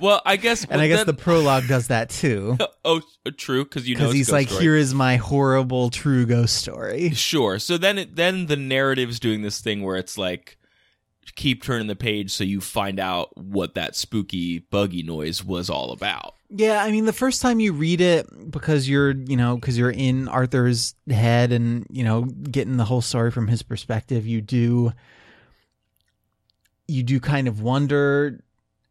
Well, 0.01 0.21
I 0.27 0.37
guess 0.37 0.65
and 0.71 0.81
I 0.81 0.89
guess 0.89 1.01
then- 1.01 1.07
the 1.07 1.15
prologue 1.15 1.69
does 1.69 1.89
that 1.89 2.11
too 2.11 2.57
oh 2.85 3.01
uh, 3.25 3.31
true 3.37 3.65
because 3.65 3.89
you 3.89 3.95
know 3.97 4.11
he's 4.11 4.33
like 4.33 4.49
story. 4.49 4.63
here 4.63 4.77
is 4.77 4.93
my 4.95 5.17
horrible 5.17 5.91
true 5.91 6.27
ghost 6.27 6.57
story 6.57 7.11
Sure. 7.11 7.59
So 7.59 7.79
then, 7.79 7.99
it, 7.99 8.17
then 8.17 8.47
the 8.47 8.57
narrative's 8.57 9.21
doing 9.21 9.43
this 9.43 9.61
thing 9.61 9.83
where 9.83 9.97
it's 9.97 10.17
like, 10.19 10.59
keep 11.35 11.63
turning 11.63 11.87
the 11.87 11.97
page 11.97 12.31
so 12.31 12.45
you 12.45 12.61
find 12.61 13.01
out 13.01 13.37
what 13.37 13.75
that 13.75 13.97
spooky 13.97 14.61
buggy 14.61 15.03
noise 15.03 15.45
was 15.45 15.69
all 15.69 15.93
about. 15.93 16.35
Yeah, 16.49 16.83
I 16.83 16.93
mean 16.93 17.07
the 17.07 17.13
first 17.13 17.43
time 17.43 17.59
you 17.59 17.73
read 17.73 18.01
it 18.01 18.51
because 18.51 18.89
you're, 18.89 19.11
you 19.11 19.37
know, 19.37 19.57
because 19.57 19.77
you're 19.77 19.91
in 19.91 20.29
Arthur's 20.29 20.95
head 21.11 21.51
and, 21.51 21.87
you 21.91 22.05
know, 22.05 22.23
getting 22.23 22.77
the 22.77 22.85
whole 22.85 23.01
story 23.01 23.31
from 23.31 23.49
his 23.49 23.63
perspective, 23.63 24.27
you 24.27 24.41
do 24.41 24.93
you 26.89 27.03
do 27.03 27.19
kind 27.19 27.49
of 27.49 27.61
wonder 27.61 28.41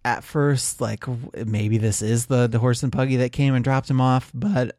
at 0.03 0.23
first 0.23 0.81
like 0.81 1.05
maybe 1.45 1.77
this 1.77 2.01
is 2.01 2.25
the 2.25 2.47
the 2.47 2.59
horse 2.59 2.83
and 2.83 2.91
buggy 2.91 3.15
that 3.17 3.31
came 3.31 3.55
and 3.55 3.63
dropped 3.63 3.89
him 3.89 4.01
off, 4.01 4.31
but 4.33 4.77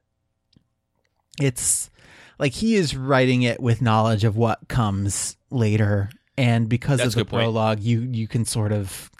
it's 1.41 1.91
like 2.39 2.53
he 2.53 2.75
is 2.75 2.97
writing 2.97 3.43
it 3.43 3.61
with 3.61 3.81
knowledge 3.81 4.25
of 4.25 4.37
what 4.37 4.69
comes 4.69 5.37
later 5.51 6.11
and 6.39 6.69
because 6.69 6.99
That's 6.99 7.09
of 7.09 7.15
the 7.15 7.21
good 7.21 7.31
point. 7.31 7.41
prologue 7.43 7.81
you 7.81 8.01
you 8.01 8.29
can 8.29 8.45
sort 8.45 8.73
of 8.73 9.11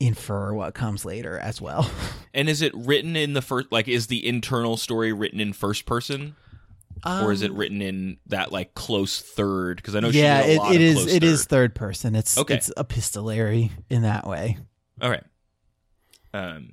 infer 0.00 0.52
what 0.52 0.74
comes 0.74 1.04
later 1.04 1.38
as 1.38 1.60
well. 1.60 1.90
And 2.36 2.48
is 2.48 2.62
it 2.62 2.72
written 2.74 3.14
in 3.14 3.32
the 3.34 3.40
first, 3.40 3.70
like, 3.70 3.86
is 3.86 4.08
the 4.08 4.26
internal 4.26 4.76
story 4.76 5.12
written 5.12 5.38
in 5.38 5.52
first 5.52 5.86
person? 5.86 6.34
or 7.06 7.30
is 7.30 7.42
it 7.42 7.52
Um, 7.52 7.56
written 7.56 7.80
in 7.80 8.16
that, 8.26 8.50
like, 8.50 8.74
close 8.74 9.20
third? 9.20 9.76
Because 9.76 9.94
I 9.94 10.00
know 10.00 10.08
yeah, 10.08 10.40
it, 10.40 10.58
lot 10.58 10.72
it 10.72 10.76
of 10.78 10.82
is. 10.82 11.06
It 11.14 11.22
is 11.22 11.42
third. 11.44 11.48
third 11.48 11.74
person. 11.76 12.16
It's 12.16 12.36
Okay. 12.36 12.54
it's 12.54 12.72
epistolary 12.76 13.70
in 13.88 14.02
that 14.02 14.26
way. 14.26 14.58
All 15.00 15.08
right. 15.10 15.22
Um, 16.32 16.72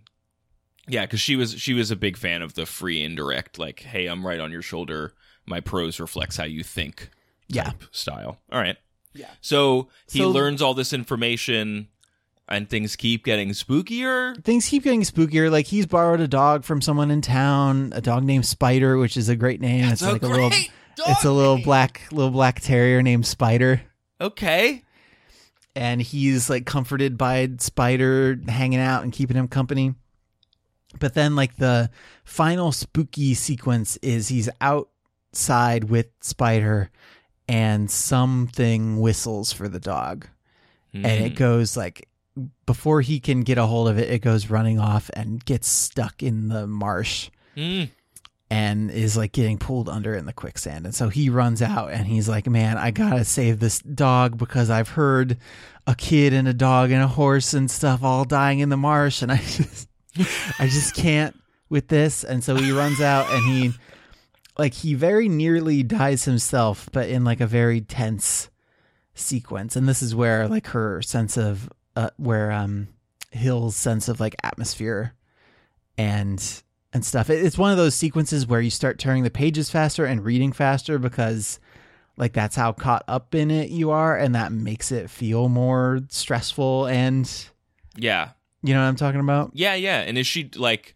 yeah, 0.88 1.02
because 1.06 1.20
she 1.22 1.36
was 1.36 1.54
she 1.60 1.76
was 1.76 1.92
a 1.92 1.96
big 1.96 2.18
fan 2.18 2.42
of 2.42 2.56
the 2.56 2.66
free 2.66 3.04
indirect, 3.04 3.60
like, 3.60 3.82
"Hey, 3.82 4.08
I'm 4.08 4.26
right 4.26 4.40
on 4.40 4.52
your 4.52 4.64
shoulder. 4.64 5.14
My 5.46 5.60
prose 5.60 6.00
reflects 6.00 6.38
how 6.38 6.46
you 6.46 6.64
think." 6.64 7.12
Yeah. 7.48 7.74
style. 7.92 8.40
All 8.52 8.60
right. 8.60 8.78
Yeah. 9.14 9.30
So 9.42 9.90
he 10.10 10.20
So- 10.20 10.30
learns 10.30 10.62
all 10.62 10.74
this 10.74 10.94
information, 10.94 11.88
and 12.48 12.70
things 12.70 12.96
keep 12.96 13.24
getting 13.24 13.50
spookier. 13.50 14.42
Things 14.44 14.68
keep 14.68 14.84
getting 14.84 15.02
spookier. 15.04 15.50
Like 15.52 15.68
he's 15.68 15.86
borrowed 15.86 16.20
a 16.22 16.28
dog 16.28 16.64
from 16.64 16.82
someone 16.82 17.10
in 17.12 17.22
town, 17.22 17.92
a 17.96 18.02
dog 18.02 18.24
named 18.24 18.46
Spider, 18.46 18.98
which 18.98 19.16
is 19.18 19.30
a 19.30 19.36
great 19.36 19.62
name. 19.62 19.82
That's 19.88 20.02
it's 20.02 20.10
a 20.10 20.14
like 20.14 20.24
a 20.24 20.28
little, 20.28 20.52
it's 21.08 21.24
a 21.26 21.32
little 21.32 21.56
name. 21.58 21.64
black, 21.66 22.02
little 22.12 22.32
black 22.32 22.60
terrier 22.62 23.02
named 23.02 23.26
Spider, 23.26 23.82
Okay. 24.20 24.84
and 25.76 26.02
he's 26.02 26.50
like 26.50 26.66
comforted 26.66 27.18
by 27.18 27.50
Spider 27.60 28.38
hanging 28.48 28.80
out 28.80 29.04
and 29.04 29.14
keeping 29.14 29.38
him 29.38 29.48
company. 29.48 29.94
But 31.00 31.14
then, 31.14 31.38
like 31.38 31.56
the 31.56 31.90
final 32.26 32.74
spooky 32.74 33.34
sequence 33.34 33.96
is 34.02 34.28
he's 34.28 34.50
outside 34.60 35.86
with 35.86 36.08
Spider, 36.20 36.92
and 37.48 37.90
something 37.90 39.00
whistles 39.00 39.52
for 39.52 39.68
the 39.68 39.80
dog. 39.80 40.28
and 40.94 41.06
it 41.06 41.30
Hmm. 41.32 41.36
goes 41.38 41.78
like 41.78 42.10
before 42.66 43.00
he 43.00 43.20
can 43.22 43.42
get 43.44 43.58
a 43.58 43.66
hold 43.66 43.88
of 43.88 43.98
it 43.98 44.10
it 44.10 44.20
goes 44.20 44.50
running 44.50 44.78
off 44.78 45.10
and 45.14 45.44
gets 45.46 45.70
stuck 45.70 46.22
in 46.22 46.50
the 46.50 46.68
marsh 46.68 47.30
Hmm. 47.56 47.84
and 48.50 48.92
is 48.92 49.16
like 49.16 49.32
getting 49.32 49.58
pulled 49.58 49.88
under 49.88 50.14
in 50.16 50.26
the 50.26 50.34
quicksand. 50.34 50.84
And 50.86 50.94
so 50.94 51.08
he 51.08 51.30
runs 51.30 51.62
out 51.62 51.92
and 51.92 52.06
he's 52.08 52.28
like, 52.28 52.46
"Man, 52.48 52.78
I 52.78 52.92
got 52.92 53.12
to 53.12 53.24
save 53.24 53.60
this 53.62 53.80
dog 53.80 54.38
because 54.38 54.70
I've 54.70 54.90
heard 54.90 55.38
a 55.88 55.96
kid 55.96 56.34
and 56.34 56.46
a 56.48 56.54
dog 56.54 56.92
and 56.92 57.02
a 57.02 57.08
horse 57.08 57.54
and 57.54 57.72
stuff 57.72 58.04
all 58.04 58.26
dying 58.26 58.60
in 58.60 58.68
the 58.68 58.76
marsh 58.78 59.22
and 59.22 59.32
I 59.32 59.38
just 59.58 59.88
I 60.60 60.68
just 60.68 60.94
can't 60.94 61.40
with 61.70 61.88
this." 61.88 62.26
And 62.26 62.44
so 62.44 62.56
he 62.58 62.74
runs 62.74 63.00
out 63.00 63.32
and 63.32 63.46
he 63.50 63.74
like 64.58 64.74
he 64.74 64.94
very 64.94 65.28
nearly 65.30 65.84
dies 65.84 66.26
himself, 66.26 66.90
but 66.92 67.10
in 67.10 67.24
like 67.24 67.42
a 67.42 67.48
very 67.48 67.82
tense 67.82 68.50
sequence. 69.14 69.76
And 69.76 69.88
this 69.88 70.02
is 70.02 70.14
where 70.16 70.48
like 70.48 70.68
her 70.68 71.02
sense 71.02 71.38
of 71.38 71.70
uh, 71.96 72.10
where 72.18 72.52
um 72.52 72.88
Hill's 73.32 73.76
sense 73.76 74.08
of 74.10 74.20
like 74.20 74.36
atmosphere 74.44 75.14
and 75.98 76.64
and 76.94 77.06
stuff. 77.06 77.30
It- 77.30 77.44
It's 77.46 77.58
one 77.58 77.72
of 77.72 77.78
those 77.78 77.96
sequences 77.96 78.46
where 78.46 78.62
you 78.62 78.70
start 78.70 79.00
turning 79.00 79.24
the 79.24 79.30
pages 79.30 79.70
faster 79.70 80.06
and 80.06 80.24
reading 80.26 80.52
faster 80.52 81.00
because 81.00 81.60
like 82.18 82.34
that's 82.34 82.56
how 82.58 82.74
caught 82.74 83.04
up 83.08 83.34
in 83.34 83.50
it 83.50 83.70
you 83.70 83.92
are 83.92 84.18
and 84.18 84.36
that 84.36 84.52
makes 84.52 84.92
it 84.92 85.10
feel 85.10 85.48
more 85.50 86.02
stressful 86.10 86.88
and 86.88 87.50
Yeah. 87.96 88.32
you 88.62 88.74
know 88.74 88.82
what 88.82 88.88
I'm 88.88 88.96
talking 88.98 89.22
about? 89.22 89.52
Yeah, 89.54 89.76
yeah. 89.76 90.02
And 90.02 90.18
is 90.18 90.28
she 90.28 90.50
like 90.56 90.96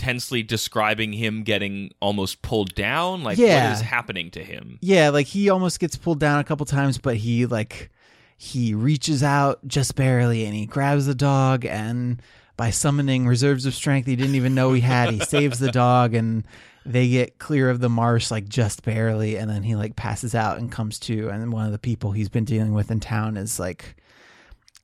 tensely 0.00 0.42
describing 0.42 1.12
him 1.12 1.42
getting 1.42 1.90
almost 2.00 2.40
pulled 2.42 2.74
down? 2.74 3.22
Like 3.22 3.38
Yeah. 3.38 3.66
what 3.68 3.74
is 3.74 3.82
happening 3.82 4.30
to 4.32 4.42
him? 4.42 4.78
Yeah, 4.80 5.10
like 5.10 5.26
he 5.26 5.50
almost 5.50 5.78
gets 5.78 5.96
pulled 5.96 6.18
down 6.20 6.40
a 6.40 6.44
couple 6.44 6.64
times, 6.66 6.98
but 6.98 7.16
he 7.16 7.46
like 7.46 7.90
he 8.36 8.72
reaches 8.74 9.22
out 9.22 9.60
just 9.68 9.94
barely 9.94 10.44
and 10.46 10.54
he 10.54 10.64
grabs 10.66 11.04
the 11.06 11.14
dog 11.14 11.66
and 11.66 12.22
by 12.56 12.70
summoning 12.70 13.26
reserves 13.26 13.66
of 13.66 13.74
strength 13.74 14.06
he 14.06 14.16
didn't 14.16 14.34
even 14.34 14.54
know 14.54 14.72
he 14.72 14.80
had, 14.80 15.10
he 15.10 15.20
saves 15.20 15.58
the 15.58 15.70
dog 15.70 16.14
and 16.14 16.44
they 16.86 17.08
get 17.08 17.38
clear 17.38 17.68
of 17.68 17.80
the 17.80 17.88
marsh 17.90 18.30
like 18.30 18.48
just 18.48 18.82
barely 18.82 19.36
and 19.36 19.50
then 19.50 19.62
he 19.62 19.74
like 19.76 19.94
passes 19.96 20.34
out 20.34 20.56
and 20.58 20.72
comes 20.72 20.98
to 20.98 21.28
and 21.28 21.52
one 21.52 21.66
of 21.66 21.72
the 21.72 21.78
people 21.78 22.12
he's 22.12 22.30
been 22.30 22.44
dealing 22.46 22.72
with 22.72 22.90
in 22.90 22.98
town 23.00 23.36
is 23.36 23.60
like 23.60 23.94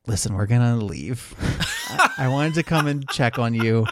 listen 0.06 0.34
we're 0.34 0.46
gonna 0.46 0.76
leave 0.76 1.34
I, 1.88 2.10
I 2.18 2.28
wanted 2.28 2.54
to 2.54 2.62
come 2.62 2.86
and 2.86 3.08
check 3.08 3.38
on 3.38 3.54
you 3.54 3.86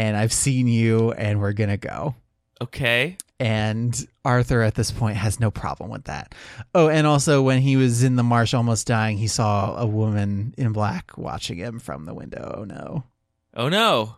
and 0.00 0.16
i've 0.16 0.32
seen 0.32 0.66
you 0.66 1.12
and 1.12 1.40
we're 1.40 1.52
gonna 1.52 1.76
go 1.76 2.14
Okay. 2.62 3.16
and 3.38 4.06
Arthur 4.22 4.60
at 4.62 4.74
this 4.74 4.90
point 4.90 5.16
has 5.16 5.40
no 5.40 5.50
problem 5.50 5.88
with 5.88 6.04
that. 6.04 6.34
Oh, 6.74 6.88
and 6.90 7.06
also 7.06 7.40
when 7.40 7.62
he 7.62 7.76
was 7.78 8.02
in 8.02 8.16
the 8.16 8.22
marsh 8.22 8.52
almost 8.52 8.86
dying, 8.86 9.16
he 9.16 9.28
saw 9.28 9.76
a 9.78 9.86
woman 9.86 10.52
in 10.58 10.72
black 10.74 11.16
watching 11.16 11.56
him 11.56 11.78
from 11.78 12.04
the 12.04 12.12
window. 12.12 12.56
Oh 12.58 12.64
no. 12.64 13.04
Oh 13.54 13.70
no. 13.70 14.16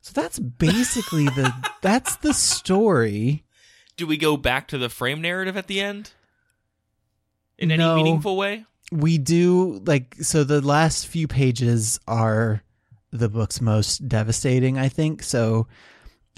So 0.00 0.18
that's 0.18 0.38
basically 0.38 1.26
the 1.26 1.52
that's 1.82 2.16
the 2.16 2.32
story. 2.32 3.44
Do 3.98 4.06
we 4.06 4.16
go 4.16 4.38
back 4.38 4.66
to 4.68 4.78
the 4.78 4.88
frame 4.88 5.20
narrative 5.20 5.56
at 5.58 5.66
the 5.66 5.82
end? 5.82 6.12
In 7.58 7.70
any 7.70 7.82
No. 7.82 7.96
meaningful 7.96 8.36
way? 8.38 8.64
We 8.90 9.18
do 9.18 9.82
like 9.86 10.16
so 10.22 10.42
the 10.42 10.62
last 10.62 11.06
few 11.06 11.28
pages 11.28 12.00
are 12.08 12.62
the 13.12 13.28
book's 13.28 13.60
most 13.60 14.08
devastating, 14.08 14.78
I 14.78 14.88
think. 14.88 15.22
So 15.22 15.68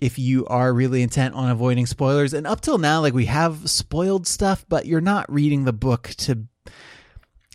if 0.01 0.18
you 0.18 0.45
are 0.47 0.72
really 0.72 1.03
intent 1.03 1.35
on 1.35 1.51
avoiding 1.51 1.87
spoilers 1.87 2.35
and 2.35 2.47
up 2.47 2.61
till 2.61 2.79
now 2.79 3.01
like 3.01 3.14
we 3.14 3.27
have 3.27 3.70
spoiled 3.70 4.27
stuff, 4.27 4.64
but 4.68 4.87
you're 4.87 5.01
not 5.01 5.33
reading 5.33 5.64
the 5.64 5.72
book 5.72 6.09
to 6.18 6.45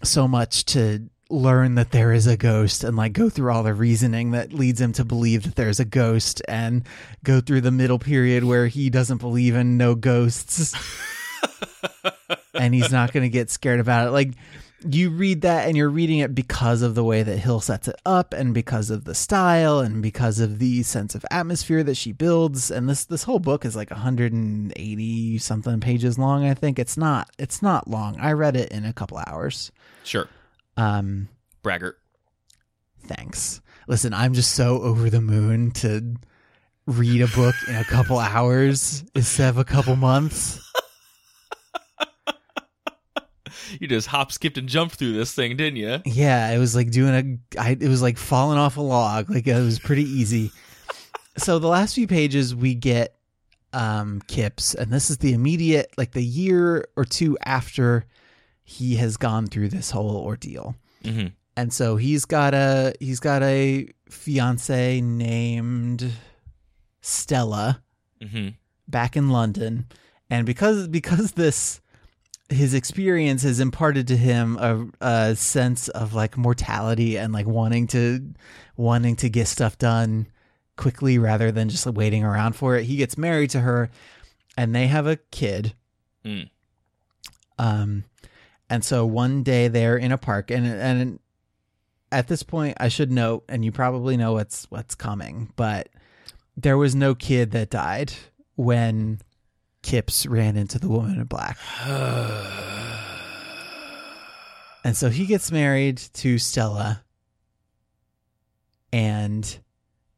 so 0.03 0.27
much 0.27 0.65
to 0.65 1.09
learn 1.29 1.75
that 1.75 1.91
there 1.91 2.11
is 2.11 2.25
a 2.25 2.37
ghost 2.37 2.83
and 2.83 2.97
like 2.97 3.13
go 3.13 3.29
through 3.29 3.51
all 3.51 3.61
the 3.61 3.73
reasoning 3.73 4.31
that 4.31 4.51
leads 4.51 4.81
him 4.81 4.91
to 4.93 5.05
believe 5.05 5.43
that 5.43 5.55
there's 5.55 5.79
a 5.79 5.85
ghost 5.85 6.41
and 6.47 6.83
go 7.23 7.39
through 7.39 7.61
the 7.61 7.69
middle 7.69 7.99
period 7.99 8.43
where 8.43 8.67
he 8.67 8.89
doesn't 8.89 9.19
believe 9.19 9.55
in 9.55 9.77
no 9.77 9.93
ghosts 9.93 10.73
and 12.55 12.73
he's 12.73 12.91
not 12.91 13.13
going 13.13 13.23
to 13.23 13.29
get 13.29 13.51
scared 13.51 13.79
about 13.79 14.07
it 14.07 14.11
like 14.11 14.31
you 14.87 15.09
read 15.09 15.41
that 15.41 15.67
and 15.67 15.75
you're 15.75 15.89
reading 15.89 16.19
it 16.19 16.33
because 16.33 16.81
of 16.81 16.95
the 16.95 17.03
way 17.03 17.23
that 17.23 17.37
Hill 17.37 17.59
sets 17.59 17.87
it 17.87 17.95
up 18.05 18.33
and 18.33 18.53
because 18.53 18.89
of 18.89 19.03
the 19.03 19.15
style 19.15 19.79
and 19.79 20.01
because 20.01 20.39
of 20.39 20.59
the 20.59 20.83
sense 20.83 21.15
of 21.15 21.25
atmosphere 21.31 21.83
that 21.83 21.95
she 21.95 22.11
builds. 22.11 22.71
And 22.71 22.87
this 22.87 23.05
this 23.05 23.23
whole 23.23 23.39
book 23.39 23.65
is 23.65 23.75
like 23.75 23.91
180 23.91 25.37
something 25.39 25.79
pages 25.79 26.17
long 26.17 26.45
I 26.45 26.53
think. 26.53 26.79
It's 26.79 26.97
not 26.97 27.29
it's 27.37 27.61
not 27.61 27.87
long. 27.87 28.17
I 28.19 28.31
read 28.31 28.55
it 28.55 28.71
in 28.71 28.85
a 28.85 28.93
couple 28.93 29.19
hours. 29.27 29.71
Sure. 30.03 30.27
um 30.77 31.27
Braggart. 31.61 31.97
thanks. 33.03 33.61
Listen 33.87 34.13
I'm 34.13 34.33
just 34.33 34.53
so 34.53 34.81
over 34.81 35.09
the 35.09 35.21
moon 35.21 35.71
to 35.71 36.15
read 36.85 37.21
a 37.21 37.27
book 37.27 37.55
in 37.67 37.75
a 37.75 37.83
couple 37.83 38.17
hours 38.19 39.03
instead 39.13 39.49
of 39.49 39.57
a 39.57 39.65
couple 39.65 39.95
months 39.95 40.59
You 43.79 43.87
just 43.87 44.07
hop, 44.07 44.31
skipped, 44.31 44.57
and 44.57 44.67
jumped 44.69 44.95
through 44.95 45.13
this 45.13 45.33
thing, 45.33 45.55
didn't 45.57 45.77
you? 45.77 45.99
Yeah, 46.05 46.49
it 46.51 46.57
was 46.57 46.75
like 46.75 46.91
doing 46.91 47.39
a. 47.55 47.59
I, 47.61 47.71
it 47.71 47.87
was 47.87 48.01
like 48.01 48.17
falling 48.17 48.57
off 48.57 48.77
a 48.77 48.81
log. 48.81 49.29
Like 49.29 49.47
it 49.47 49.55
was 49.55 49.79
pretty 49.79 50.03
easy. 50.03 50.51
so 51.37 51.59
the 51.59 51.67
last 51.67 51.95
few 51.95 52.07
pages 52.07 52.53
we 52.55 52.73
get 52.75 53.15
um 53.73 54.21
Kipps, 54.27 54.73
and 54.75 54.91
this 54.91 55.09
is 55.09 55.17
the 55.19 55.33
immediate, 55.33 55.91
like 55.97 56.11
the 56.11 56.23
year 56.23 56.87
or 56.95 57.05
two 57.05 57.37
after 57.45 58.05
he 58.63 58.95
has 58.95 59.17
gone 59.17 59.47
through 59.47 59.69
this 59.69 59.91
whole 59.91 60.17
ordeal, 60.17 60.75
Mm-hmm. 61.03 61.27
and 61.55 61.71
so 61.73 61.95
he's 61.95 62.25
got 62.25 62.53
a 62.53 62.93
he's 62.99 63.19
got 63.19 63.41
a 63.43 63.87
fiance 64.09 65.01
named 65.01 66.11
Stella 67.01 67.81
Mm-hmm. 68.21 68.49
back 68.87 69.15
in 69.15 69.29
London, 69.29 69.85
and 70.29 70.45
because 70.45 70.89
because 70.89 71.31
this 71.33 71.79
his 72.49 72.73
experience 72.73 73.43
has 73.43 73.59
imparted 73.59 74.07
to 74.07 74.17
him 74.17 74.57
a, 74.57 74.87
a 75.01 75.35
sense 75.35 75.87
of 75.89 76.13
like 76.13 76.37
mortality 76.37 77.17
and 77.17 77.31
like 77.31 77.45
wanting 77.45 77.87
to 77.87 78.33
wanting 78.75 79.15
to 79.17 79.29
get 79.29 79.47
stuff 79.47 79.77
done 79.77 80.27
quickly 80.75 81.19
rather 81.19 81.51
than 81.51 81.69
just 81.69 81.85
like 81.85 81.95
waiting 81.95 82.23
around 82.23 82.53
for 82.53 82.75
it. 82.75 82.85
He 82.85 82.95
gets 82.95 83.17
married 83.17 83.51
to 83.51 83.59
her, 83.59 83.91
and 84.57 84.73
they 84.73 84.87
have 84.87 85.05
a 85.05 85.17
kid. 85.17 85.73
Mm. 86.25 86.49
Um, 87.59 88.05
and 88.69 88.83
so 88.83 89.05
one 89.05 89.43
day 89.43 89.67
they're 89.67 89.97
in 89.97 90.11
a 90.11 90.17
park, 90.17 90.49
and 90.49 90.65
and 90.65 91.19
at 92.11 92.27
this 92.27 92.41
point, 92.41 92.77
I 92.79 92.87
should 92.87 93.11
note, 93.11 93.43
and 93.47 93.63
you 93.63 93.71
probably 93.71 94.17
know 94.17 94.33
what's 94.33 94.65
what's 94.71 94.95
coming, 94.95 95.53
but 95.55 95.89
there 96.57 96.77
was 96.77 96.95
no 96.95 97.13
kid 97.13 97.51
that 97.51 97.69
died 97.69 98.13
when 98.55 99.19
Kipps 99.81 100.25
ran 100.25 100.57
into 100.57 100.79
the 100.79 100.89
woman 100.89 101.19
in 101.19 101.25
black. 101.25 101.57
And 104.81 104.95
so 104.95 105.09
he 105.09 105.25
gets 105.25 105.51
married 105.51 105.97
to 106.13 106.37
Stella, 106.37 107.03
and 108.93 109.59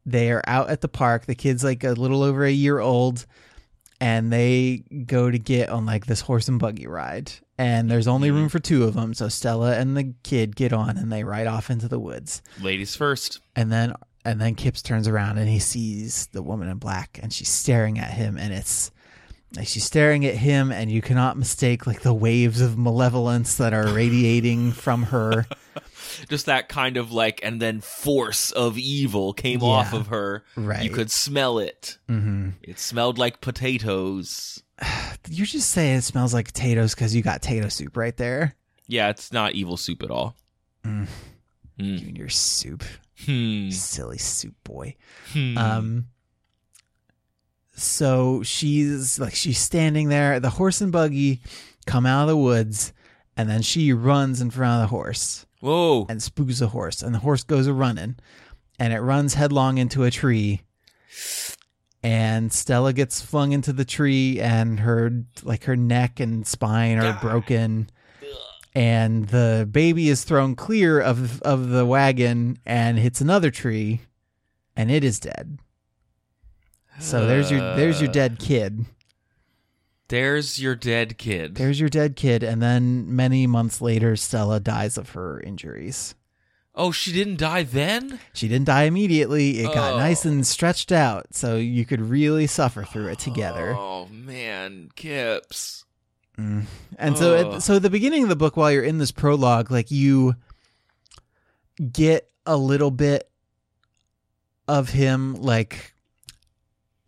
they 0.06 0.30
are 0.30 0.42
out 0.46 0.70
at 0.70 0.80
the 0.80 0.88
park. 0.88 1.26
The 1.26 1.34
kid's 1.34 1.64
like 1.64 1.84
a 1.84 1.92
little 1.92 2.22
over 2.22 2.44
a 2.44 2.50
year 2.50 2.78
old, 2.78 3.26
and 4.00 4.32
they 4.32 4.84
go 5.06 5.30
to 5.30 5.38
get 5.38 5.68
on 5.68 5.86
like 5.86 6.06
this 6.06 6.20
horse 6.22 6.48
and 6.48 6.58
buggy 6.58 6.86
ride. 6.86 7.32
And 7.56 7.90
there's 7.90 8.08
only 8.08 8.30
room 8.30 8.48
mm. 8.48 8.50
for 8.50 8.58
two 8.58 8.84
of 8.84 8.94
them. 8.94 9.14
So 9.14 9.28
Stella 9.28 9.76
and 9.76 9.96
the 9.96 10.14
kid 10.24 10.56
get 10.56 10.72
on 10.72 10.96
and 10.96 11.12
they 11.12 11.22
ride 11.22 11.46
off 11.46 11.70
into 11.70 11.86
the 11.86 12.00
woods. 12.00 12.42
Ladies 12.60 12.96
first. 12.96 13.40
And 13.54 13.70
then 13.70 13.94
and 14.24 14.40
then 14.40 14.56
Kipps 14.56 14.82
turns 14.82 15.06
around 15.06 15.38
and 15.38 15.48
he 15.48 15.60
sees 15.60 16.26
the 16.32 16.42
woman 16.42 16.68
in 16.68 16.78
black 16.78 17.20
and 17.22 17.32
she's 17.32 17.48
staring 17.48 17.98
at 17.98 18.10
him 18.10 18.36
and 18.36 18.52
it's 18.52 18.90
she's 19.64 19.84
staring 19.84 20.24
at 20.24 20.34
him 20.34 20.72
and 20.72 20.90
you 20.90 21.02
cannot 21.02 21.36
mistake 21.36 21.86
like 21.86 22.00
the 22.02 22.14
waves 22.14 22.60
of 22.60 22.78
malevolence 22.78 23.56
that 23.56 23.72
are 23.74 23.88
radiating 23.92 24.72
from 24.72 25.04
her. 25.04 25.46
Just 26.28 26.46
that 26.46 26.68
kind 26.68 26.96
of 26.96 27.10
like, 27.12 27.40
and 27.42 27.60
then 27.60 27.80
force 27.80 28.50
of 28.52 28.76
evil 28.78 29.32
came 29.32 29.60
Yeah. 29.60 29.66
off 29.66 29.92
of 29.92 30.08
her. 30.08 30.44
Right. 30.56 30.82
You 30.84 30.90
could 30.90 31.10
smell 31.10 31.58
it. 31.58 31.98
hmm 32.06 32.50
It 32.62 32.78
smelled 32.78 33.18
like 33.18 33.40
potatoes. 33.40 34.62
You're 35.28 35.46
just 35.46 35.70
saying 35.70 35.98
it 35.98 36.02
smells 36.02 36.34
like 36.34 36.46
potatoes 36.46 36.94
because 36.94 37.14
you 37.14 37.22
got 37.22 37.42
tato 37.42 37.68
soup 37.68 37.96
right 37.96 38.16
there. 38.16 38.56
Yeah, 38.88 39.08
it's 39.10 39.32
not 39.32 39.52
evil 39.52 39.76
soup 39.76 40.02
at 40.02 40.10
all. 40.10 40.36
Mm. 40.84 41.06
Hmm. 41.78 41.84
You 41.84 42.08
and 42.08 42.18
your 42.18 42.28
soup. 42.28 42.84
Hmm. 43.24 43.70
Silly 43.70 44.18
soup 44.18 44.54
boy. 44.64 44.96
Hmm. 45.32 45.56
Um 45.58 46.06
so 47.82 48.42
she's 48.42 49.18
like 49.18 49.34
she's 49.34 49.58
standing 49.58 50.08
there, 50.08 50.40
the 50.40 50.50
horse 50.50 50.80
and 50.80 50.92
buggy 50.92 51.40
come 51.86 52.06
out 52.06 52.22
of 52.22 52.28
the 52.28 52.36
woods, 52.36 52.92
and 53.36 53.48
then 53.48 53.62
she 53.62 53.92
runs 53.92 54.40
in 54.40 54.50
front 54.50 54.82
of 54.82 54.90
the 54.90 54.96
horse 54.96 55.46
Whoa. 55.60 56.06
and 56.08 56.22
spooks 56.22 56.60
the 56.60 56.68
horse, 56.68 57.02
and 57.02 57.14
the 57.14 57.20
horse 57.20 57.42
goes 57.44 57.66
a 57.66 57.72
running 57.72 58.16
and 58.78 58.92
it 58.92 59.00
runs 59.00 59.34
headlong 59.34 59.78
into 59.78 60.02
a 60.02 60.10
tree. 60.10 60.62
And 62.02 62.52
Stella 62.52 62.92
gets 62.92 63.20
flung 63.20 63.52
into 63.52 63.72
the 63.72 63.84
tree 63.84 64.40
and 64.40 64.80
her 64.80 65.22
like 65.44 65.64
her 65.64 65.76
neck 65.76 66.18
and 66.18 66.44
spine 66.44 66.98
are 66.98 67.16
broken. 67.20 67.90
And 68.74 69.28
the 69.28 69.68
baby 69.70 70.08
is 70.08 70.24
thrown 70.24 70.56
clear 70.56 71.00
of 71.00 71.40
of 71.42 71.68
the 71.68 71.86
wagon 71.86 72.58
and 72.66 72.98
hits 72.98 73.20
another 73.20 73.52
tree 73.52 74.00
and 74.74 74.90
it 74.90 75.04
is 75.04 75.20
dead. 75.20 75.58
So 77.00 77.26
there's 77.26 77.50
your 77.50 77.60
there's 77.76 78.00
your 78.00 78.10
uh, 78.10 78.12
dead 78.12 78.38
kid. 78.38 78.84
There's 80.08 80.60
your 80.60 80.74
dead 80.74 81.16
kid. 81.16 81.54
There's 81.54 81.80
your 81.80 81.88
dead 81.88 82.16
kid, 82.16 82.42
and 82.42 82.60
then 82.62 83.14
many 83.16 83.46
months 83.46 83.80
later, 83.80 84.14
Stella 84.16 84.60
dies 84.60 84.98
of 84.98 85.10
her 85.10 85.40
injuries. 85.40 86.14
oh, 86.74 86.90
she 86.90 87.12
didn't 87.12 87.36
die 87.38 87.62
then? 87.62 88.18
She 88.32 88.48
didn't 88.48 88.66
die 88.66 88.84
immediately. 88.84 89.60
It 89.60 89.74
got 89.74 89.94
Oh. 89.94 89.98
nice 89.98 90.24
and 90.24 90.46
stretched 90.46 90.90
out, 90.92 91.34
so 91.34 91.56
you 91.56 91.84
could 91.84 92.00
really 92.00 92.46
suffer 92.46 92.82
through 92.82 93.08
it 93.08 93.18
together. 93.18 93.74
Oh 93.76 94.06
man, 94.10 94.90
Kipps. 94.96 95.84
Mm. 96.38 96.64
And 96.98 97.18
so, 97.18 97.54
at, 97.54 97.62
so 97.62 97.76
at 97.76 97.82
the 97.82 97.90
beginning 97.90 98.22
of 98.22 98.28
the 98.30 98.36
book, 98.36 98.56
while 98.56 98.70
you're 98.72 98.82
in 98.82 98.96
this 98.98 99.12
prologue, 99.12 99.70
like 99.70 99.90
you 99.90 100.34
get 101.92 102.30
a 102.46 102.56
little 102.56 102.90
bit 102.90 103.30
of 104.66 104.90
him, 104.90 105.34
like 105.34 105.91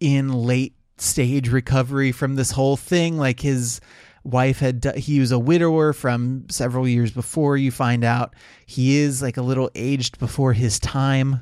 in 0.01 0.33
late 0.33 0.75
stage 0.99 1.49
recovery 1.49 2.13
from 2.13 2.35
this 2.37 2.51
whole 2.53 2.77
thing. 2.77 3.17
Like 3.19 3.41
his 3.41 3.81
wife 4.23 4.61
had, 4.61 4.85
he 4.97 5.21
was 5.21 5.33
a 5.33 5.39
widower 5.39 5.93
from 5.93 6.47
several 6.51 6.87
years 6.89 7.11
before. 7.11 7.57
You 7.57 7.71
find 7.71 8.05
out 8.05 8.35
he 8.67 8.97
is 8.99 9.23
like 9.23 9.37
a 9.37 9.43
little 9.43 9.71
aged 9.75 10.19
before 10.19 10.53
his 10.53 10.79
time 10.79 11.41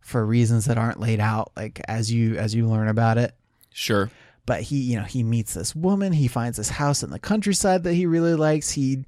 for 0.00 0.24
reasons 0.24 0.66
that 0.66 0.78
aren't 0.78 1.00
laid 1.00 1.20
out, 1.20 1.52
like 1.56 1.80
as 1.88 2.12
you 2.12 2.36
as 2.36 2.54
you 2.54 2.68
learn 2.68 2.88
about 2.88 3.16
it 3.18 3.34
Sure. 3.72 4.10
but 4.44 4.60
he 4.60 4.76
you 4.76 4.96
know 4.96 5.04
he 5.04 5.22
meets 5.22 5.54
this 5.54 5.74
woman 5.74 6.12
he 6.12 6.28
finds 6.28 6.58
this 6.58 6.68
house 6.68 7.02
in 7.02 7.08
the 7.10 7.18
countryside 7.18 7.84
that 7.84 7.94
he 7.94 8.04
really 8.04 8.34
likes 8.34 8.70
he 8.70 9.04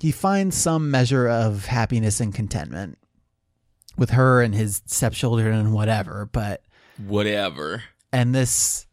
he 0.00 0.12
finds 0.12 0.56
some 0.56 0.92
measure 0.92 1.26
of 1.28 1.66
happiness 1.66 2.20
and 2.20 2.32
contentment 2.32 2.98
with 3.96 4.10
her 4.10 4.40
and 4.40 4.54
his 4.54 4.80
stepchildren 4.86 5.52
and 5.58 5.72
whatever 5.72 6.28
but 6.32 6.62
Whatever. 7.04 7.82
And 8.12 8.34
this 8.34 8.86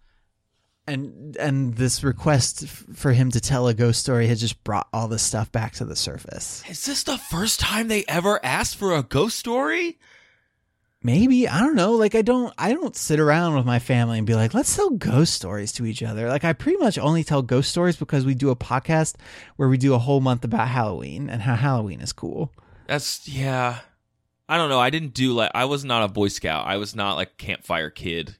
and 0.88 1.36
and 1.38 1.76
this 1.76 2.04
request 2.04 2.64
f- 2.64 2.86
for 2.94 3.12
him 3.14 3.32
to 3.32 3.40
tell 3.40 3.68
a 3.68 3.74
ghost 3.74 4.00
story 4.02 4.28
has 4.28 4.40
just 4.40 4.64
brought 4.64 4.88
all 4.94 5.08
this 5.08 5.24
stuff 5.24 5.52
back 5.52 5.74
to 5.74 5.86
the 5.86 5.96
surface 5.96 6.64
Is 6.70 6.86
this 6.86 7.04
the 7.04 7.18
first 7.18 7.60
time 7.60 7.88
they 7.88 8.04
ever 8.08 8.40
asked 8.44 8.78
for 8.78 8.96
a 8.96 9.04
ghost 9.04 9.38
story? 9.40 9.98
maybe 11.04 11.48
i 11.48 11.60
don't 11.60 11.76
know 11.76 11.92
like 11.92 12.16
i 12.16 12.24
don't 12.24 12.52
i 12.58 12.74
don't 12.74 12.96
sit 12.96 13.20
around 13.20 13.54
with 13.56 13.64
my 13.66 13.78
family 13.78 14.18
and 14.18 14.26
be 14.26 14.34
like 14.34 14.56
let's 14.56 14.76
tell 14.76 14.90
ghost 14.90 15.34
stories 15.36 15.72
to 15.72 15.86
each 15.86 16.02
other 16.02 16.28
like 16.30 16.44
i 16.44 16.52
pretty 16.52 16.80
much 16.80 16.98
only 16.98 17.24
tell 17.24 17.44
ghost 17.44 17.70
stories 17.70 17.96
because 17.96 18.26
we 18.26 18.34
do 18.34 18.50
a 18.50 18.56
podcast 18.56 19.16
where 19.56 19.70
we 19.70 19.78
do 19.78 19.94
a 19.94 20.00
whole 20.00 20.20
month 20.20 20.44
about 20.44 20.68
halloween 20.68 21.30
and 21.30 21.44
how 21.44 21.54
halloween 21.56 22.02
is 22.02 22.12
cool 22.12 22.52
That's 22.88 23.28
yeah. 23.28 23.80
I 24.48 24.58
don't 24.58 24.70
know. 24.70 24.80
I 24.80 24.92
didn't 24.92 25.16
do 25.16 25.34
like 25.34 25.50
I 25.56 25.66
was 25.66 25.84
not 25.84 26.04
a 26.04 26.08
Boy 26.08 26.28
Scout. 26.28 26.68
I 26.68 26.78
was 26.78 26.96
not 26.96 27.16
like 27.16 27.38
campfire 27.38 27.90
kid 27.90 28.38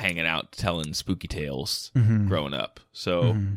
hanging 0.00 0.26
out 0.26 0.52
telling 0.52 0.92
spooky 0.94 1.28
tales 1.28 1.90
Mhm. 1.94 2.26
growing 2.28 2.52
up. 2.54 2.80
So 2.92 3.34
Mhm. 3.34 3.56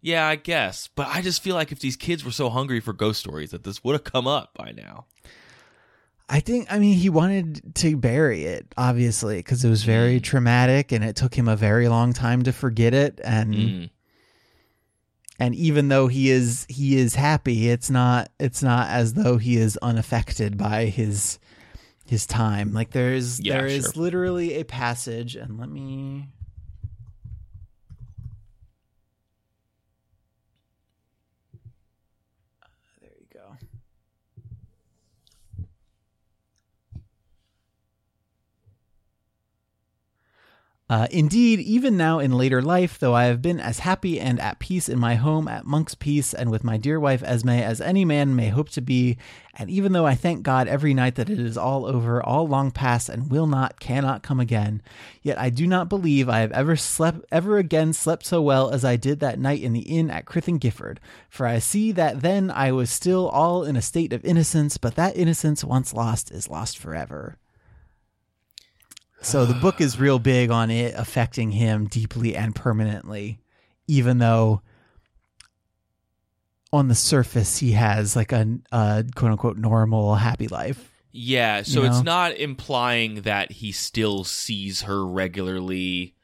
yeah, 0.00 0.26
I 0.26 0.36
guess. 0.36 0.88
But 0.94 1.06
I 1.08 1.22
just 1.22 1.42
feel 1.42 1.54
like 1.54 1.70
if 1.72 1.78
these 1.80 1.96
kids 1.96 2.24
were 2.24 2.32
so 2.32 2.50
hungry 2.50 2.80
for 2.80 2.92
ghost 2.92 3.20
stories 3.20 3.50
that 3.52 3.62
this 3.64 3.82
would 3.84 3.92
have 3.92 4.04
come 4.04 4.26
up 4.26 4.52
by 4.54 4.72
now. 4.72 5.06
i 6.28 6.40
think 6.40 6.66
i 6.72 6.78
mean 6.78 6.96
he 6.96 7.10
wanted 7.10 7.74
to 7.74 7.94
bury 7.96 8.44
it 8.44 8.66
obviously 8.78 9.36
because 9.38 9.62
it 9.64 9.68
was 9.68 9.82
very 9.84 10.18
traumatic 10.18 10.90
and 10.90 11.04
it 11.04 11.14
took 11.16 11.34
him 11.34 11.46
a 11.48 11.56
very 11.56 11.88
long 11.88 12.12
time 12.14 12.42
to 12.42 12.52
forget 12.52 12.94
it 12.94 13.20
and 13.22 13.54
Mm. 13.54 13.90
and 15.38 15.54
even 15.54 15.88
though 15.88 16.06
he 16.06 16.30
is 16.30 16.64
he 16.70 16.96
is 16.96 17.16
happy 17.16 17.68
it's 17.68 17.90
not 17.90 18.30
it's 18.38 18.62
not 18.62 18.88
as 18.88 19.14
though 19.14 19.36
he 19.36 19.56
is 19.56 19.76
unaffected 19.82 20.56
by 20.56 20.86
his 20.86 21.38
his 22.12 22.26
time 22.26 22.74
like 22.74 22.90
there's 22.90 23.40
Yeah, 23.40 23.54
there 23.54 23.66
is 23.66 23.94
sure. 23.94 24.02
literally 24.02 24.60
a 24.60 24.64
passage 24.66 25.34
and 25.34 25.58
let 25.58 25.70
me 25.70 26.28
Uh, 32.62 32.66
there 33.00 33.10
you 33.18 33.26
go 33.32 33.56
Uh, 40.92 41.06
indeed, 41.10 41.58
even 41.58 41.96
now 41.96 42.18
in 42.18 42.32
later 42.32 42.60
life, 42.60 42.98
though 42.98 43.14
I 43.14 43.24
have 43.24 43.40
been 43.40 43.58
as 43.58 43.78
happy 43.78 44.20
and 44.20 44.38
at 44.38 44.58
peace 44.58 44.90
in 44.90 44.98
my 44.98 45.14
home 45.14 45.48
at 45.48 45.64
Monk's 45.64 45.94
Piece 45.94 46.34
and 46.34 46.50
with 46.50 46.64
my 46.64 46.76
dear 46.76 47.00
wife 47.00 47.22
Esme 47.24 47.48
as 47.48 47.80
any 47.80 48.04
man 48.04 48.36
may 48.36 48.50
hope 48.50 48.68
to 48.68 48.82
be, 48.82 49.16
and 49.54 49.70
even 49.70 49.92
though 49.92 50.04
I 50.04 50.14
thank 50.14 50.42
God 50.42 50.68
every 50.68 50.92
night 50.92 51.14
that 51.14 51.30
it 51.30 51.38
is 51.40 51.56
all 51.56 51.86
over, 51.86 52.22
all 52.22 52.46
long 52.46 52.70
past, 52.70 53.08
and 53.08 53.30
will 53.30 53.46
not, 53.46 53.80
cannot 53.80 54.22
come 54.22 54.38
again, 54.38 54.82
yet 55.22 55.38
I 55.38 55.48
do 55.48 55.66
not 55.66 55.88
believe 55.88 56.28
I 56.28 56.40
have 56.40 56.52
ever 56.52 56.76
slept, 56.76 57.24
ever 57.32 57.56
again 57.56 57.94
slept 57.94 58.26
so 58.26 58.42
well 58.42 58.68
as 58.68 58.84
I 58.84 58.96
did 58.96 59.18
that 59.20 59.38
night 59.38 59.62
in 59.62 59.72
the 59.72 59.80
inn 59.80 60.10
at 60.10 60.26
Crythin 60.26 60.60
Gifford. 60.60 61.00
For 61.30 61.46
I 61.46 61.58
see 61.58 61.92
that 61.92 62.20
then 62.20 62.50
I 62.50 62.70
was 62.70 62.90
still 62.90 63.30
all 63.30 63.64
in 63.64 63.76
a 63.76 63.80
state 63.80 64.12
of 64.12 64.26
innocence, 64.26 64.76
but 64.76 64.96
that 64.96 65.16
innocence 65.16 65.64
once 65.64 65.94
lost 65.94 66.30
is 66.30 66.50
lost 66.50 66.76
forever. 66.76 67.38
So 69.22 69.46
the 69.46 69.54
book 69.54 69.80
is 69.80 69.98
real 69.98 70.18
big 70.18 70.50
on 70.50 70.70
it 70.70 70.94
affecting 70.96 71.52
him 71.52 71.86
deeply 71.86 72.36
and 72.36 72.54
permanently, 72.54 73.40
even 73.86 74.18
though 74.18 74.62
on 76.72 76.88
the 76.88 76.94
surface 76.94 77.58
he 77.58 77.72
has 77.72 78.16
like 78.16 78.32
a, 78.32 78.58
a 78.72 79.04
quote 79.14 79.32
unquote 79.32 79.56
normal 79.56 80.16
happy 80.16 80.48
life. 80.48 80.92
Yeah, 81.12 81.62
so 81.62 81.82
You 81.82 81.88
it's 81.88 82.02
not 82.02 82.36
implying 82.36 83.22
that 83.22 83.52
he 83.52 83.70
still 83.70 84.24
sees 84.24 84.82
her 84.82 85.06
regularly 85.06 86.14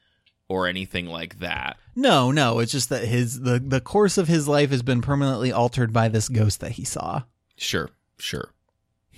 or 0.47 0.67
anything 0.67 1.05
like 1.05 1.39
that. 1.39 1.77
No, 1.95 2.31
no, 2.31 2.59
it's 2.59 2.71
just 2.71 2.89
that 2.89 3.05
his 3.05 3.41
the 3.41 3.59
the 3.59 3.81
course 3.81 4.17
of 4.17 4.27
his 4.27 4.47
life 4.47 4.71
has 4.71 4.81
been 4.81 5.01
permanently 5.01 5.51
altered 5.51 5.93
by 5.93 6.07
this 6.07 6.27
ghost 6.27 6.59
that 6.61 6.71
he 6.71 6.83
saw. 6.83 7.23
Sure, 7.55 7.89
sure. 8.17 8.51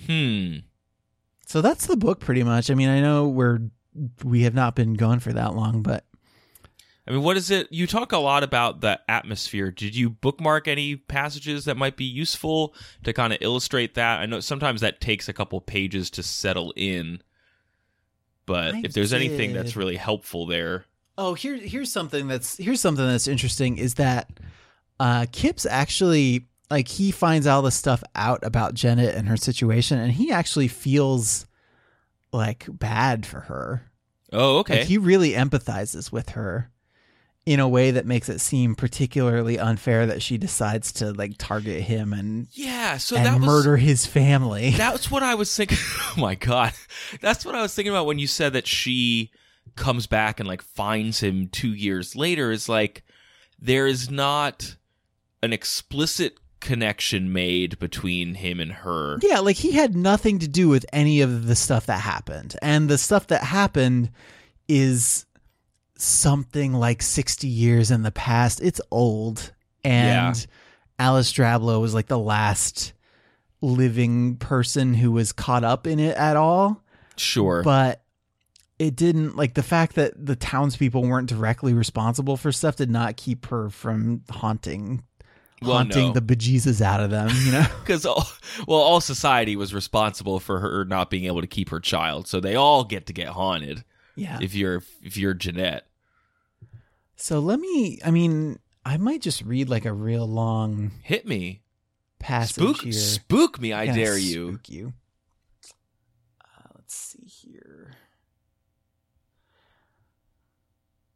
Hmm. 0.06 0.58
So 1.52 1.60
that's 1.60 1.86
the 1.86 1.98
book 1.98 2.20
pretty 2.20 2.42
much. 2.42 2.70
I 2.70 2.74
mean, 2.74 2.88
I 2.88 3.02
know 3.02 3.28
we're 3.28 3.58
we 4.24 4.44
have 4.44 4.54
not 4.54 4.74
been 4.74 4.94
gone 4.94 5.20
for 5.20 5.34
that 5.34 5.54
long, 5.54 5.82
but 5.82 6.06
I 7.06 7.10
mean, 7.10 7.20
what 7.22 7.36
is 7.36 7.50
it? 7.50 7.70
You 7.70 7.86
talk 7.86 8.12
a 8.12 8.16
lot 8.16 8.42
about 8.42 8.80
the 8.80 8.98
atmosphere. 9.06 9.70
Did 9.70 9.94
you 9.94 10.08
bookmark 10.08 10.66
any 10.66 10.96
passages 10.96 11.66
that 11.66 11.76
might 11.76 11.98
be 11.98 12.06
useful 12.06 12.74
to 13.04 13.12
kind 13.12 13.34
of 13.34 13.38
illustrate 13.42 13.96
that? 13.96 14.20
I 14.20 14.24
know 14.24 14.40
sometimes 14.40 14.80
that 14.80 15.02
takes 15.02 15.28
a 15.28 15.34
couple 15.34 15.60
pages 15.60 16.08
to 16.12 16.22
settle 16.22 16.72
in, 16.74 17.20
but 18.46 18.74
I 18.74 18.80
if 18.84 18.94
there's 18.94 19.12
anything 19.12 19.52
that's 19.52 19.76
really 19.76 19.96
helpful 19.96 20.46
there, 20.46 20.86
Oh, 21.18 21.34
here 21.34 21.56
here's 21.56 21.92
something 21.92 22.28
that's 22.28 22.56
here's 22.56 22.80
something 22.80 23.06
that's 23.06 23.28
interesting 23.28 23.76
is 23.76 23.96
that 23.96 24.30
uh 24.98 25.26
Kipps 25.32 25.66
actually 25.66 26.46
like 26.72 26.88
he 26.88 27.10
finds 27.10 27.46
all 27.46 27.62
the 27.62 27.70
stuff 27.70 28.02
out 28.14 28.40
about 28.42 28.74
Jennet 28.74 29.14
and 29.14 29.28
her 29.28 29.36
situation 29.36 29.98
and 29.98 30.10
he 30.10 30.32
actually 30.32 30.68
feels 30.68 31.46
like 32.32 32.66
bad 32.68 33.26
for 33.26 33.40
her. 33.40 33.90
oh, 34.32 34.58
okay, 34.60 34.78
Like 34.78 34.86
he 34.86 34.96
really 34.98 35.32
empathizes 35.32 36.10
with 36.10 36.30
her 36.30 36.70
in 37.44 37.60
a 37.60 37.68
way 37.68 37.90
that 37.90 38.06
makes 38.06 38.28
it 38.28 38.40
seem 38.40 38.74
particularly 38.74 39.58
unfair 39.58 40.06
that 40.06 40.22
she 40.22 40.38
decides 40.38 40.92
to 40.92 41.12
like 41.12 41.34
target 41.38 41.82
him 41.82 42.12
and 42.12 42.46
yeah. 42.52 42.96
So 42.96 43.16
and 43.16 43.26
that 43.26 43.34
was 43.40 43.46
murder 43.46 43.76
his 43.76 44.06
family. 44.06 44.70
That's 44.76 45.10
what 45.10 45.22
I 45.22 45.34
was 45.34 45.54
thinking. 45.54 45.78
Oh 46.16 46.20
my 46.20 46.34
god, 46.34 46.74
that's 47.22 47.44
what 47.44 47.54
I 47.54 47.62
was 47.62 47.74
thinking 47.74 47.90
about 47.90 48.04
when 48.04 48.18
you 48.18 48.26
said 48.26 48.52
that 48.52 48.66
she 48.66 49.30
comes 49.76 50.06
back 50.06 50.40
and 50.40 50.46
like 50.48 50.60
finds 50.60 51.20
him 51.20 51.48
two 51.48 51.72
years 51.72 52.14
later. 52.14 52.50
Is 52.50 52.68
like 52.68 53.02
there 53.58 53.86
is 53.86 54.10
not 54.10 54.76
an 55.42 55.52
explicit 55.54 56.36
connection 56.62 57.32
made 57.32 57.78
between 57.78 58.34
him 58.36 58.58
and 58.60 58.72
her. 58.72 59.18
Yeah, 59.20 59.40
like 59.40 59.56
he 59.56 59.72
had 59.72 59.94
nothing 59.94 60.38
to 60.38 60.48
do 60.48 60.68
with 60.68 60.86
any 60.92 61.20
of 61.20 61.46
the 61.46 61.54
stuff 61.54 61.86
that 61.86 62.00
happened. 62.00 62.56
And 62.62 62.88
the 62.88 62.96
stuff 62.98 63.26
that 63.26 63.42
happened 63.44 64.10
is 64.68 65.26
something 65.96 66.72
like 66.72 67.02
60 67.02 67.46
years 67.46 67.90
in 67.90 68.02
the 68.02 68.10
past. 68.10 68.60
It's 68.62 68.80
old. 68.90 69.52
And 69.84 70.36
Yeah. 70.36 70.44
Alice 70.98 71.32
Drablow 71.32 71.80
was 71.80 71.94
like 71.94 72.06
the 72.06 72.18
last 72.18 72.92
living 73.60 74.36
person 74.36 74.94
who 74.94 75.12
was 75.12 75.32
caught 75.32 75.64
up 75.64 75.86
in 75.86 75.98
it 75.98 76.16
at 76.16 76.36
all. 76.36 76.82
Sure, 77.16 77.62
But 77.62 78.02
it 78.78 78.96
didn't 78.96 79.36
like 79.36 79.54
the 79.54 79.62
fact 79.62 79.94
that 79.94 80.12
the 80.16 80.34
townspeople 80.34 81.02
weren't 81.02 81.28
directly 81.28 81.72
responsible 81.74 82.36
for 82.36 82.50
stuff 82.50 82.74
did 82.76 82.90
not 82.90 83.16
keep 83.16 83.46
her 83.46 83.68
from 83.70 84.22
haunting 84.30 85.04
Well, 85.64 85.76
haunting 85.76 86.08
no. 86.08 86.12
the 86.12 86.20
bejesus 86.22 86.80
out 86.80 87.00
of 87.00 87.10
them, 87.10 87.30
you 87.44 87.52
know? 87.52 87.66
because 87.80 88.04
all, 88.06 88.26
well, 88.66 88.78
all 88.80 89.00
society 89.00 89.56
was 89.56 89.72
responsible 89.74 90.40
for 90.40 90.60
her 90.60 90.84
not 90.84 91.10
being 91.10 91.24
able 91.24 91.40
to 91.40 91.46
keep 91.46 91.68
her 91.70 91.80
child, 91.80 92.26
so 92.28 92.40
they 92.40 92.54
all 92.54 92.84
get 92.84 93.06
to 93.06 93.12
get 93.12 93.28
haunted. 93.28 93.84
yeah. 94.16 94.38
If 94.40 94.54
you're 94.54 94.82
if 95.02 95.16
you're 95.16 95.34
Jennet, 95.34 95.82
So 97.16 97.38
let 97.40 97.60
me. 97.60 97.98
I 98.04 98.10
mean, 98.10 98.58
I 98.84 98.96
might 98.96 99.22
just 99.22 99.42
read 99.42 99.68
like 99.68 99.84
a 99.84 99.92
real 99.92 100.26
long 100.26 100.90
hit 101.02 101.26
me, 101.26 101.62
passage 102.18 102.54
spook 102.54 102.82
here. 102.82 102.92
spook 102.92 103.60
me, 103.60 103.72
I 103.72 103.86
dare 103.86 104.18
you. 104.18 104.54
Spook 104.54 104.68
you. 104.68 104.92
Uh, 106.42 106.68
let's 106.76 106.94
see 106.94 107.24
here. 107.26 107.92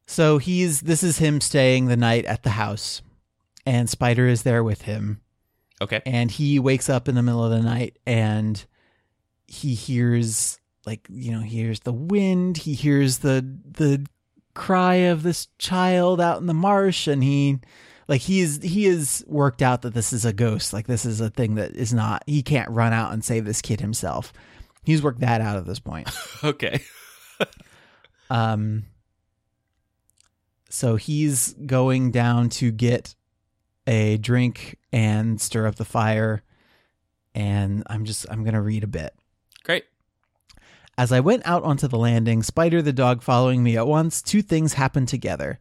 So 0.06 0.38
he's 0.38 0.82
this 0.82 1.02
is 1.02 1.18
him 1.18 1.40
staying 1.40 1.86
the 1.86 1.96
night 1.96 2.24
at 2.24 2.42
the 2.44 2.50
house, 2.50 3.02
and 3.66 3.90
Spider 3.90 4.26
is 4.28 4.44
there 4.44 4.62
with 4.64 4.82
him, 4.82 5.20
Okay. 5.82 6.00
and 6.06 6.30
he 6.30 6.58
wakes 6.58 6.88
up 6.88 7.08
in 7.08 7.14
the 7.16 7.22
middle 7.22 7.44
of 7.44 7.50
the 7.50 7.60
night 7.62 7.98
and 8.06 8.64
he 9.48 9.74
hears 9.74 10.58
like 10.86 11.06
you 11.10 11.32
know 11.32 11.40
he 11.40 11.56
hears 11.58 11.80
the 11.80 11.92
wind, 11.92 12.58
he 12.58 12.74
hears 12.74 13.18
the 13.18 13.44
the 13.64 14.06
cry 14.54 14.94
of 14.94 15.22
this 15.22 15.48
child 15.58 16.20
out 16.20 16.40
in 16.40 16.46
the 16.46 16.54
marsh, 16.54 17.06
and 17.06 17.22
he 17.22 17.58
like 18.08 18.20
he 18.22 18.40
is 18.40 18.60
he 18.62 18.86
is 18.86 19.24
worked 19.26 19.60
out 19.62 19.82
that 19.82 19.94
this 19.94 20.12
is 20.12 20.24
a 20.24 20.32
ghost, 20.32 20.72
like 20.72 20.86
this 20.86 21.04
is 21.04 21.20
a 21.20 21.28
thing 21.30 21.56
that 21.56 21.72
is 21.76 21.92
not 21.92 22.22
he 22.26 22.42
can't 22.42 22.70
run 22.70 22.92
out 22.92 23.12
and 23.12 23.24
save 23.24 23.44
this 23.44 23.60
kid 23.60 23.80
himself. 23.80 24.32
He's 24.84 25.02
worked 25.02 25.20
that 25.20 25.40
out 25.40 25.56
at 25.56 25.66
this 25.66 25.80
point. 25.80 26.08
Okay. 26.44 26.80
Um, 28.30 28.84
so 30.68 30.96
he's 30.96 31.54
going 31.54 32.10
down 32.10 32.48
to 32.50 32.70
get 32.70 33.14
a 33.86 34.16
drink 34.18 34.78
and 34.92 35.40
stir 35.40 35.66
up 35.66 35.76
the 35.76 35.84
fire. 35.84 36.42
And 37.34 37.82
I'm 37.88 38.04
just, 38.04 38.26
I'm 38.30 38.42
going 38.44 38.54
to 38.54 38.60
read 38.60 38.84
a 38.84 38.88
bit. 38.88 39.14
Great. 39.64 39.84
As 40.98 41.12
I 41.12 41.20
went 41.20 41.46
out 41.46 41.62
onto 41.62 41.88
the 41.88 41.98
landing, 41.98 42.42
Spider 42.42 42.80
the 42.80 42.92
dog 42.92 43.22
following 43.22 43.62
me 43.62 43.76
at 43.76 43.86
once, 43.86 44.22
two 44.22 44.40
things 44.40 44.74
happened 44.74 45.08
together. 45.08 45.58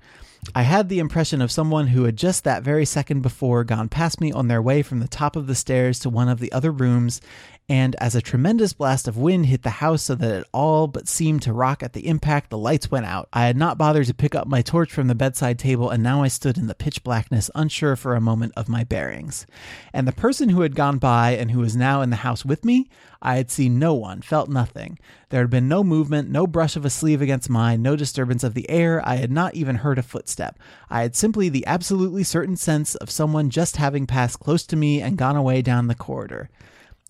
I 0.53 0.61
had 0.61 0.89
the 0.89 0.99
impression 0.99 1.41
of 1.41 1.51
someone 1.51 1.87
who 1.87 2.03
had 2.03 2.15
just 2.17 2.43
that 2.43 2.63
very 2.63 2.85
second 2.85 3.21
before 3.21 3.63
gone 3.63 3.89
past 3.89 4.21
me 4.21 4.31
on 4.31 4.47
their 4.47 4.61
way 4.61 4.83
from 4.83 4.99
the 4.99 5.07
top 5.07 5.35
of 5.35 5.47
the 5.47 5.55
stairs 5.55 5.99
to 5.99 6.09
one 6.09 6.29
of 6.29 6.39
the 6.39 6.51
other 6.51 6.71
rooms, 6.71 7.19
and 7.67 7.95
as 7.95 8.13
a 8.13 8.21
tremendous 8.21 8.73
blast 8.73 9.07
of 9.07 9.17
wind 9.17 9.47
hit 9.47 9.63
the 9.63 9.71
house 9.71 10.03
so 10.03 10.13
that 10.13 10.39
it 10.41 10.47
all 10.53 10.85
but 10.85 11.07
seemed 11.07 11.41
to 11.41 11.53
rock 11.53 11.81
at 11.81 11.93
the 11.93 12.07
impact, 12.07 12.51
the 12.51 12.59
lights 12.59 12.91
went 12.91 13.07
out. 13.07 13.27
I 13.33 13.47
had 13.47 13.57
not 13.57 13.79
bothered 13.79 14.05
to 14.05 14.13
pick 14.13 14.35
up 14.35 14.47
my 14.47 14.61
torch 14.61 14.91
from 14.91 15.07
the 15.07 15.15
bedside 15.15 15.57
table, 15.57 15.89
and 15.89 16.03
now 16.03 16.21
I 16.21 16.27
stood 16.27 16.59
in 16.59 16.67
the 16.67 16.75
pitch 16.75 17.03
blackness, 17.03 17.49
unsure 17.55 17.95
for 17.95 18.13
a 18.13 18.21
moment 18.21 18.53
of 18.55 18.69
my 18.69 18.83
bearings. 18.83 19.47
And 19.93 20.07
the 20.07 20.11
person 20.11 20.49
who 20.49 20.61
had 20.61 20.75
gone 20.75 20.99
by 20.99 21.31
and 21.31 21.49
who 21.49 21.59
was 21.59 21.75
now 21.75 22.03
in 22.03 22.11
the 22.11 22.17
house 22.17 22.45
with 22.45 22.63
me, 22.63 22.87
I 23.19 23.37
had 23.37 23.49
seen 23.49 23.79
no 23.79 23.95
one, 23.95 24.21
felt 24.21 24.47
nothing. 24.47 24.99
There 25.29 25.41
had 25.41 25.49
been 25.49 25.67
no 25.67 25.83
movement, 25.83 26.29
no 26.29 26.45
brush 26.45 26.75
of 26.75 26.85
a 26.85 26.91
sleeve 26.91 27.21
against 27.21 27.49
mine, 27.49 27.81
no 27.81 27.95
disturbance 27.95 28.43
of 28.43 28.53
the 28.53 28.69
air. 28.69 29.01
I 29.03 29.15
had 29.15 29.31
not 29.31 29.55
even 29.55 29.77
heard 29.77 29.97
a 29.97 30.03
footstep. 30.03 30.59
I 30.91 31.01
had 31.01 31.15
simply 31.15 31.49
the 31.49 31.65
absolutely 31.65 32.23
certain 32.23 32.57
sense 32.57 32.93
of 32.93 33.09
someone 33.09 33.49
just 33.49 33.77
having 33.77 34.05
passed 34.05 34.39
close 34.39 34.67
to 34.67 34.75
me 34.75 35.01
and 35.01 35.17
gone 35.17 35.35
away 35.35 35.63
down 35.63 35.87
the 35.87 35.95
corridor 35.95 36.51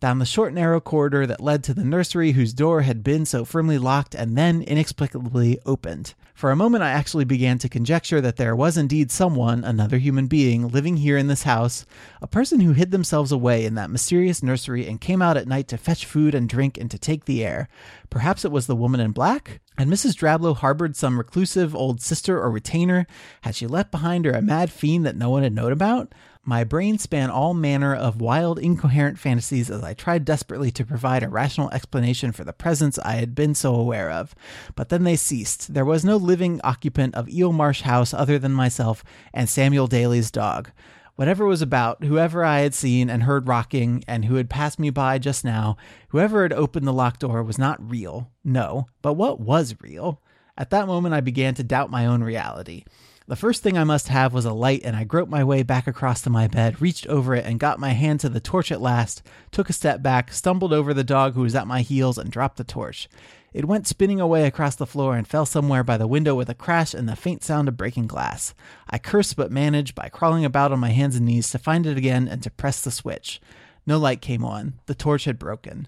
down 0.02 0.20
the 0.20 0.26
short, 0.26 0.54
narrow 0.54 0.82
corridor 0.82 1.26
that 1.26 1.40
led 1.40 1.64
to 1.64 1.74
the 1.74 1.84
nursery 1.84 2.34
whose 2.34 2.54
door 2.54 2.82
had 2.82 3.02
been 3.02 3.26
so 3.26 3.46
firmly 3.46 3.78
locked 3.78 4.14
and 4.14 4.38
then 4.38 4.62
inexplicably 4.62 5.58
opened. 5.66 6.14
For 6.34 6.52
a 6.52 6.56
moment, 6.56 6.84
I 6.84 6.90
actually 6.90 7.24
began 7.24 7.58
to 7.60 7.70
conjecture 7.70 8.20
that 8.20 8.36
there 8.36 8.58
was 8.58 8.76
indeed 8.76 9.10
someone, 9.10 9.64
another 9.64 9.98
human 9.98 10.28
being, 10.28 10.68
living 10.68 10.98
here 10.98 11.18
in 11.18 11.28
this 11.28 11.44
house, 11.44 11.86
a 12.22 12.28
person 12.28 12.60
who 12.60 12.74
hid 12.74 12.92
themselves 12.92 13.32
away 13.32 13.64
in 13.64 13.76
that 13.76 13.90
mysterious 13.90 14.44
nursery 14.44 14.86
and 14.86 15.00
came 15.00 15.22
out 15.22 15.38
at 15.38 15.48
night 15.48 15.70
to 15.70 15.78
fetch 15.78 16.06
food 16.06 16.36
and 16.36 16.50
drink 16.50 16.78
and 16.78 16.92
to 16.92 17.00
take 17.00 17.24
the 17.24 17.46
air. 17.46 17.70
Perhaps 18.10 18.44
it 18.44 18.52
was 18.52 18.68
the 18.68 18.76
woman 18.76 19.00
in 19.00 19.12
black? 19.12 19.62
Had 19.78 19.88
Mrs. 19.88 20.14
Drablow 20.14 20.58
harbored 20.58 20.98
some 20.98 21.18
reclusive 21.18 21.74
old 21.74 22.02
sister 22.02 22.38
or 22.38 22.52
retainer? 22.52 23.08
Had 23.42 23.56
she 23.56 23.66
left 23.66 23.92
behind 23.92 24.26
her 24.26 24.32
a 24.32 24.42
mad 24.42 24.72
fiend 24.72 25.06
that 25.06 25.16
no 25.16 25.30
one 25.30 25.44
had 25.44 25.56
known 25.56 25.72
about? 25.72 26.14
My 26.48 26.64
brain 26.64 27.00
span 27.00 27.32
all 27.32 27.56
manner 27.56 27.96
of 27.96 28.22
wild, 28.22 28.60
incoherent 28.60 29.18
fantasies 29.18 29.72
as 29.72 29.84
I 29.84 29.96
tried 29.96 30.26
desperately 30.26 30.70
to 30.74 30.86
provide 30.86 31.24
a 31.24 31.28
rational 31.28 31.72
explanation 31.72 32.32
for 32.32 32.44
the 32.44 32.54
presence 32.54 33.00
I 33.00 33.14
had 33.14 33.34
been 33.34 33.56
so 33.56 33.74
aware 33.74 34.12
of. 34.12 34.36
But 34.76 34.90
then 34.90 35.06
they 35.06 35.16
ceased. 35.16 35.74
There 35.74 35.84
was 35.84 36.06
no 36.06 36.18
living 36.18 36.62
occupant 36.64 37.16
of 37.16 37.28
Eel 37.28 37.52
Marsh 37.52 37.82
House 37.82 38.14
other 38.14 38.38
than 38.38 38.54
myself 38.54 39.04
and 39.34 39.50
Samuel 39.50 39.88
Daily's 39.88 40.30
dog. 40.30 40.70
Whatever 41.16 41.46
was 41.46 41.64
about, 41.64 42.04
whoever 42.04 42.46
I 42.46 42.60
had 42.60 42.76
seen 42.76 43.10
and 43.10 43.24
heard 43.24 43.48
rocking, 43.48 44.04
and 44.08 44.26
who 44.26 44.36
had 44.36 44.48
passed 44.48 44.78
me 44.78 44.92
by 44.92 45.18
just 45.18 45.44
now, 45.44 45.78
whoever 46.10 46.44
had 46.44 46.54
opened 46.54 46.86
the 46.86 46.94
locked 46.94 47.22
door 47.22 47.42
was 47.42 47.58
not 47.58 47.90
real. 47.90 48.30
No. 48.44 48.86
But 49.02 49.14
what 49.14 49.40
was 49.40 49.76
real? 49.82 50.22
At 50.56 50.70
that 50.70 50.86
moment, 50.86 51.16
I 51.16 51.22
began 51.22 51.56
to 51.56 51.64
doubt 51.64 51.90
my 51.90 52.06
own 52.06 52.22
reality. 52.22 52.84
The 53.28 53.36
first 53.36 53.64
thing 53.64 53.76
I 53.76 53.84
must 53.84 54.10
have 54.10 54.34
was 54.34 54.46
a 54.46 54.54
light, 54.54 54.82
and 54.84 54.96
I 54.96 55.04
groped 55.04 55.32
my 55.32 55.44
way 55.44 55.64
back 55.64 55.88
across 55.88 56.22
to 56.22 56.30
my 56.30 56.48
bed, 56.48 56.80
reached 56.80 57.08
over 57.08 57.34
it, 57.34 57.44
and 57.44 57.60
got 57.60 57.80
my 57.80 57.90
hand 57.90 58.20
to 58.20 58.30
the 58.30 58.40
torch 58.40 58.72
at 58.72 58.82
last, 58.82 59.24
took 59.50 59.68
a 59.68 59.74
step 59.74 60.04
back, 60.04 60.32
stumbled 60.32 60.72
over 60.72 60.94
the 60.94 61.04
dog 61.04 61.34
who 61.34 61.42
was 61.42 61.56
at 61.56 61.66
my 61.66 61.82
heels, 61.82 62.20
and 62.20 62.30
dropped 62.30 62.58
the 62.58 62.64
torch. 62.64 63.10
It 63.52 63.66
went 63.66 63.88
spinning 63.88 64.20
away 64.20 64.46
across 64.46 64.76
the 64.76 64.86
floor 64.86 65.16
and 65.16 65.28
fell 65.28 65.48
somewhere 65.48 65.84
by 65.84 65.98
the 65.98 66.06
window 66.06 66.36
with 66.36 66.50
a 66.50 66.54
crash 66.54 66.94
and 66.94 67.10
the 67.10 67.16
faint 67.16 67.44
sound 67.44 67.68
of 67.68 67.78
breaking 67.78 68.06
glass. 68.06 68.54
I 68.88 69.00
cursed 69.00 69.38
but 69.38 69.52
managed, 69.52 69.96
by 69.96 70.08
crawling 70.10 70.46
about 70.46 70.72
on 70.72 70.80
my 70.80 70.90
hands 70.90 71.16
and 71.16 71.26
knees, 71.26 71.50
to 71.50 71.58
find 71.58 71.88
it 71.88 71.98
again 71.98 72.28
and 72.28 72.44
to 72.44 72.52
press 72.52 72.84
the 72.84 72.92
switch. 72.92 73.42
No 73.88 73.98
light 73.98 74.22
came 74.22 74.46
on. 74.46 74.74
The 74.86 74.94
torch 74.94 75.26
had 75.26 75.40
broken. 75.40 75.88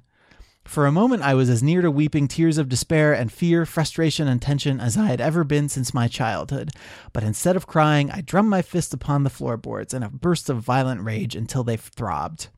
For 0.67 0.85
a 0.85 0.91
moment, 0.91 1.23
I 1.23 1.33
was 1.33 1.49
as 1.49 1.63
near 1.63 1.81
to 1.81 1.89
weeping 1.89 2.27
tears 2.27 2.57
of 2.57 2.67
despair 2.67 3.13
and 3.13 3.31
fear, 3.31 3.65
frustration, 3.65 4.27
and 4.27 4.41
tension 4.41 4.81
as 4.81 4.97
I 4.97 5.05
had 5.07 5.21
ever 5.21 5.45
been 5.45 5.69
since 5.69 5.93
my 5.93 6.09
childhood. 6.09 6.71
But 7.13 7.23
instead 7.23 7.55
of 7.55 7.65
crying, 7.65 8.11
I 8.11 8.19
drummed 8.19 8.49
my 8.49 8.61
fist 8.61 8.93
upon 8.93 9.23
the 9.23 9.29
floorboards 9.29 9.93
in 9.93 10.03
a 10.03 10.09
burst 10.09 10.49
of 10.49 10.57
violent 10.57 11.01
rage 11.01 11.35
until 11.37 11.63
they 11.63 11.77
throbbed. 11.77 12.49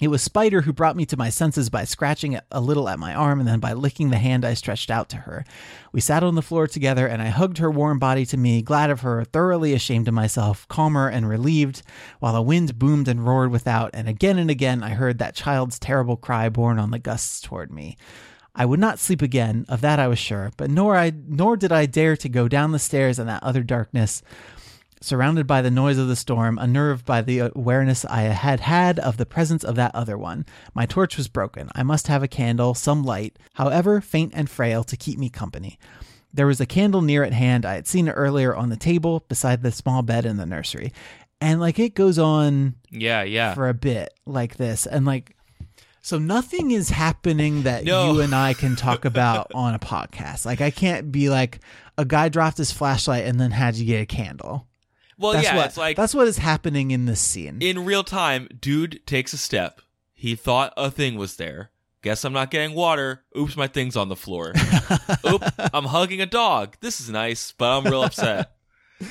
It 0.00 0.08
was 0.08 0.22
Spider 0.22 0.62
who 0.62 0.72
brought 0.72 0.96
me 0.96 1.06
to 1.06 1.16
my 1.16 1.30
senses 1.30 1.70
by 1.70 1.84
scratching 1.84 2.40
a 2.50 2.60
little 2.60 2.88
at 2.88 2.98
my 2.98 3.14
arm 3.14 3.38
and 3.38 3.48
then 3.48 3.60
by 3.60 3.74
licking 3.74 4.10
the 4.10 4.18
hand 4.18 4.44
I 4.44 4.54
stretched 4.54 4.90
out 4.90 5.08
to 5.10 5.18
her. 5.18 5.44
We 5.92 6.00
sat 6.00 6.24
on 6.24 6.34
the 6.34 6.42
floor 6.42 6.66
together 6.66 7.06
and 7.06 7.22
I 7.22 7.28
hugged 7.28 7.58
her 7.58 7.70
warm 7.70 8.00
body 8.00 8.26
to 8.26 8.36
me, 8.36 8.60
glad 8.60 8.90
of 8.90 9.02
her, 9.02 9.22
thoroughly 9.22 9.72
ashamed 9.72 10.08
of 10.08 10.14
myself, 10.14 10.66
calmer 10.66 11.08
and 11.08 11.28
relieved, 11.28 11.82
while 12.18 12.32
the 12.32 12.42
wind 12.42 12.76
boomed 12.76 13.06
and 13.06 13.24
roared 13.24 13.52
without, 13.52 13.90
and 13.94 14.08
again 14.08 14.36
and 14.36 14.50
again 14.50 14.82
I 14.82 14.90
heard 14.90 15.18
that 15.18 15.36
child's 15.36 15.78
terrible 15.78 16.16
cry 16.16 16.48
borne 16.48 16.80
on 16.80 16.90
the 16.90 16.98
gusts 16.98 17.40
toward 17.40 17.70
me. 17.70 17.96
I 18.52 18.66
would 18.66 18.80
not 18.80 18.98
sleep 18.98 19.22
again, 19.22 19.64
of 19.68 19.80
that 19.82 20.00
I 20.00 20.08
was 20.08 20.18
sure, 20.18 20.50
but 20.56 20.70
nor 20.70 20.96
I 20.96 21.12
nor 21.28 21.56
did 21.56 21.70
I 21.70 21.86
dare 21.86 22.16
to 22.16 22.28
go 22.28 22.48
down 22.48 22.72
the 22.72 22.78
stairs 22.80 23.20
in 23.20 23.28
that 23.28 23.44
other 23.44 23.62
darkness 23.62 24.22
surrounded 25.04 25.46
by 25.46 25.62
the 25.62 25.70
noise 25.70 25.98
of 25.98 26.08
the 26.08 26.16
storm, 26.16 26.58
unnerved 26.58 27.04
by 27.04 27.22
the 27.22 27.38
awareness 27.54 28.04
I 28.04 28.22
had 28.22 28.60
had 28.60 28.98
of 28.98 29.16
the 29.16 29.26
presence 29.26 29.62
of 29.64 29.76
that 29.76 29.94
other 29.94 30.16
one. 30.18 30.46
My 30.74 30.86
torch 30.86 31.16
was 31.16 31.28
broken. 31.28 31.68
I 31.74 31.82
must 31.82 32.06
have 32.08 32.22
a 32.22 32.28
candle, 32.28 32.74
some 32.74 33.02
light, 33.04 33.38
however 33.54 34.00
faint 34.00 34.32
and 34.34 34.48
frail, 34.50 34.82
to 34.84 34.96
keep 34.96 35.18
me 35.18 35.28
company. 35.30 35.78
There 36.32 36.46
was 36.46 36.60
a 36.60 36.66
candle 36.66 37.02
near 37.02 37.22
at 37.22 37.32
hand. 37.32 37.64
I 37.64 37.74
had 37.74 37.86
seen 37.86 38.08
it 38.08 38.12
earlier 38.12 38.56
on 38.56 38.68
the 38.70 38.76
table 38.76 39.24
beside 39.28 39.62
the 39.62 39.70
small 39.70 40.02
bed 40.02 40.26
in 40.26 40.36
the 40.36 40.46
nursery. 40.46 40.92
And 41.40 41.60
like 41.60 41.78
it 41.78 41.94
goes 41.94 42.18
on 42.18 42.74
Yeah, 42.90 43.22
yeah. 43.22 43.54
for 43.54 43.68
a 43.68 43.74
bit 43.74 44.12
like 44.26 44.56
this. 44.56 44.86
And 44.86 45.04
like, 45.04 45.36
so 46.00 46.18
nothing 46.18 46.70
is 46.70 46.90
happening 46.90 47.62
that 47.62 47.84
No. 47.84 48.12
you 48.12 48.20
and 48.20 48.34
I 48.34 48.54
can 48.54 48.74
talk 48.76 49.04
about 49.06 49.50
on 49.54 49.74
a 49.74 49.78
podcast. 49.78 50.44
Like, 50.44 50.60
I 50.60 50.70
can't 50.70 51.12
be 51.12 51.28
like, 51.30 51.60
a 51.96 52.04
guy 52.04 52.28
dropped 52.28 52.58
his 52.58 52.72
flashlight 52.72 53.24
and 53.26 53.38
then 53.40 53.52
had 53.52 53.76
you 53.76 53.86
get 53.86 54.02
a 54.02 54.06
candle. 54.06 54.66
Well, 55.18 55.32
That's 55.32 55.44
yeah, 55.44 55.56
what, 55.56 55.66
it's 55.66 55.76
like 55.76 55.96
that's 55.96 56.14
what 56.14 56.26
is 56.28 56.38
happening 56.38 56.90
in 56.90 57.06
this 57.06 57.20
scene. 57.20 57.58
in 57.60 57.84
real 57.84 58.04
time, 58.04 58.48
dude 58.60 59.06
takes 59.06 59.32
a 59.32 59.38
step. 59.38 59.80
He 60.12 60.34
thought 60.34 60.72
a 60.76 60.90
thing 60.90 61.16
was 61.16 61.36
there. 61.36 61.70
Guess 62.02 62.24
I'm 62.24 62.32
not 62.32 62.50
getting 62.50 62.74
water. 62.74 63.24
Oops, 63.38 63.56
my 63.56 63.66
thing's 63.66 63.96
on 63.96 64.08
the 64.08 64.16
floor. 64.16 64.52
Oop, 65.26 65.42
I'm 65.72 65.84
hugging 65.86 66.20
a 66.20 66.26
dog. 66.26 66.76
This 66.80 67.00
is 67.00 67.08
nice, 67.08 67.52
but 67.52 67.70
I'm 67.78 67.84
real 67.84 68.02
upset. 68.02 68.52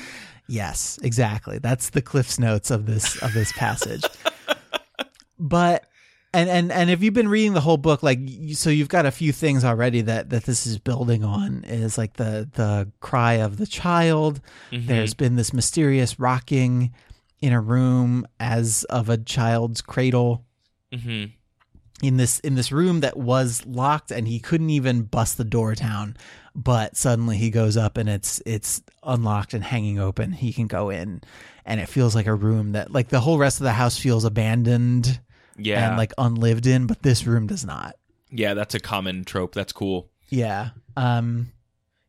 Yes, 0.46 0.98
exactly. 1.02 1.58
That's 1.58 1.88
the 1.90 2.02
Cliff's 2.02 2.38
notes 2.38 2.70
of 2.70 2.84
this 2.84 3.16
of 3.22 3.32
this 3.32 3.50
passage. 3.52 4.04
but 5.38 5.86
and 6.34 6.50
and 6.50 6.72
and 6.72 6.90
if 6.90 7.02
you've 7.02 7.14
been 7.14 7.28
reading 7.28 7.54
the 7.54 7.60
whole 7.60 7.76
book, 7.76 8.02
like 8.02 8.18
so, 8.52 8.68
you've 8.68 8.88
got 8.88 9.06
a 9.06 9.10
few 9.10 9.32
things 9.32 9.64
already 9.64 10.00
that 10.02 10.30
that 10.30 10.44
this 10.44 10.66
is 10.66 10.78
building 10.78 11.24
on. 11.24 11.64
Is 11.64 11.96
like 11.96 12.14
the 12.14 12.48
the 12.52 12.90
cry 13.00 13.34
of 13.34 13.56
the 13.56 13.66
child. 13.66 14.40
Mhm. 14.72 14.86
There's 14.86 15.14
been 15.14 15.36
this 15.36 15.52
mysterious 15.52 16.18
rocking 16.18 16.92
in 17.40 17.52
a 17.52 17.60
room 17.60 18.26
as 18.40 18.84
of 18.84 19.08
a 19.08 19.18
child's 19.18 19.80
cradle 19.82 20.44
hmm 20.92 21.24
in 22.02 22.16
this 22.16 22.40
in 22.40 22.54
this 22.54 22.72
room 22.72 23.00
that 23.00 23.16
was 23.16 23.64
locked 23.66 24.10
and 24.10 24.26
he 24.26 24.40
couldn't 24.40 24.70
even 24.70 25.02
bust 25.02 25.36
the 25.36 25.44
door 25.44 25.74
down 25.74 26.16
but 26.54 26.96
suddenly 26.96 27.36
he 27.36 27.50
goes 27.50 27.76
up 27.76 27.96
and 27.96 28.08
it's 28.08 28.42
it's 28.44 28.82
unlocked 29.04 29.54
and 29.54 29.62
hanging 29.62 29.98
open 29.98 30.32
he 30.32 30.52
can 30.52 30.66
go 30.66 30.90
in 30.90 31.20
and 31.64 31.80
it 31.80 31.88
feels 31.88 32.14
like 32.14 32.26
a 32.26 32.34
room 32.34 32.72
that 32.72 32.90
like 32.90 33.08
the 33.08 33.20
whole 33.20 33.38
rest 33.38 33.60
of 33.60 33.64
the 33.64 33.72
house 33.72 33.96
feels 33.96 34.24
abandoned 34.24 35.20
Yeah, 35.56 35.88
and 35.88 35.96
like 35.96 36.12
unlived 36.18 36.66
in 36.66 36.86
but 36.86 37.02
this 37.02 37.26
room 37.26 37.46
does 37.46 37.64
not 37.64 37.96
yeah, 38.30 38.54
that's 38.54 38.74
a 38.74 38.80
common 38.80 39.24
trope. 39.24 39.54
That's 39.54 39.72
cool. 39.72 40.10
yeah 40.28 40.70
um 40.96 41.52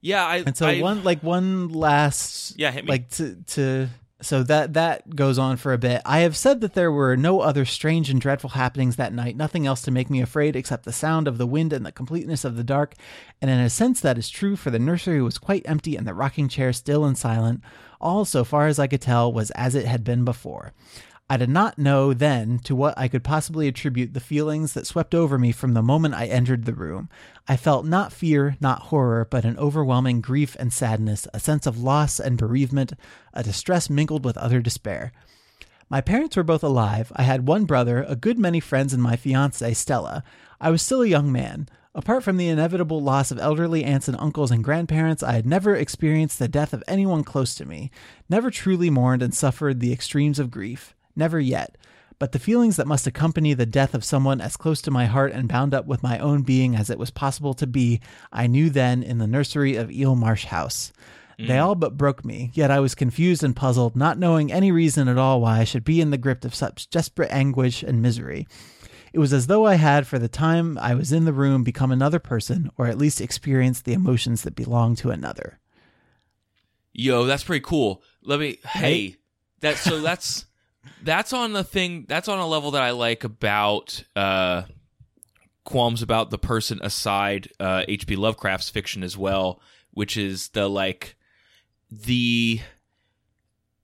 Yeah, 0.02 0.26
I 0.26 0.38
and 0.38 0.58
so 0.58 0.68
I- 0.68 0.82
one 0.82 1.04
like 1.04 1.22
one 1.24 1.70
last 1.70 2.58
Yeah, 2.58 2.72
hit 2.72 2.86
me. 2.86 2.90
like 2.90 3.10
to 3.12 3.36
to 3.48 3.88
so 4.22 4.42
that 4.44 4.74
that 4.74 5.14
goes 5.16 5.38
on 5.38 5.58
for 5.58 5.74
a 5.74 5.78
bit. 5.78 6.02
I 6.06 6.20
have 6.20 6.36
said 6.38 6.62
that 6.62 6.74
there 6.74 6.92
were 6.92 7.16
no 7.18 7.42
other 7.42 7.66
strange 7.66 8.10
and 8.10 8.20
dreadful 8.20 8.52
happenings 8.52 8.96
that 8.96 9.14
night, 9.14 9.36
nothing 9.36 9.68
else 9.68 9.82
to 9.84 9.92
make 9.92 10.10
me 10.10 10.22
afraid 10.22 10.56
except 10.56 10.86
the 10.86 10.94
sound 10.94 11.28
of 11.28 11.38
the 11.38 11.46
wind 11.46 11.74
and 11.74 11.86
the 11.86 11.92
completeness 11.92 12.46
of 12.46 12.56
the 12.56 12.64
dark. 12.64 12.96
And 13.42 13.52
in 13.52 13.60
a 13.60 13.70
sense, 13.70 14.00
that 14.00 14.18
is 14.18 14.30
true, 14.30 14.56
for 14.56 14.72
the 14.72 14.80
nursery 14.80 15.22
was 15.22 15.38
quite 15.38 15.64
empty 15.68 15.96
and 15.98 16.08
the 16.08 16.14
rocking 16.14 16.48
chair 16.48 16.72
still 16.74 17.04
and 17.06 17.18
silent. 17.18 17.62
All, 18.00 18.24
so 18.26 18.44
far 18.46 18.68
as 18.68 18.80
I 18.80 18.88
could 18.88 19.02
tell, 19.02 19.32
was 19.34 19.52
as 19.52 19.76
it 19.76 19.86
had 19.86 20.04
been 20.04 20.24
before. 20.24 20.72
I 21.28 21.38
did 21.38 21.50
not 21.50 21.80
know 21.80 22.14
then 22.14 22.60
to 22.66 22.76
what 22.76 22.96
I 23.00 23.08
could 23.08 23.24
possibly 23.24 23.68
attribute 23.68 24.14
the 24.14 24.20
feelings 24.20 24.74
that 24.74 24.86
swept 24.86 25.16
over 25.16 25.40
me 25.40 25.52
from 25.52 25.74
the 25.74 25.82
moment 25.82 26.14
I 26.14 26.28
entered 26.28 26.66
the 26.66 26.74
room. 26.74 27.10
I 27.48 27.58
felt 27.58 27.84
not 27.84 28.14
fear, 28.14 28.58
not 28.60 28.84
horror, 28.84 29.26
but 29.28 29.44
an 29.44 29.58
overwhelming 29.58 30.22
grief 30.22 30.56
and 30.60 30.72
sadness, 30.72 31.28
a 31.34 31.40
sense 31.40 31.66
of 31.66 31.80
loss 31.82 32.20
and 32.20 32.38
bereavement, 32.38 32.94
a 33.34 33.42
distress 33.42 33.90
mingled 33.90 34.24
with 34.24 34.38
utter 34.38 34.62
despair. 34.62 35.14
My 35.90 36.00
parents 36.00 36.36
were 36.36 36.44
both 36.44 36.64
alive. 36.64 37.12
I 37.16 37.24
had 37.24 37.48
one 37.48 37.66
brother, 37.66 38.04
a 38.04 38.16
good 38.16 38.38
many 38.38 38.60
friends, 38.60 38.94
and 38.94 39.02
my 39.02 39.16
fiancée, 39.16 39.76
Stella. 39.76 40.24
I 40.62 40.70
was 40.70 40.84
still 40.84 41.02
a 41.02 41.08
young 41.08 41.32
man. 41.32 41.68
Apart 41.96 42.24
from 42.24 42.38
the 42.38 42.50
inevitable 42.50 43.02
loss 43.02 43.32
of 43.32 43.40
elderly 43.40 43.84
aunts 43.84 44.08
and 44.08 44.18
uncles 44.20 44.52
and 44.52 44.64
grandparents, 44.64 45.24
I 45.24 45.34
had 45.34 45.48
never 45.48 45.76
experienced 45.76 46.38
the 46.38 46.48
death 46.48 46.72
of 46.72 46.84
anyone 46.88 47.24
close 47.24 47.56
to 47.56 47.66
me, 47.66 47.90
never 48.30 48.52
truly 48.52 48.92
mourned 48.92 49.24
and 49.24 49.34
suffered 49.34 49.80
the 49.80 49.92
extremes 49.92 50.38
of 50.38 50.52
grief. 50.52 50.94
Never 51.16 51.40
yet. 51.40 51.78
But 52.18 52.32
the 52.32 52.40
feelings 52.40 52.78
that 52.78 52.88
must 52.88 53.08
accompany 53.08 53.54
the 53.54 53.66
death 53.66 53.94
of 53.94 54.06
someone 54.06 54.40
as 54.40 54.56
close 54.56 54.82
to 54.84 54.92
my 54.92 55.06
heart 55.06 55.34
and 55.34 55.50
bound 55.50 55.74
up 55.74 55.86
with 55.86 56.04
my 56.04 56.18
own 56.20 56.44
being 56.44 56.76
as 56.76 56.90
it 56.90 56.98
was 56.98 57.12
possible 57.12 57.54
to 57.56 57.68
be, 57.68 58.00
I 58.32 58.48
knew 58.48 58.70
then 58.70 59.04
in 59.04 59.18
the 59.18 59.28
nursery 59.28 59.76
of 59.76 59.92
Eel 59.92 60.16
Marsh 60.16 60.46
House. 60.46 60.94
They 61.38 61.46
mm. 61.46 61.64
all 61.64 61.76
but 61.76 61.98
broke 61.98 62.24
me, 62.24 62.52
yet 62.54 62.72
I 62.72 62.80
was 62.80 62.96
confused 62.96 63.44
and 63.44 63.56
puzzled, 63.56 63.98
not 63.98 64.18
knowing 64.18 64.52
any 64.52 64.72
reason 64.72 65.10
at 65.10 65.18
all 65.18 65.42
why 65.42 65.60
I 65.60 65.64
should 65.66 65.84
be 65.84 66.00
in 66.00 66.12
the 66.12 66.18
grip 66.18 66.46
of 66.46 66.56
such 66.56 66.90
desperate 66.90 67.32
anguish 67.32 67.84
and 67.84 68.02
misery. 68.02 68.48
It 69.12 69.20
was 69.20 69.34
as 69.34 69.48
though 69.48 69.66
I 69.66 69.76
had, 69.76 70.08
for 70.08 70.18
the 70.18 70.30
time 70.30 70.78
I 70.78 70.96
was 70.96 71.12
in 71.12 71.26
the 71.26 71.34
room, 71.34 71.64
become 71.64 71.92
another 71.92 72.20
person, 72.20 72.70
or 72.78 72.88
at 72.88 72.98
least 72.98 73.20
experienced 73.20 73.84
the 73.84 73.94
emotions 73.94 74.44
that 74.44 74.56
belong 74.56 74.96
to 74.98 75.10
another. 75.10 75.60
Yo, 76.94 77.26
that's 77.26 77.44
pretty 77.44 77.64
cool. 77.64 78.02
Let 78.24 78.40
me. 78.40 78.60
Hey, 78.66 79.18
that 79.60 79.78
so 79.78 80.00
that's 80.00 80.46
that's 81.04 81.34
on 81.34 81.54
the 81.54 81.64
thing. 81.64 82.06
That's 82.08 82.28
on 82.28 82.40
a 82.40 82.48
level 82.48 82.72
that 82.72 82.82
I 82.82 82.92
like 82.92 83.24
about 83.24 84.04
uh, 84.16 84.64
qualms 85.64 86.02
about 86.02 86.30
the 86.30 86.38
person 86.38 86.80
aside. 86.82 87.50
Uh, 87.60 87.84
H.P. 87.88 88.16
Lovecraft's 88.16 88.70
fiction 88.70 89.04
as 89.04 89.18
well, 89.18 89.62
which 89.92 90.18
is 90.18 90.50
the 90.50 90.68
like 90.68 91.16
the 91.92 92.60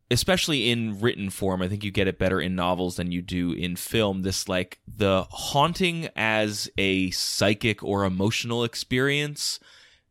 especially 0.09 0.69
in 0.69 0.99
written 0.99 1.29
form 1.29 1.61
i 1.61 1.69
think 1.69 1.85
you 1.85 1.91
get 1.91 2.07
it 2.07 2.19
better 2.19 2.41
in 2.41 2.53
novels 2.53 2.97
than 2.97 3.13
you 3.13 3.21
do 3.21 3.53
in 3.53 3.77
film 3.77 4.23
this 4.23 4.49
like 4.49 4.79
the 4.85 5.25
haunting 5.29 6.09
as 6.17 6.69
a 6.77 7.09
psychic 7.11 7.81
or 7.81 8.03
emotional 8.03 8.65
experience 8.65 9.57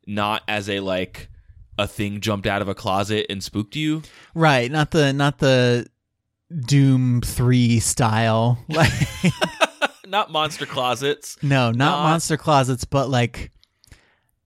not 0.06 0.42
as 0.48 0.70
a 0.70 0.80
like 0.80 1.28
a 1.78 1.86
thing 1.86 2.20
jumped 2.20 2.46
out 2.46 2.62
of 2.62 2.68
a 2.68 2.74
closet 2.74 3.26
and 3.28 3.42
spooked 3.42 3.76
you 3.76 4.02
Right, 4.34 4.70
not 4.70 4.90
the 4.90 5.12
not 5.12 5.38
the 5.38 5.86
Doom 6.66 7.20
3 7.22 7.80
style. 7.80 8.58
Like 8.68 8.90
not 10.06 10.32
monster 10.32 10.66
closets 10.66 11.36
no, 11.40 11.66
not 11.70 11.76
Not- 11.76 12.02
monster 12.02 12.36
closets, 12.36 12.84
but 12.84 13.08
like 13.08 13.52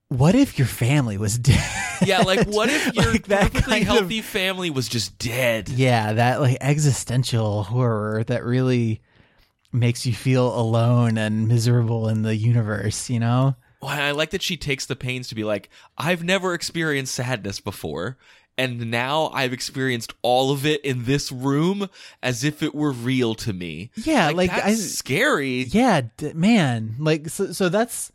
what 0.09 0.35
if 0.35 0.59
your 0.59 0.67
family 0.67 1.17
was 1.17 1.39
dead? 1.39 1.63
yeah 2.05 2.19
like 2.21 2.47
what 2.49 2.69
if 2.69 2.93
your 2.93 3.11
Like 3.13 3.27
perfectly 3.27 3.61
kind 3.61 3.81
of- 3.81 3.87
healthy 3.87 4.21
family 4.21 4.69
was 4.69 4.87
just 4.87 5.17
dead 5.17 5.69
yeah, 5.69 6.13
that 6.13 6.39
like 6.41 6.57
existential 6.61 7.63
horror 7.63 8.23
that 8.25 8.43
really 8.43 9.01
makes 9.71 10.05
you 10.05 10.13
feel 10.13 10.55
alone 10.57 11.17
and 11.17 11.47
miserable 11.47 12.07
in 12.09 12.21
the 12.21 12.35
universe, 12.35 13.09
you 13.09 13.19
know? 13.19 13.55
Well, 13.81 13.91
I 13.91 14.11
like 14.11 14.29
that 14.29 14.41
she 14.41 14.55
takes 14.57 14.85
the 14.85 14.95
pains 14.95 15.27
to 15.29 15.35
be 15.35 15.43
like, 15.43 15.69
I've 15.97 16.23
never 16.23 16.53
experienced 16.53 17.13
sadness 17.15 17.59
before, 17.59 18.17
and 18.57 18.89
now 18.89 19.29
I've 19.33 19.51
experienced 19.53 20.13
all 20.21 20.51
of 20.51 20.65
it 20.65 20.81
in 20.85 21.05
this 21.05 21.31
room 21.31 21.89
as 22.23 22.43
if 22.43 22.63
it 22.63 22.73
were 22.73 22.91
real 22.91 23.35
to 23.35 23.51
me. 23.53 23.91
Yeah, 23.95 24.29
like, 24.29 24.49
that's 24.49 24.65
I 24.65 24.73
scary. 24.75 25.63
Yeah, 25.63 26.01
d- 26.17 26.33
man. 26.33 26.95
Like 26.99 27.27
so, 27.29 27.51
so 27.51 27.69
that's 27.69 28.11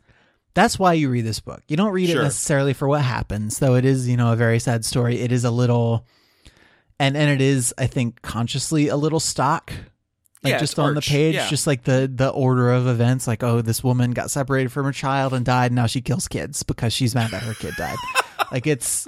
that's 0.53 0.77
why 0.79 0.93
you 0.93 1.09
read 1.09 1.25
this 1.25 1.39
book. 1.39 1.61
You 1.67 1.77
don't 1.77 1.93
read 1.93 2.09
Sure. 2.09 2.21
it 2.21 2.23
necessarily 2.23 2.73
for 2.73 2.87
what 2.87 3.01
happens, 3.01 3.59
though 3.59 3.75
it 3.75 3.85
is, 3.85 4.07
you 4.09 4.17
know, 4.17 4.33
a 4.33 4.35
very 4.35 4.59
sad 4.59 4.83
story. 4.83 5.19
It 5.21 5.31
is 5.31 5.45
a 5.45 5.51
little 5.51 6.05
and 6.99 7.15
and 7.15 7.29
it 7.29 7.41
is 7.41 7.73
I 7.77 7.87
think 7.87 8.21
consciously 8.21 8.87
a 8.87 8.95
little 8.97 9.19
stock. 9.19 9.71
Like 10.43 10.53
Yeah, 10.53 10.57
just 10.59 10.79
on 10.79 10.95
the 10.95 11.01
page, 11.01 11.35
yeah. 11.35 11.47
just 11.49 11.67
like 11.67 11.83
the 11.83 12.11
the 12.13 12.29
order 12.29 12.71
of 12.71 12.87
events 12.87 13.27
like 13.27 13.43
oh 13.43 13.61
this 13.61 13.83
woman 13.83 14.09
got 14.11 14.31
separated 14.31 14.71
from 14.71 14.85
her 14.85 14.91
child 14.91 15.33
and 15.33 15.45
died 15.45 15.67
and 15.67 15.75
now 15.75 15.85
she 15.85 16.01
kills 16.01 16.27
kids 16.27 16.63
because 16.63 16.93
she's 16.93 17.13
mad 17.13 17.29
that 17.29 17.43
her 17.43 17.53
kid 17.53 17.75
died. 17.77 17.97
like 18.51 18.65
it's 18.65 19.05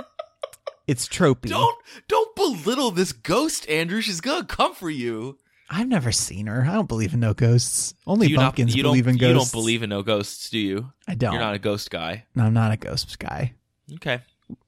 it's 0.87 1.07
tropey. 1.07 1.49
Don't 1.49 1.75
don't 2.07 2.35
belittle 2.35 2.91
this 2.91 3.11
ghost, 3.13 3.67
Andrew. 3.69 4.01
She's 4.01 4.21
gonna 4.21 4.45
come 4.45 4.73
for 4.75 4.89
you. 4.89 5.37
I've 5.69 5.87
never 5.87 6.11
seen 6.11 6.47
her. 6.47 6.63
I 6.69 6.73
don't 6.73 6.87
believe 6.87 7.13
in 7.13 7.19
no 7.19 7.33
ghosts. 7.33 7.93
Only 8.05 8.27
you 8.27 8.35
not, 8.37 8.55
believe 8.55 8.83
don't, 8.83 8.97
in 8.97 9.17
ghosts. 9.17 9.21
You 9.21 9.33
don't 9.33 9.51
believe 9.51 9.81
in 9.81 9.89
no 9.89 10.03
ghosts, 10.03 10.49
do 10.49 10.59
you? 10.59 10.91
I 11.07 11.15
don't. 11.15 11.33
You're 11.33 11.41
not 11.41 11.55
a 11.55 11.59
ghost 11.59 11.89
guy. 11.89 12.25
no, 12.35 12.43
I'm 12.43 12.53
not 12.53 12.71
a 12.71 12.77
ghost 12.77 13.17
guy. 13.17 13.53
Okay. 13.95 14.19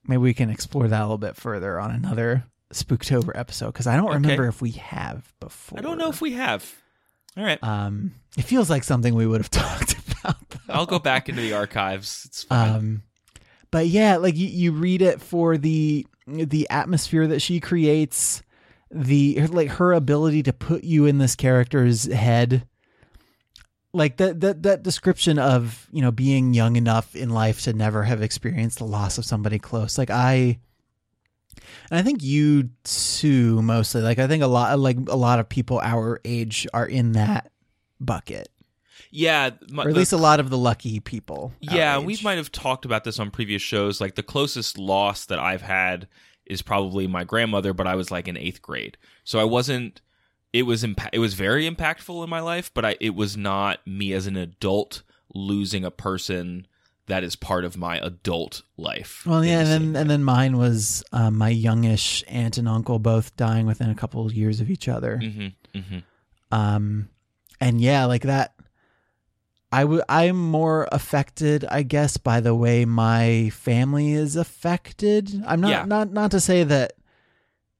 maybe 0.08 0.18
we 0.22 0.34
can 0.34 0.50
explore 0.50 0.88
that 0.88 1.00
a 1.00 1.04
little 1.04 1.18
bit 1.18 1.36
further 1.36 1.80
on 1.80 1.92
another 1.92 2.46
Spooktober 2.74 3.32
episode 3.38 3.68
because 3.68 3.88
I 3.88 3.96
don't 3.98 4.06
Okay. 4.08 4.16
remember 4.16 4.48
if 4.48 4.62
we 4.62 4.72
have 4.72 5.32
before. 5.40 5.78
I 5.80 5.82
don't 5.82 5.98
know 5.98 6.10
if 6.10 6.22
we 6.22 6.34
have. 6.34 6.74
All 7.38 7.44
right. 7.44 7.62
Um, 7.64 8.16
it 8.38 8.44
feels 8.44 8.70
like 8.70 8.84
something 8.84 9.14
we 9.14 9.28
would 9.28 9.42
have 9.42 9.50
talked 9.52 9.96
about. 10.22 10.50
though. 10.50 10.74
I'll 10.74 10.86
go 10.86 10.98
back 11.00 11.30
into 11.30 11.42
the 11.42 11.54
archives. 11.54 12.24
It's 12.26 12.44
fine. 12.44 12.70
Um, 12.70 13.04
but 13.76 13.88
yeah, 13.88 14.16
like 14.16 14.38
you, 14.38 14.48
you 14.48 14.72
read 14.72 15.02
it 15.02 15.20
for 15.20 15.58
the 15.58 16.08
the 16.26 16.66
atmosphere 16.70 17.28
that 17.28 17.42
she 17.42 17.60
creates, 17.60 18.42
the 18.90 19.46
like 19.48 19.68
her 19.72 19.92
ability 19.92 20.44
to 20.44 20.54
put 20.54 20.86
you 20.86 21.06
in 21.06 21.18
this 21.18 21.36
character's 21.36 22.06
head. 22.10 22.66
Like 23.92 24.16
that 24.16 24.40
that 24.40 24.64
that 24.64 24.84
description 24.84 25.38
of 25.38 25.90
you 25.92 26.02
know 26.02 26.12
being 26.14 26.54
young 26.54 26.78
enough 26.78 27.18
in 27.18 27.32
life 27.32 27.64
to 27.64 27.74
never 27.74 28.04
have 28.04 28.22
experienced 28.22 28.78
the 28.78 28.86
loss 28.86 29.18
of 29.18 29.26
somebody 29.26 29.60
close. 29.60 29.98
Like 29.98 30.10
I, 30.10 30.58
and 31.90 32.00
I 32.00 32.02
think 32.02 32.24
you 32.24 32.70
too 32.86 33.62
mostly. 33.62 34.04
Like 34.04 34.20
I 34.20 34.28
think 34.28 34.42
a 34.42 34.48
lot 34.48 34.80
like 34.80 35.00
a 35.10 35.18
lot 35.18 35.40
of 35.40 35.50
people 35.50 35.82
our 35.84 36.22
age 36.24 36.66
are 36.74 36.88
in 36.88 37.12
that 37.12 37.52
bucket, 38.00 38.48
yeah. 39.16 39.52
my- 39.70 39.84
or 39.84 39.90
at 39.90 39.94
the- 39.94 40.00
least 40.00 40.14
a 40.14 40.18
lot 40.18 40.40
of 40.40 40.50
the 40.50 40.58
lucky 40.58 41.00
people. 41.00 41.54
Yeah, 41.60 42.00
we 42.00 42.18
might 42.24 42.38
have 42.38 42.52
talked 42.52 42.86
about 42.86 43.04
this 43.04 43.20
on 43.20 43.32
previous 43.32 43.62
shows. 43.62 44.00
Like 44.02 44.16
the 44.16 44.24
closest 44.24 44.78
loss 44.78 45.26
that 45.26 45.40
I've 45.40 45.62
had 45.62 46.08
is 46.46 46.62
probably 46.62 47.08
my 47.08 47.24
grandmother, 47.24 47.74
but 47.74 47.88
I 47.88 47.96
was 47.96 48.12
like 48.12 48.28
in 48.28 48.38
eighth 48.38 48.62
grade, 48.62 48.98
so 49.24 49.40
I 49.40 49.44
wasn't. 49.46 50.02
It 50.54 50.64
was 50.64 50.84
impa- 50.84 51.10
It 51.12 51.20
was 51.20 51.34
very 51.34 51.70
impactful 51.70 52.24
in 52.24 52.30
my 52.30 52.40
life, 52.40 52.72
but 52.74 52.86
I, 52.86 52.96
it 53.02 53.14
was 53.16 53.36
not 53.36 53.86
me 53.86 54.14
as 54.14 54.26
an 54.28 54.38
adult 54.38 55.02
losing 55.34 55.84
a 55.84 55.92
person 55.92 56.66
that 57.08 57.24
is 57.24 57.36
part 57.36 57.66
of 57.66 57.76
my 57.78 57.98
adult 57.98 58.62
life. 58.78 59.24
Well, 59.28 59.44
yeah, 59.46 59.60
and 59.60 59.68
then 59.68 59.94
way. 59.94 60.00
and 60.02 60.10
then 60.10 60.24
mine 60.24 60.58
was 60.58 61.04
um, 61.12 61.38
my 61.38 61.50
youngish 61.50 62.24
aunt 62.28 62.58
and 62.58 62.68
uncle 62.70 63.00
both 63.00 63.36
dying 63.36 63.66
within 63.68 63.90
a 63.90 63.96
couple 63.96 64.26
of 64.26 64.34
years 64.34 64.62
of 64.62 64.70
each 64.72 64.88
other. 64.88 65.20
Mhm, 65.22 65.54
mhm. 65.76 66.04
Um, 66.52 67.10
and 67.60 67.82
yeah, 67.82 68.06
like 68.06 68.24
that. 68.24 68.55
I 69.76 69.84
would. 69.86 70.04
I'm 70.10 70.38
more 70.38 70.88
affected, 70.92 71.66
I 71.70 71.84
guess, 71.84 72.18
by 72.18 72.40
the 72.40 72.56
way 72.56 72.86
my 72.86 73.50
family 73.52 74.14
is 74.14 74.36
affected. 74.36 75.44
I'm 75.46 75.62
not 75.62 75.70
Yeah. 75.70 75.86
not 75.86 76.12
not 76.12 76.32
to 76.32 76.40
say 76.40 76.64
that 76.64 76.94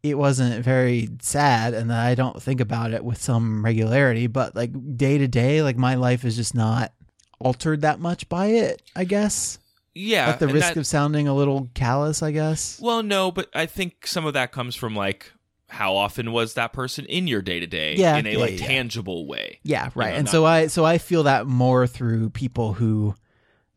it 0.04 0.18
wasn't 0.18 0.64
very 0.64 1.10
sad 1.22 1.74
and 1.74 1.90
that 1.90 2.06
I 2.06 2.14
don't 2.14 2.42
think 2.42 2.60
about 2.62 2.94
it 2.94 3.04
with 3.04 3.22
some 3.22 3.64
regularity, 3.66 4.28
but 4.28 4.56
like 4.56 4.72
day 4.98 5.18
to 5.18 5.28
day, 5.28 5.64
like 5.64 5.78
my 5.78 5.96
life 5.96 6.24
is 6.26 6.36
just 6.36 6.54
not 6.54 6.92
altered 7.40 7.82
that 7.82 8.00
much 8.00 8.30
by 8.30 8.48
it. 8.48 8.82
I 8.96 9.04
guess 9.06 9.58
yeah. 9.96 10.28
at 10.30 10.40
the 10.40 10.48
risk 10.48 10.74
that- 10.74 10.78
of 10.78 10.86
sounding 10.88 11.28
a 11.28 11.34
little 11.34 11.70
callous, 11.74 12.22
I 12.22 12.32
guess. 12.32 12.80
Well, 12.82 13.02
no, 13.04 13.32
but 13.32 13.50
I 13.56 13.66
think 13.66 14.06
some 14.06 14.26
of 14.26 14.34
that 14.34 14.52
comes 14.52 14.76
from 14.76 14.96
like 14.96 15.32
how 15.68 15.96
often 15.96 16.32
was 16.32 16.54
that 16.54 16.74
person 16.74 17.06
in 17.06 17.28
your 17.28 17.42
day 17.42 17.60
to 17.60 17.68
day 17.68 17.96
Yeah, 17.96 18.18
in 18.18 18.28
a 18.28 18.32
yeah, 18.34 18.38
like 18.38 18.60
yeah. 18.60 18.68
tangible 18.68 19.26
way. 19.28 19.60
Yeah, 19.64 19.90
right. 19.96 20.12
know, 20.12 20.16
and 20.18 20.26
not- 20.26 20.32
so 20.32 20.46
I 20.46 20.68
so 20.68 20.86
I 20.86 20.98
feel 20.98 21.24
that 21.24 21.48
more 21.48 21.88
through 21.88 22.30
people 22.32 22.74
who 22.74 23.16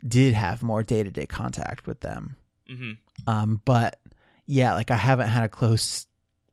did 0.06 0.34
have 0.34 0.62
more 0.62 0.82
day 0.82 1.02
to 1.02 1.10
day 1.10 1.26
contact 1.26 1.86
with 1.86 2.00
them. 2.00 2.36
hmm 2.68 2.92
Um, 3.26 3.60
but 3.64 3.98
yeah, 4.46 4.74
like 4.74 4.90
I 4.90 4.96
haven't 4.96 5.28
had 5.28 5.44
a 5.44 5.48
close 5.48 6.06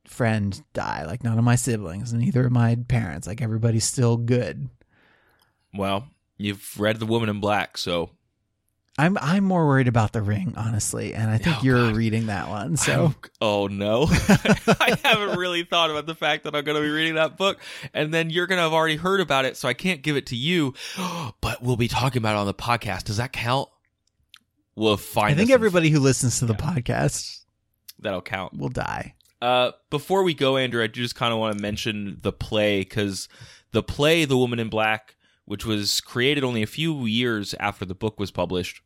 friend 0.06 0.62
die, 0.74 1.04
like 1.06 1.24
none 1.24 1.38
of 1.38 1.44
my 1.44 1.56
siblings, 1.56 2.14
neither 2.14 2.46
of 2.46 2.52
my 2.52 2.76
parents. 2.88 3.28
Like 3.28 3.42
everybody's 3.42 3.84
still 3.86 4.18
good. 4.18 4.70
Well, 5.74 6.08
you've 6.38 6.80
read 6.80 7.00
The 7.00 7.06
Woman 7.06 7.30
in 7.30 7.40
Black, 7.40 7.78
so 7.78 8.12
I'm 8.98 9.18
I'm 9.20 9.44
more 9.44 9.68
worried 9.68 9.90
about 9.90 10.14
the 10.14 10.22
ring, 10.22 10.54
honestly, 10.56 11.14
and 11.14 11.30
I 11.30 11.38
think 11.38 11.58
Oh, 11.58 11.62
you're 11.64 11.88
God. 11.88 11.96
reading 11.98 12.28
that 12.28 12.48
one. 12.48 12.78
So 12.78 12.92
I'm- 12.94 13.16
oh 13.42 13.68
no, 13.68 14.04
I 14.10 14.98
haven't 15.04 15.38
really 15.38 15.64
thought 15.64 15.90
about 15.92 16.06
the 16.06 16.16
fact 16.16 16.46
that 16.46 16.56
I'm 16.56 16.64
going 16.64 16.78
to 16.78 16.82
be 16.82 16.90
reading 16.90 17.16
that 17.16 17.36
book, 17.38 17.60
and 17.94 18.14
then 18.14 18.30
you're 18.30 18.48
going 18.48 18.58
to 18.58 18.64
have 18.64 18.72
already 18.74 18.96
heard 18.96 19.20
about 19.20 19.44
it, 19.46 19.58
so 19.58 19.68
I 19.68 19.74
can't 19.74 20.02
give 20.02 20.16
it 20.16 20.28
to 20.28 20.36
you. 20.36 20.74
But 21.42 21.62
we'll 21.62 21.76
be 21.78 21.88
talking 21.90 22.22
about 22.22 22.36
it 22.36 22.40
on 22.40 22.48
the 22.48 22.54
podcast. 22.54 23.04
Does 23.04 23.18
that 23.18 23.32
count? 23.34 23.68
We'll 24.76 24.98
find. 24.98 25.32
I 25.34 25.36
think 25.36 25.52
everybody 25.52 25.90
who 25.90 26.00
listens 26.00 26.40
to 26.40 26.46
the 26.46 26.54
podcast 26.56 27.44
that'll 28.00 28.22
count. 28.22 28.54
We'll 28.56 28.70
die. 28.70 29.16
Uh, 29.42 29.72
before 29.90 30.24
we 30.24 30.34
go, 30.34 30.58
Andrew, 30.58 30.82
I 30.84 30.88
just 30.88 31.16
kind 31.16 31.32
of 31.34 31.40
want 31.40 31.56
to 31.58 31.62
mention 31.62 32.18
the 32.22 32.32
play 32.32 32.80
because 32.80 33.28
the 33.72 33.84
play, 33.84 34.26
The 34.26 34.38
Woman 34.38 34.60
in 34.60 34.70
Black, 34.70 35.16
which 35.46 35.66
was 35.66 36.02
created 36.02 36.44
only 36.44 36.64
a 36.64 36.68
few 36.68 37.06
years 37.06 37.54
after 37.60 37.86
the 37.86 37.94
book 37.96 38.20
was 38.20 38.32
published, 38.32 38.82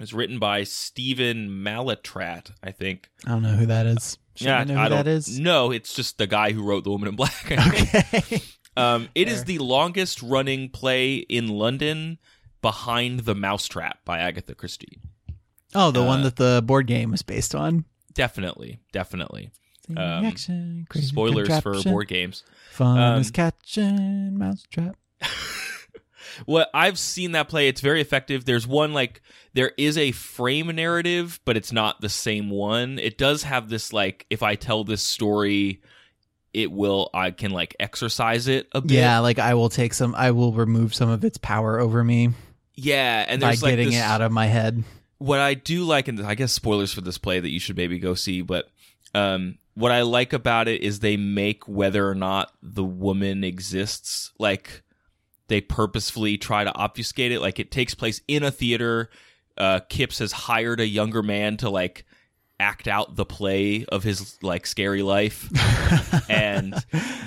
was 0.00 0.12
written 0.14 0.38
by 0.38 0.64
Stephen 0.64 1.48
Mallatratt, 1.48 2.50
I 2.62 2.72
think. 2.72 3.08
I 3.26 3.30
don't 3.30 3.42
know 3.42 3.50
who 3.54 3.66
that 3.66 3.86
is. 3.86 4.18
Should 4.34 4.48
I 4.48 4.64
know 4.64 4.74
who 4.74 4.88
don't 4.88 4.90
that 4.90 5.06
is? 5.06 5.38
No, 5.38 5.70
it's 5.70 5.94
just 5.94 6.18
the 6.18 6.26
guy 6.26 6.52
who 6.52 6.62
wrote 6.62 6.84
The 6.84 6.90
Woman 6.90 7.08
in 7.10 7.16
Black. 7.16 7.52
Okay. 7.52 8.42
um, 8.76 9.08
it 9.14 9.28
is 9.28 9.38
Fair. 9.38 9.44
the 9.44 9.58
longest 9.58 10.22
running 10.22 10.70
play 10.70 11.16
in 11.16 11.48
London 11.48 12.18
behind 12.62 13.20
The 13.20 13.34
Mousetrap 13.34 14.04
by 14.04 14.18
Agatha 14.18 14.54
Christie. 14.54 15.00
oh, 15.74 15.90
the 15.90 16.02
one 16.02 16.20
Uh, 16.20 16.24
that 16.24 16.36
the 16.36 16.62
board 16.64 16.86
game 16.86 17.12
is 17.14 17.22
based 17.22 17.54
on. 17.54 17.84
Definitely, 18.14 18.80
definitely. 18.92 19.50
Um, 19.90 20.24
Action, 20.24 20.86
Spoilers 20.94 21.60
for 21.60 21.80
board 21.82 22.08
games. 22.08 22.44
Fun 22.70 22.98
Um, 22.98 23.20
is 23.20 23.30
catching 23.30 24.38
mousetrap. 24.38 24.96
What 26.46 26.70
I've 26.74 26.98
seen 26.98 27.32
that 27.32 27.48
play, 27.48 27.68
it's 27.68 27.80
very 27.80 28.00
effective. 28.00 28.44
There's 28.44 28.66
one 28.66 28.92
like 28.92 29.22
there 29.52 29.72
is 29.76 29.96
a 29.98 30.12
frame 30.12 30.68
narrative, 30.68 31.40
but 31.44 31.56
it's 31.56 31.72
not 31.72 32.00
the 32.00 32.08
same 32.08 32.50
one. 32.50 32.98
It 32.98 33.18
does 33.18 33.42
have 33.44 33.68
this 33.68 33.92
like 33.92 34.26
if 34.30 34.42
I 34.42 34.54
tell 34.54 34.84
this 34.84 35.02
story, 35.02 35.82
it 36.52 36.70
will 36.70 37.10
I 37.14 37.30
can 37.30 37.50
like 37.50 37.76
exercise 37.80 38.48
it 38.48 38.68
a 38.72 38.80
bit. 38.80 38.92
Yeah, 38.92 39.18
like 39.20 39.38
I 39.38 39.54
will 39.54 39.68
take 39.68 39.94
some. 39.94 40.14
I 40.14 40.30
will 40.30 40.52
remove 40.52 40.94
some 40.94 41.08
of 41.08 41.24
its 41.24 41.38
power 41.38 41.78
over 41.78 42.02
me 42.02 42.30
yeah, 42.82 43.24
and 43.28 43.40
by 43.40 43.48
there's 43.48 43.62
like 43.62 43.72
getting 43.72 43.90
this, 43.90 43.96
it 43.96 44.02
out 44.02 44.22
of 44.22 44.32
my 44.32 44.46
head. 44.46 44.82
what 45.18 45.38
I 45.38 45.54
do 45.54 45.84
like, 45.84 46.08
and 46.08 46.20
I 46.20 46.34
guess 46.34 46.52
spoilers 46.52 46.92
for 46.92 47.02
this 47.02 47.18
play 47.18 47.38
that 47.40 47.50
you 47.50 47.60
should 47.60 47.76
maybe 47.76 47.98
go 47.98 48.14
see, 48.14 48.40
but 48.42 48.68
um, 49.14 49.58
what 49.74 49.92
I 49.92 50.02
like 50.02 50.32
about 50.32 50.68
it 50.68 50.82
is 50.82 51.00
they 51.00 51.16
make 51.16 51.68
whether 51.68 52.08
or 52.08 52.14
not 52.14 52.52
the 52.62 52.84
woman 52.84 53.44
exists 53.44 54.32
like 54.38 54.82
they 55.50 55.60
purposefully 55.60 56.38
try 56.38 56.64
to 56.64 56.74
obfuscate 56.74 57.32
it. 57.32 57.40
Like 57.40 57.58
it 57.58 57.70
takes 57.70 57.94
place 57.94 58.22
in 58.28 58.42
a 58.42 58.50
theater. 58.50 59.10
Uh, 59.58 59.80
Kipps 59.80 60.20
has 60.20 60.32
hired 60.32 60.80
a 60.80 60.86
younger 60.86 61.22
man 61.22 61.58
to 61.58 61.68
like 61.68 62.06
act 62.60 62.86
out 62.86 63.16
the 63.16 63.26
play 63.26 63.84
of 63.86 64.04
his 64.04 64.38
like 64.42 64.66
scary 64.66 65.02
life 65.02 65.48
and 66.30 66.74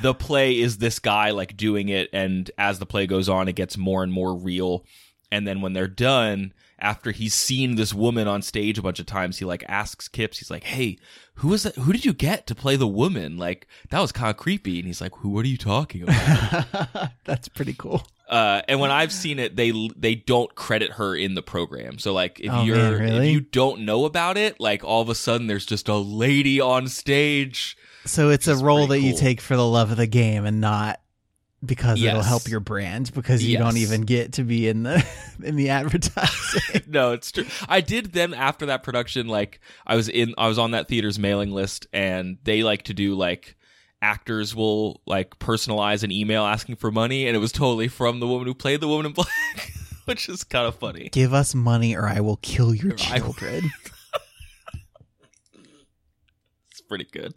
the 0.04 0.14
play 0.14 0.60
is 0.60 0.78
this 0.78 1.00
guy 1.00 1.32
like 1.32 1.58
doing 1.58 1.90
it 1.90 2.08
and 2.14 2.52
as 2.56 2.78
the 2.78 2.86
play 2.86 3.08
goes 3.08 3.28
on 3.28 3.48
it 3.48 3.56
gets 3.56 3.76
more 3.76 4.04
and 4.04 4.14
more 4.14 4.36
real 4.36 4.86
and 5.32 5.48
then 5.48 5.60
when 5.60 5.74
they're 5.74 5.88
done 5.88 6.54
after 6.84 7.10
he's 7.12 7.34
seen 7.34 7.76
this 7.76 7.94
woman 7.94 8.28
on 8.28 8.42
stage 8.44 8.78
a 8.78 8.82
bunch 8.82 9.00
of 9.00 9.06
times 9.08 9.40
he 9.40 9.46
like 9.46 9.64
asks 9.68 10.08
kipps 10.08 10.38
he's 10.40 10.52
like 10.52 10.64
hey 10.66 10.98
who 11.36 11.48
was 11.48 11.64
that 11.64 11.76
who 11.78 11.92
did 11.92 12.06
you 12.06 12.14
get 12.14 12.46
to 12.46 12.54
play 12.54 12.76
the 12.76 12.88
woman 12.88 13.38
like 13.38 13.66
that 13.90 14.00
was 14.00 14.12
kind 14.12 14.30
of 14.30 14.38
creepy 14.38 14.78
and 14.78 14.86
he's 14.88 15.02
like 15.02 15.16
who 15.18 15.30
what 15.30 15.46
are 15.46 15.48
you 15.50 15.58
talking 15.58 16.04
about 16.04 17.10
That's 17.26 17.48
pretty 17.48 17.74
cool. 17.74 18.06
uh, 18.30 18.62
and 18.68 18.80
when 18.80 18.92
I've 18.92 19.12
seen 19.12 19.40
it, 19.40 19.56
they 19.56 19.72
they 19.96 20.14
don't 20.16 20.54
credit 20.56 20.92
her 20.94 21.16
in 21.16 21.36
the 21.36 21.42
program. 21.42 21.98
So 22.00 22.12
like 22.14 22.40
if 22.40 22.52
Oh, 22.52 22.64
you're 22.64 22.76
man, 22.78 22.94
really? 23.00 23.28
if 23.30 23.34
you 23.34 23.42
don't 23.42 23.82
know 23.86 24.06
about 24.06 24.38
it, 24.38 24.60
like 24.60 24.84
all 24.84 25.02
of 25.02 25.10
a 25.10 25.16
sudden 25.16 25.48
there's 25.48 25.66
just 25.66 25.88
a 25.88 25.96
lady 25.96 26.60
on 26.60 26.88
stage. 26.88 27.78
So 28.06 28.30
it's 28.30 28.48
a 28.48 28.56
role 28.58 28.82
that 28.88 28.96
pretty 28.96 29.06
you 29.08 29.18
take 29.18 29.40
for 29.40 29.56
the 29.56 29.66
love 29.66 29.90
of 29.92 29.98
the 29.98 30.08
game 30.08 30.46
and 30.46 30.60
not 30.60 31.00
because 31.66 32.02
it'll 32.02 32.22
help 32.22 32.48
your 32.48 32.60
brand 32.60 33.14
because 33.14 33.44
you 33.44 33.58
don't 33.58 33.78
even 33.78 34.02
get 34.02 34.34
to 34.34 34.44
be 34.44 34.68
in 34.68 34.84
the 34.84 35.06
in 35.44 35.56
the 35.56 35.70
advertising. 35.70 36.84
no, 36.88 37.14
it's 37.14 37.32
true. 37.32 37.46
I 37.68 37.82
did 37.82 38.14
then 38.14 38.34
after 38.34 38.68
that 38.68 38.84
production, 38.84 39.28
like 39.28 39.60
I 39.86 39.96
was 39.96 40.10
in, 40.10 40.34
I 40.38 40.48
was 40.48 40.60
on 40.60 40.72
that 40.72 40.88
theater's 40.88 41.18
mailing 41.18 41.52
list, 41.52 41.88
and 41.94 42.38
they 42.44 42.64
like 42.64 42.84
to 42.84 42.94
do 42.94 43.16
like 43.16 43.56
actors 44.02 44.54
will 44.56 45.02
like 45.06 45.40
personalize 45.40 46.04
an 46.04 46.12
email 46.12 46.44
asking 46.44 46.76
for 46.76 46.92
money, 46.92 47.28
and 47.28 47.36
it 47.36 47.40
was 47.40 47.52
totally 47.52 47.88
from 47.88 48.20
the 48.20 48.28
woman 48.28 48.48
who 48.48 48.54
played 48.54 48.82
the 48.82 48.88
woman 48.88 49.08
in 49.08 49.14
black, 49.14 49.74
which 50.06 50.28
is 50.30 50.44
kind 50.44 50.68
of 50.68 50.76
funny. 50.76 51.10
Give 51.10 51.34
us 51.34 51.56
money 51.56 51.96
or 51.96 52.08
I 52.08 52.20
will 52.20 52.38
kill 52.38 52.74
your 52.74 52.94
children. 52.94 53.72
It's 56.72 56.82
pretty 56.82 57.08
good. 57.12 57.34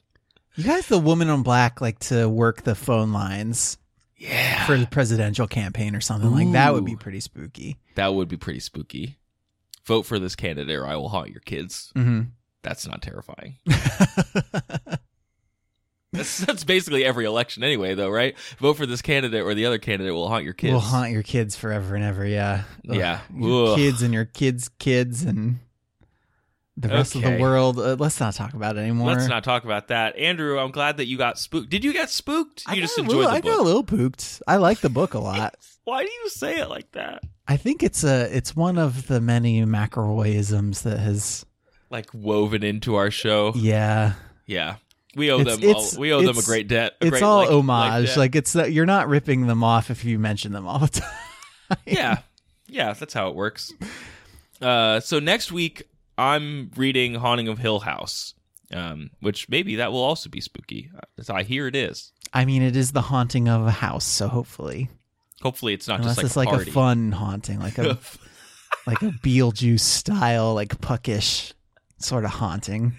you 0.56 0.64
guys, 0.64 0.86
the 0.88 0.98
woman 0.98 1.28
in 1.28 1.42
black, 1.42 1.80
like 1.80 1.98
to 2.00 2.28
work 2.28 2.62
the 2.62 2.74
phone 2.74 3.12
lines 3.12 3.78
Yeah, 4.16 4.64
for 4.66 4.76
the 4.78 4.86
presidential 4.86 5.46
campaign 5.46 5.94
or 5.94 6.00
something 6.00 6.30
like 6.32 6.52
that 6.52 6.72
would 6.72 6.84
be 6.86 6.96
pretty 6.96 7.20
spooky. 7.20 7.78
that 7.96 8.14
would 8.14 8.28
be 8.28 8.36
pretty 8.38 8.60
spooky. 8.60 9.18
Vote 9.84 10.02
for 10.04 10.18
this 10.18 10.34
candidate, 10.34 10.74
or 10.76 10.86
I 10.86 10.96
will 10.96 11.08
haunt 11.10 11.30
your 11.30 11.40
kids. 11.40 11.92
hmm 11.94 12.22
That's 12.62 12.86
not 12.86 13.02
terrifying. 13.02 13.56
That's, 16.12 16.38
that's 16.38 16.64
basically 16.64 17.04
every 17.04 17.26
election 17.26 17.62
anyway, 17.62 17.94
though, 17.94 18.08
right? 18.08 18.38
Vote 18.58 18.74
for 18.78 18.86
this 18.86 19.02
candidate, 19.02 19.42
or 19.42 19.52
the 19.54 19.66
other 19.66 19.76
candidate 19.78 20.14
will 20.14 20.28
haunt 20.28 20.44
your 20.44 20.54
kids. 20.54 20.70
We'll 20.72 20.80
haunt 20.80 21.10
your 21.10 21.22
kids 21.22 21.56
forever 21.56 21.94
and 21.94 22.02
ever. 22.02 22.24
Yeah. 22.24 22.62
Ugh. 22.88 22.96
Yeah. 22.96 23.20
Your 23.34 23.76
kids 23.76 24.00
and 24.00 24.14
your 24.14 24.24
kids' 24.24 24.70
kids 24.78 25.22
and 25.24 25.58
the 26.76 26.88
rest 26.88 27.14
of 27.14 27.22
the 27.22 27.38
world. 27.38 27.78
Uh, 27.78 27.96
let's 27.98 28.20
not 28.20 28.34
talk 28.34 28.54
about 28.54 28.76
it 28.76 28.80
anymore. 28.80 29.08
Let's 29.12 29.28
not 29.28 29.44
talk 29.44 29.64
about 29.64 29.88
that. 29.88 30.16
Andrew, 30.16 30.58
I'm 30.58 30.70
glad 30.70 30.98
that 30.98 31.06
you 31.06 31.16
got 31.16 31.38
spooked. 31.38 31.70
Did 31.70 31.84
you 31.84 31.92
get 31.92 32.10
spooked? 32.10 32.64
I 32.66 32.74
You 32.74 32.82
just 32.82 32.98
a 32.98 33.00
enjoyed 33.02 33.16
little, 33.18 33.30
the 33.32 33.36
I 33.36 33.40
got 33.40 33.58
a 33.58 33.62
little 33.62 33.82
pooked. 33.84 34.42
I 34.46 34.56
like 34.56 34.80
the 34.80 34.90
book 34.90 35.14
a 35.14 35.18
lot. 35.20 35.54
Why 35.84 36.04
do 36.04 36.10
you 36.10 36.28
say 36.28 36.58
it 36.60 36.68
like 36.68 36.90
that? 36.92 37.22
I 37.48 37.56
think 37.56 37.82
it's 37.82 38.02
a 38.04 38.34
it's 38.36 38.54
one 38.56 38.76
of 38.78 39.06
the 39.06 39.20
many 39.20 39.62
McElroyisms 39.64 40.82
that 40.82 40.98
has 40.98 41.46
Like 41.90 42.10
woven 42.12 42.62
into 42.62 42.96
our 42.96 43.10
show. 43.10 43.52
yeah. 43.56 44.14
Yeah. 44.46 44.76
We 45.14 45.30
owe 45.32 45.40
It's- 45.40 45.56
them 45.58 45.74
all, 45.74 46.00
we 46.00 46.12
owe 46.12 46.20
them 46.22 46.36
a 46.36 46.42
great 46.42 46.68
debt. 46.68 46.92
a 47.00 47.04
It's 47.06 47.10
great, 47.12 47.22
all 47.22 47.38
like- 47.38 47.48
homage. 47.50 48.08
debt. 48.08 48.16
Like, 48.18 48.36
it's 48.36 48.54
you're 48.54 48.84
not 48.84 49.08
ripping 49.08 49.46
them 49.46 49.64
off 49.64 49.90
if 49.90 50.04
you 50.04 50.18
mention 50.18 50.52
them 50.52 50.66
all 50.66 50.80
the 50.80 50.88
time. 51.68 51.78
yeah 51.86 52.18
yeah 52.68 52.92
that's 52.92 53.12
how 53.14 53.28
it 53.28 53.34
works 53.34 53.72
uh 54.62 55.00
so 55.00 55.18
next 55.18 55.50
week 55.50 55.82
i'm 56.18 56.70
reading 56.76 57.14
haunting 57.14 57.48
of 57.48 57.58
hill 57.58 57.80
house 57.80 58.34
um 58.72 59.10
which 59.20 59.48
maybe 59.48 59.76
that 59.76 59.92
will 59.92 60.02
also 60.02 60.28
be 60.28 60.40
spooky 60.40 60.90
as 61.18 61.30
i 61.30 61.42
hear 61.42 61.66
it 61.66 61.76
is 61.76 62.12
I 62.32 62.44
mean, 62.44 62.62
it 62.62 62.76
is 62.76 62.92
the 62.92 63.00
haunting 63.00 63.48
of 63.48 63.66
a 63.66 63.70
house, 63.70 64.04
so 64.04 64.28
hopefully, 64.28 64.90
hopefully 65.40 65.74
it's 65.74 65.88
not 65.88 66.00
unless 66.00 66.16
just 66.16 66.26
it's 66.26 66.36
like, 66.36 66.46
like 66.46 66.54
a, 66.54 66.56
party. 66.58 66.70
a 66.70 66.74
fun 66.74 67.12
haunting, 67.12 67.60
like 67.60 67.78
a 67.78 67.98
like 68.86 69.02
a 69.02 69.10
Beetlejuice 69.22 69.80
style, 69.80 70.54
like 70.54 70.80
puckish 70.80 71.54
sort 71.98 72.24
of 72.24 72.32
haunting. 72.32 72.94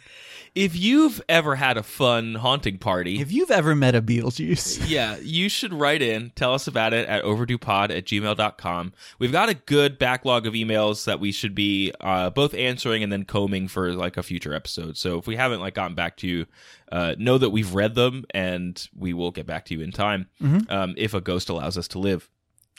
If 0.58 0.76
you've 0.76 1.22
ever 1.30 1.55
had 1.55 1.78
a 1.78 1.84
fun 1.84 2.34
haunting 2.34 2.80
party 2.80 3.22
If 3.22 3.32
you've 3.32 3.51
ever 3.51 3.76
met 3.76 3.93
a 3.93 4.01
Beetlejuice, 4.01 4.86
yeah, 4.89 5.18
you 5.22 5.49
should 5.49 5.72
write 5.72 6.01
in. 6.01 6.32
Tell 6.32 6.51
us 6.55 6.66
about 6.66 6.93
it 6.93 7.08
at 7.08 7.24
overduepod 7.24 7.95
at 7.95 8.05
gmail.com. 8.05 8.93
We've 9.20 9.32
got 9.32 9.49
a 9.49 9.53
good 9.53 9.99
backlog 9.99 10.47
of 10.47 10.55
emails 10.55 11.05
that 11.05 11.20
we 11.20 11.32
should 11.32 11.53
be 11.53 11.93
uh, 12.01 12.32
both 12.32 12.55
answering 12.55 13.03
and 13.03 13.12
then 13.12 13.24
combing 13.24 13.68
for 13.68 13.93
like 13.93 14.18
a 14.18 14.24
future 14.24 14.55
episode. 14.55 14.97
So 14.97 15.20
if 15.20 15.28
we 15.28 15.36
haven't 15.36 15.60
like 15.60 15.76
gotten 15.76 15.95
back 15.95 16.18
to 16.18 16.28
you, 16.28 16.47
uh, 16.91 17.14
know 17.20 17.38
that 17.38 17.51
we've 17.51 17.76
read 17.76 17.93
them 17.93 18.26
and 18.32 18.89
we 18.97 19.14
will 19.14 19.30
get 19.30 19.45
back 19.45 19.66
to 19.66 19.76
you 19.76 19.82
in 19.82 19.91
time 19.91 20.28
um, 20.70 20.95
if 20.97 21.14
a 21.14 21.22
ghost 21.22 21.49
allows 21.49 21.78
us 21.78 21.88
to 21.89 21.99
live. 21.99 22.28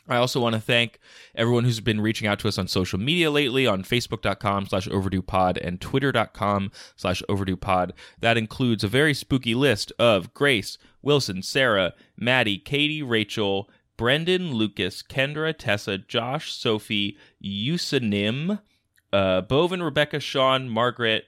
I 0.09 0.17
also 0.17 0.41
want 0.41 0.55
to 0.55 0.61
thank 0.61 0.99
everyone 1.35 1.65
who's 1.65 1.81
been 1.81 2.01
reaching 2.01 2.27
out 2.27 2.39
to 2.41 2.49
us 2.49 2.59
on 2.59 2.67
social 2.67 2.99
media 2.99 3.31
lately 3.31 3.67
on 3.67 3.83
facebook.com 3.83 4.67
slash 4.67 4.89
overdue 4.89 5.23
pod 5.23 5.59
and 5.59 5.81
twitter.com 5.81 6.73
slash 6.97 7.23
overdue 7.29 7.57
pod. 7.57 7.93
That 8.21 8.39
includes 8.39 8.83
a 8.83 8.89
very 8.89 9.13
spooky 9.13 9.55
list 9.55 9.93
of 9.99 10.33
Grace, 10.33 10.79
Wilson, 11.03 11.43
Sarah, 11.43 11.93
Maddie, 12.17 12.59
Katie, 12.59 13.03
Rachel, 13.03 13.69
Brendan, 13.99 14.55
Lucas, 14.55 15.03
Kendra, 15.03 15.55
Tessa, 15.57 15.99
Josh, 15.99 16.53
Sophie, 16.55 17.19
Usanim, 17.45 18.61
uh, 19.13 19.43
Bovin, 19.43 19.83
Rebecca, 19.83 20.21
Sean, 20.21 20.69
Margaret, 20.69 21.25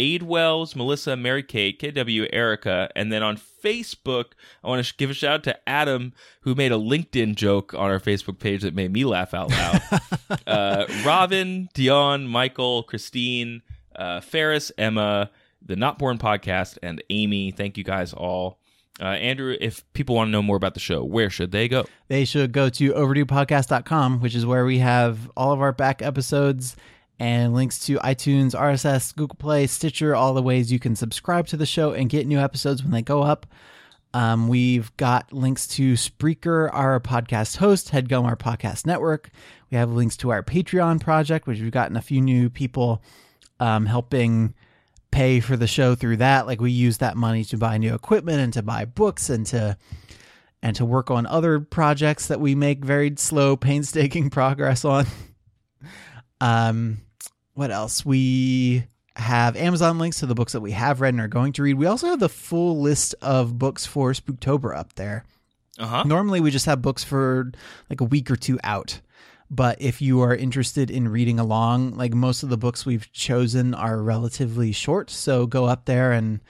Aid 0.00 0.22
Wells, 0.22 0.74
Melissa, 0.74 1.14
Mary 1.14 1.42
Kate, 1.42 1.78
KW, 1.78 2.26
Erica, 2.32 2.88
and 2.96 3.12
then 3.12 3.22
on 3.22 3.36
Facebook, 3.36 4.28
I 4.64 4.68
want 4.68 4.82
to 4.82 4.94
give 4.96 5.10
a 5.10 5.14
shout 5.14 5.34
out 5.34 5.44
to 5.44 5.68
Adam, 5.68 6.14
who 6.40 6.54
made 6.54 6.72
a 6.72 6.76
LinkedIn 6.76 7.34
joke 7.34 7.74
on 7.74 7.90
our 7.90 8.00
Facebook 8.00 8.38
page 8.38 8.62
that 8.62 8.74
made 8.74 8.94
me 8.94 9.04
laugh 9.04 9.34
out 9.34 9.50
loud. 9.50 9.82
uh, 10.46 10.86
Robin, 11.04 11.68
Dion, 11.74 12.26
Michael, 12.26 12.82
Christine, 12.84 13.60
uh, 13.94 14.22
Ferris, 14.22 14.72
Emma, 14.78 15.30
the 15.60 15.76
Not 15.76 15.98
Born 15.98 16.16
podcast, 16.16 16.78
and 16.82 17.04
Amy. 17.10 17.50
Thank 17.50 17.76
you 17.76 17.84
guys 17.84 18.14
all. 18.14 18.58
Uh, 18.98 19.04
Andrew, 19.04 19.54
if 19.60 19.84
people 19.92 20.14
want 20.14 20.28
to 20.28 20.32
know 20.32 20.42
more 20.42 20.56
about 20.56 20.72
the 20.72 20.80
show, 20.80 21.04
where 21.04 21.28
should 21.28 21.52
they 21.52 21.68
go? 21.68 21.84
They 22.08 22.24
should 22.24 22.52
go 22.52 22.70
to 22.70 22.92
overduepodcast.com, 22.94 24.20
which 24.20 24.34
is 24.34 24.46
where 24.46 24.64
we 24.64 24.78
have 24.78 25.30
all 25.36 25.52
of 25.52 25.60
our 25.60 25.72
back 25.72 26.00
episodes 26.00 26.74
and 27.20 27.52
links 27.52 27.78
to 27.80 27.98
iTunes, 27.98 28.58
RSS, 28.58 29.14
Google 29.14 29.36
Play, 29.36 29.66
Stitcher, 29.66 30.16
all 30.16 30.32
the 30.32 30.42
ways 30.42 30.72
you 30.72 30.78
can 30.78 30.96
subscribe 30.96 31.46
to 31.48 31.56
the 31.58 31.66
show 31.66 31.92
and 31.92 32.08
get 32.08 32.26
new 32.26 32.38
episodes 32.38 32.82
when 32.82 32.92
they 32.92 33.02
go 33.02 33.22
up. 33.22 33.46
Um, 34.14 34.48
we've 34.48 34.96
got 34.96 35.30
links 35.30 35.66
to 35.68 35.92
Spreaker, 35.92 36.70
our 36.72 36.98
podcast 36.98 37.58
host, 37.58 37.92
Headgum, 37.92 38.24
our 38.24 38.36
podcast 38.36 38.86
network. 38.86 39.28
We 39.70 39.76
have 39.76 39.92
links 39.92 40.16
to 40.16 40.30
our 40.30 40.42
Patreon 40.42 40.98
project, 41.02 41.46
which 41.46 41.60
we've 41.60 41.70
gotten 41.70 41.98
a 41.98 42.02
few 42.02 42.22
new 42.22 42.48
people 42.48 43.02
um, 43.60 43.84
helping 43.84 44.54
pay 45.10 45.40
for 45.40 45.58
the 45.58 45.66
show 45.66 45.94
through 45.94 46.16
that. 46.16 46.46
Like 46.46 46.62
we 46.62 46.72
use 46.72 46.98
that 46.98 47.18
money 47.18 47.44
to 47.44 47.58
buy 47.58 47.76
new 47.76 47.94
equipment 47.94 48.40
and 48.40 48.52
to 48.54 48.62
buy 48.62 48.86
books 48.86 49.28
and 49.28 49.44
to 49.46 49.76
and 50.62 50.74
to 50.76 50.84
work 50.86 51.10
on 51.10 51.26
other 51.26 51.60
projects 51.60 52.28
that 52.28 52.40
we 52.40 52.54
make 52.54 52.82
very 52.82 53.12
slow, 53.16 53.56
painstaking 53.58 54.30
progress 54.30 54.86
on. 54.86 55.06
um, 56.40 56.98
what 57.60 57.70
else? 57.70 58.06
We 58.06 58.84
have 59.16 59.54
Amazon 59.54 59.98
links 59.98 60.20
to 60.20 60.26
the 60.26 60.34
books 60.34 60.54
that 60.54 60.62
we 60.62 60.70
have 60.72 61.02
read 61.02 61.12
and 61.12 61.20
are 61.20 61.28
going 61.28 61.52
to 61.52 61.62
read. 61.62 61.74
We 61.74 61.84
also 61.84 62.06
have 62.06 62.20
the 62.20 62.30
full 62.30 62.80
list 62.80 63.14
of 63.20 63.58
books 63.58 63.84
for 63.84 64.12
Spooktober 64.12 64.74
up 64.74 64.94
there. 64.94 65.24
Uh 65.78 65.86
huh. 65.86 66.02
Normally, 66.04 66.40
we 66.40 66.50
just 66.50 66.64
have 66.64 66.80
books 66.80 67.04
for 67.04 67.52
like 67.90 68.00
a 68.00 68.04
week 68.04 68.30
or 68.30 68.36
two 68.36 68.58
out. 68.64 69.00
But 69.50 69.82
if 69.82 70.00
you 70.00 70.20
are 70.22 70.34
interested 70.34 70.90
in 70.90 71.08
reading 71.08 71.38
along, 71.38 71.96
like 71.98 72.14
most 72.14 72.42
of 72.42 72.48
the 72.48 72.56
books 72.56 72.86
we've 72.86 73.12
chosen 73.12 73.74
are 73.74 74.00
relatively 74.02 74.72
short, 74.72 75.10
so 75.10 75.46
go 75.46 75.66
up 75.66 75.84
there 75.84 76.12
and 76.12 76.40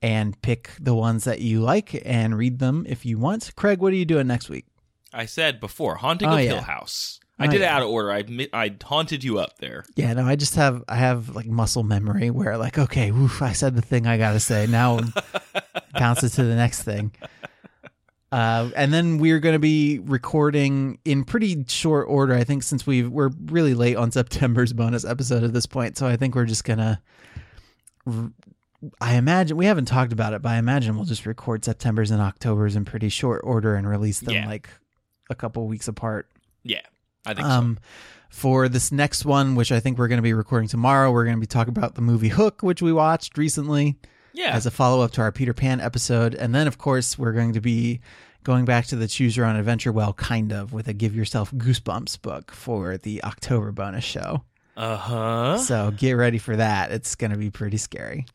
and 0.00 0.40
pick 0.40 0.70
the 0.80 0.94
ones 0.94 1.24
that 1.24 1.40
you 1.40 1.60
like 1.60 2.00
and 2.06 2.36
read 2.38 2.60
them 2.60 2.86
if 2.88 3.04
you 3.04 3.18
want. 3.18 3.54
Craig, 3.56 3.80
what 3.80 3.92
are 3.92 3.96
you 3.96 4.04
doing 4.06 4.26
next 4.26 4.48
week? 4.48 4.64
I 5.12 5.26
said 5.26 5.60
before, 5.60 5.96
Haunting 5.96 6.28
Oh, 6.28 6.34
of 6.36 6.40
yeah. 6.40 6.52
Hill 6.52 6.60
House. 6.62 7.20
I 7.38 7.46
did 7.48 7.60
it 7.60 7.64
out 7.64 7.82
of 7.82 7.88
order. 7.88 8.10
I 8.10 8.18
admit- 8.18 8.50
I 8.54 8.74
haunted 8.82 9.22
you 9.22 9.38
up 9.38 9.58
there. 9.58 9.84
Yeah, 9.94 10.12
no, 10.14 10.24
I 10.24 10.36
just 10.36 10.54
have 10.54 10.82
I 10.88 10.96
have 10.96 11.34
like 11.36 11.46
muscle 11.46 11.82
memory 11.82 12.30
where 12.30 12.56
like 12.56 12.78
okay, 12.78 13.10
woof, 13.10 13.42
I 13.42 13.52
said 13.52 13.76
the 13.76 13.82
thing 13.82 14.06
I 14.06 14.16
gotta 14.18 14.40
say. 14.40 14.66
Now 14.66 15.00
bounce 15.98 16.22
it 16.24 16.30
to 16.30 16.44
the 16.44 16.54
next 16.56 16.82
thing. 16.82 17.12
Uh, 18.32 18.70
and 18.74 18.92
then 18.92 19.18
we're 19.18 19.38
going 19.38 19.52
to 19.54 19.58
be 19.60 20.00
recording 20.00 20.98
in 21.04 21.24
pretty 21.24 21.64
short 21.68 22.06
order. 22.08 22.34
I 22.34 22.42
think 22.42 22.64
since 22.64 22.84
we 22.86 23.04
we're 23.04 23.30
really 23.46 23.72
late 23.72 23.96
on 23.96 24.10
September's 24.10 24.72
bonus 24.72 25.04
episode 25.04 25.44
at 25.44 25.52
this 25.52 25.64
point, 25.64 25.96
so 25.96 26.06
I 26.08 26.16
think 26.16 26.34
we're 26.34 26.44
just 26.44 26.64
gonna. 26.64 27.00
I 29.00 29.14
imagine 29.14 29.56
we 29.56 29.66
haven't 29.66 29.86
talked 29.86 30.12
about 30.12 30.32
it, 30.32 30.42
but 30.42 30.50
I 30.50 30.58
imagine 30.58 30.96
we'll 30.96 31.04
just 31.06 31.26
record 31.26 31.64
September's 31.64 32.10
and 32.10 32.20
October's 32.20 32.76
in 32.76 32.84
pretty 32.84 33.08
short 33.08 33.40
order 33.44 33.74
and 33.74 33.88
release 33.88 34.20
them 34.20 34.34
Yeah. 34.34 34.46
like 34.46 34.68
a 35.30 35.34
couple 35.34 35.66
weeks 35.66 35.88
apart. 35.88 36.28
Yeah, 36.62 36.82
I 37.26 37.34
think 37.34 37.46
Um, 37.46 37.78
for 38.30 38.68
this 38.68 38.90
next 38.92 39.24
one, 39.24 39.54
which 39.54 39.72
I 39.72 39.80
think 39.80 39.98
we're 39.98 40.08
going 40.08 40.18
to 40.18 40.22
be 40.22 40.32
recording 40.34 40.68
tomorrow, 40.68 41.10
we're 41.10 41.24
going 41.24 41.36
to 41.36 41.40
be 41.40 41.46
talking 41.46 41.76
about 41.76 41.94
the 41.94 42.00
movie 42.02 42.28
Hook, 42.28 42.62
which 42.62 42.80
we 42.80 42.92
watched 42.92 43.36
recently. 43.36 43.96
Yeah. 44.32 44.54
as 44.54 44.66
a 44.66 44.70
follow 44.70 45.00
up 45.02 45.12
to 45.12 45.22
our 45.22 45.32
Peter 45.32 45.54
Pan 45.54 45.80
episode. 45.80 46.34
And 46.34 46.54
then, 46.54 46.66
of 46.66 46.76
course, 46.76 47.18
we're 47.18 47.32
going 47.32 47.54
to 47.54 47.60
be 47.62 48.00
going 48.44 48.66
back 48.66 48.84
to 48.88 48.96
the 48.96 49.08
Choose 49.08 49.34
Your 49.34 49.46
Own 49.46 49.56
Adventure, 49.56 49.90
well, 49.92 50.12
kind 50.12 50.52
of, 50.52 50.74
with 50.74 50.88
a 50.88 50.92
Give 50.92 51.16
Yourself 51.16 51.50
Goosebumps 51.52 52.20
book 52.20 52.52
for 52.52 52.98
the 52.98 53.24
October 53.24 53.72
bonus 53.72 54.04
show. 54.04 54.44
Uh 54.76 54.96
huh. 54.96 55.56
So 55.58 55.90
get 55.90 56.12
ready 56.12 56.36
for 56.36 56.54
that. 56.54 56.92
It's 56.92 57.14
going 57.14 57.30
to 57.30 57.38
be 57.38 57.48
pretty 57.50 57.78
scary 57.78 58.26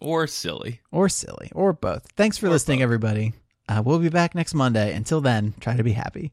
Or 0.00 0.26
silly. 0.26 0.80
or 0.90 1.08
silly 1.08 1.52
or 1.54 1.72
both. 1.72 2.08
Thanks 2.16 2.36
for 2.36 2.48
listening, 2.48 2.82
everybody. 2.82 3.32
Uh, 3.68 3.82
we'll 3.84 4.00
be 4.00 4.08
back 4.08 4.34
next 4.34 4.52
Monday. 4.54 4.92
Until 4.92 5.20
then, 5.20 5.54
try 5.60 5.76
to 5.76 5.84
be 5.84 5.92
happy. 5.92 6.32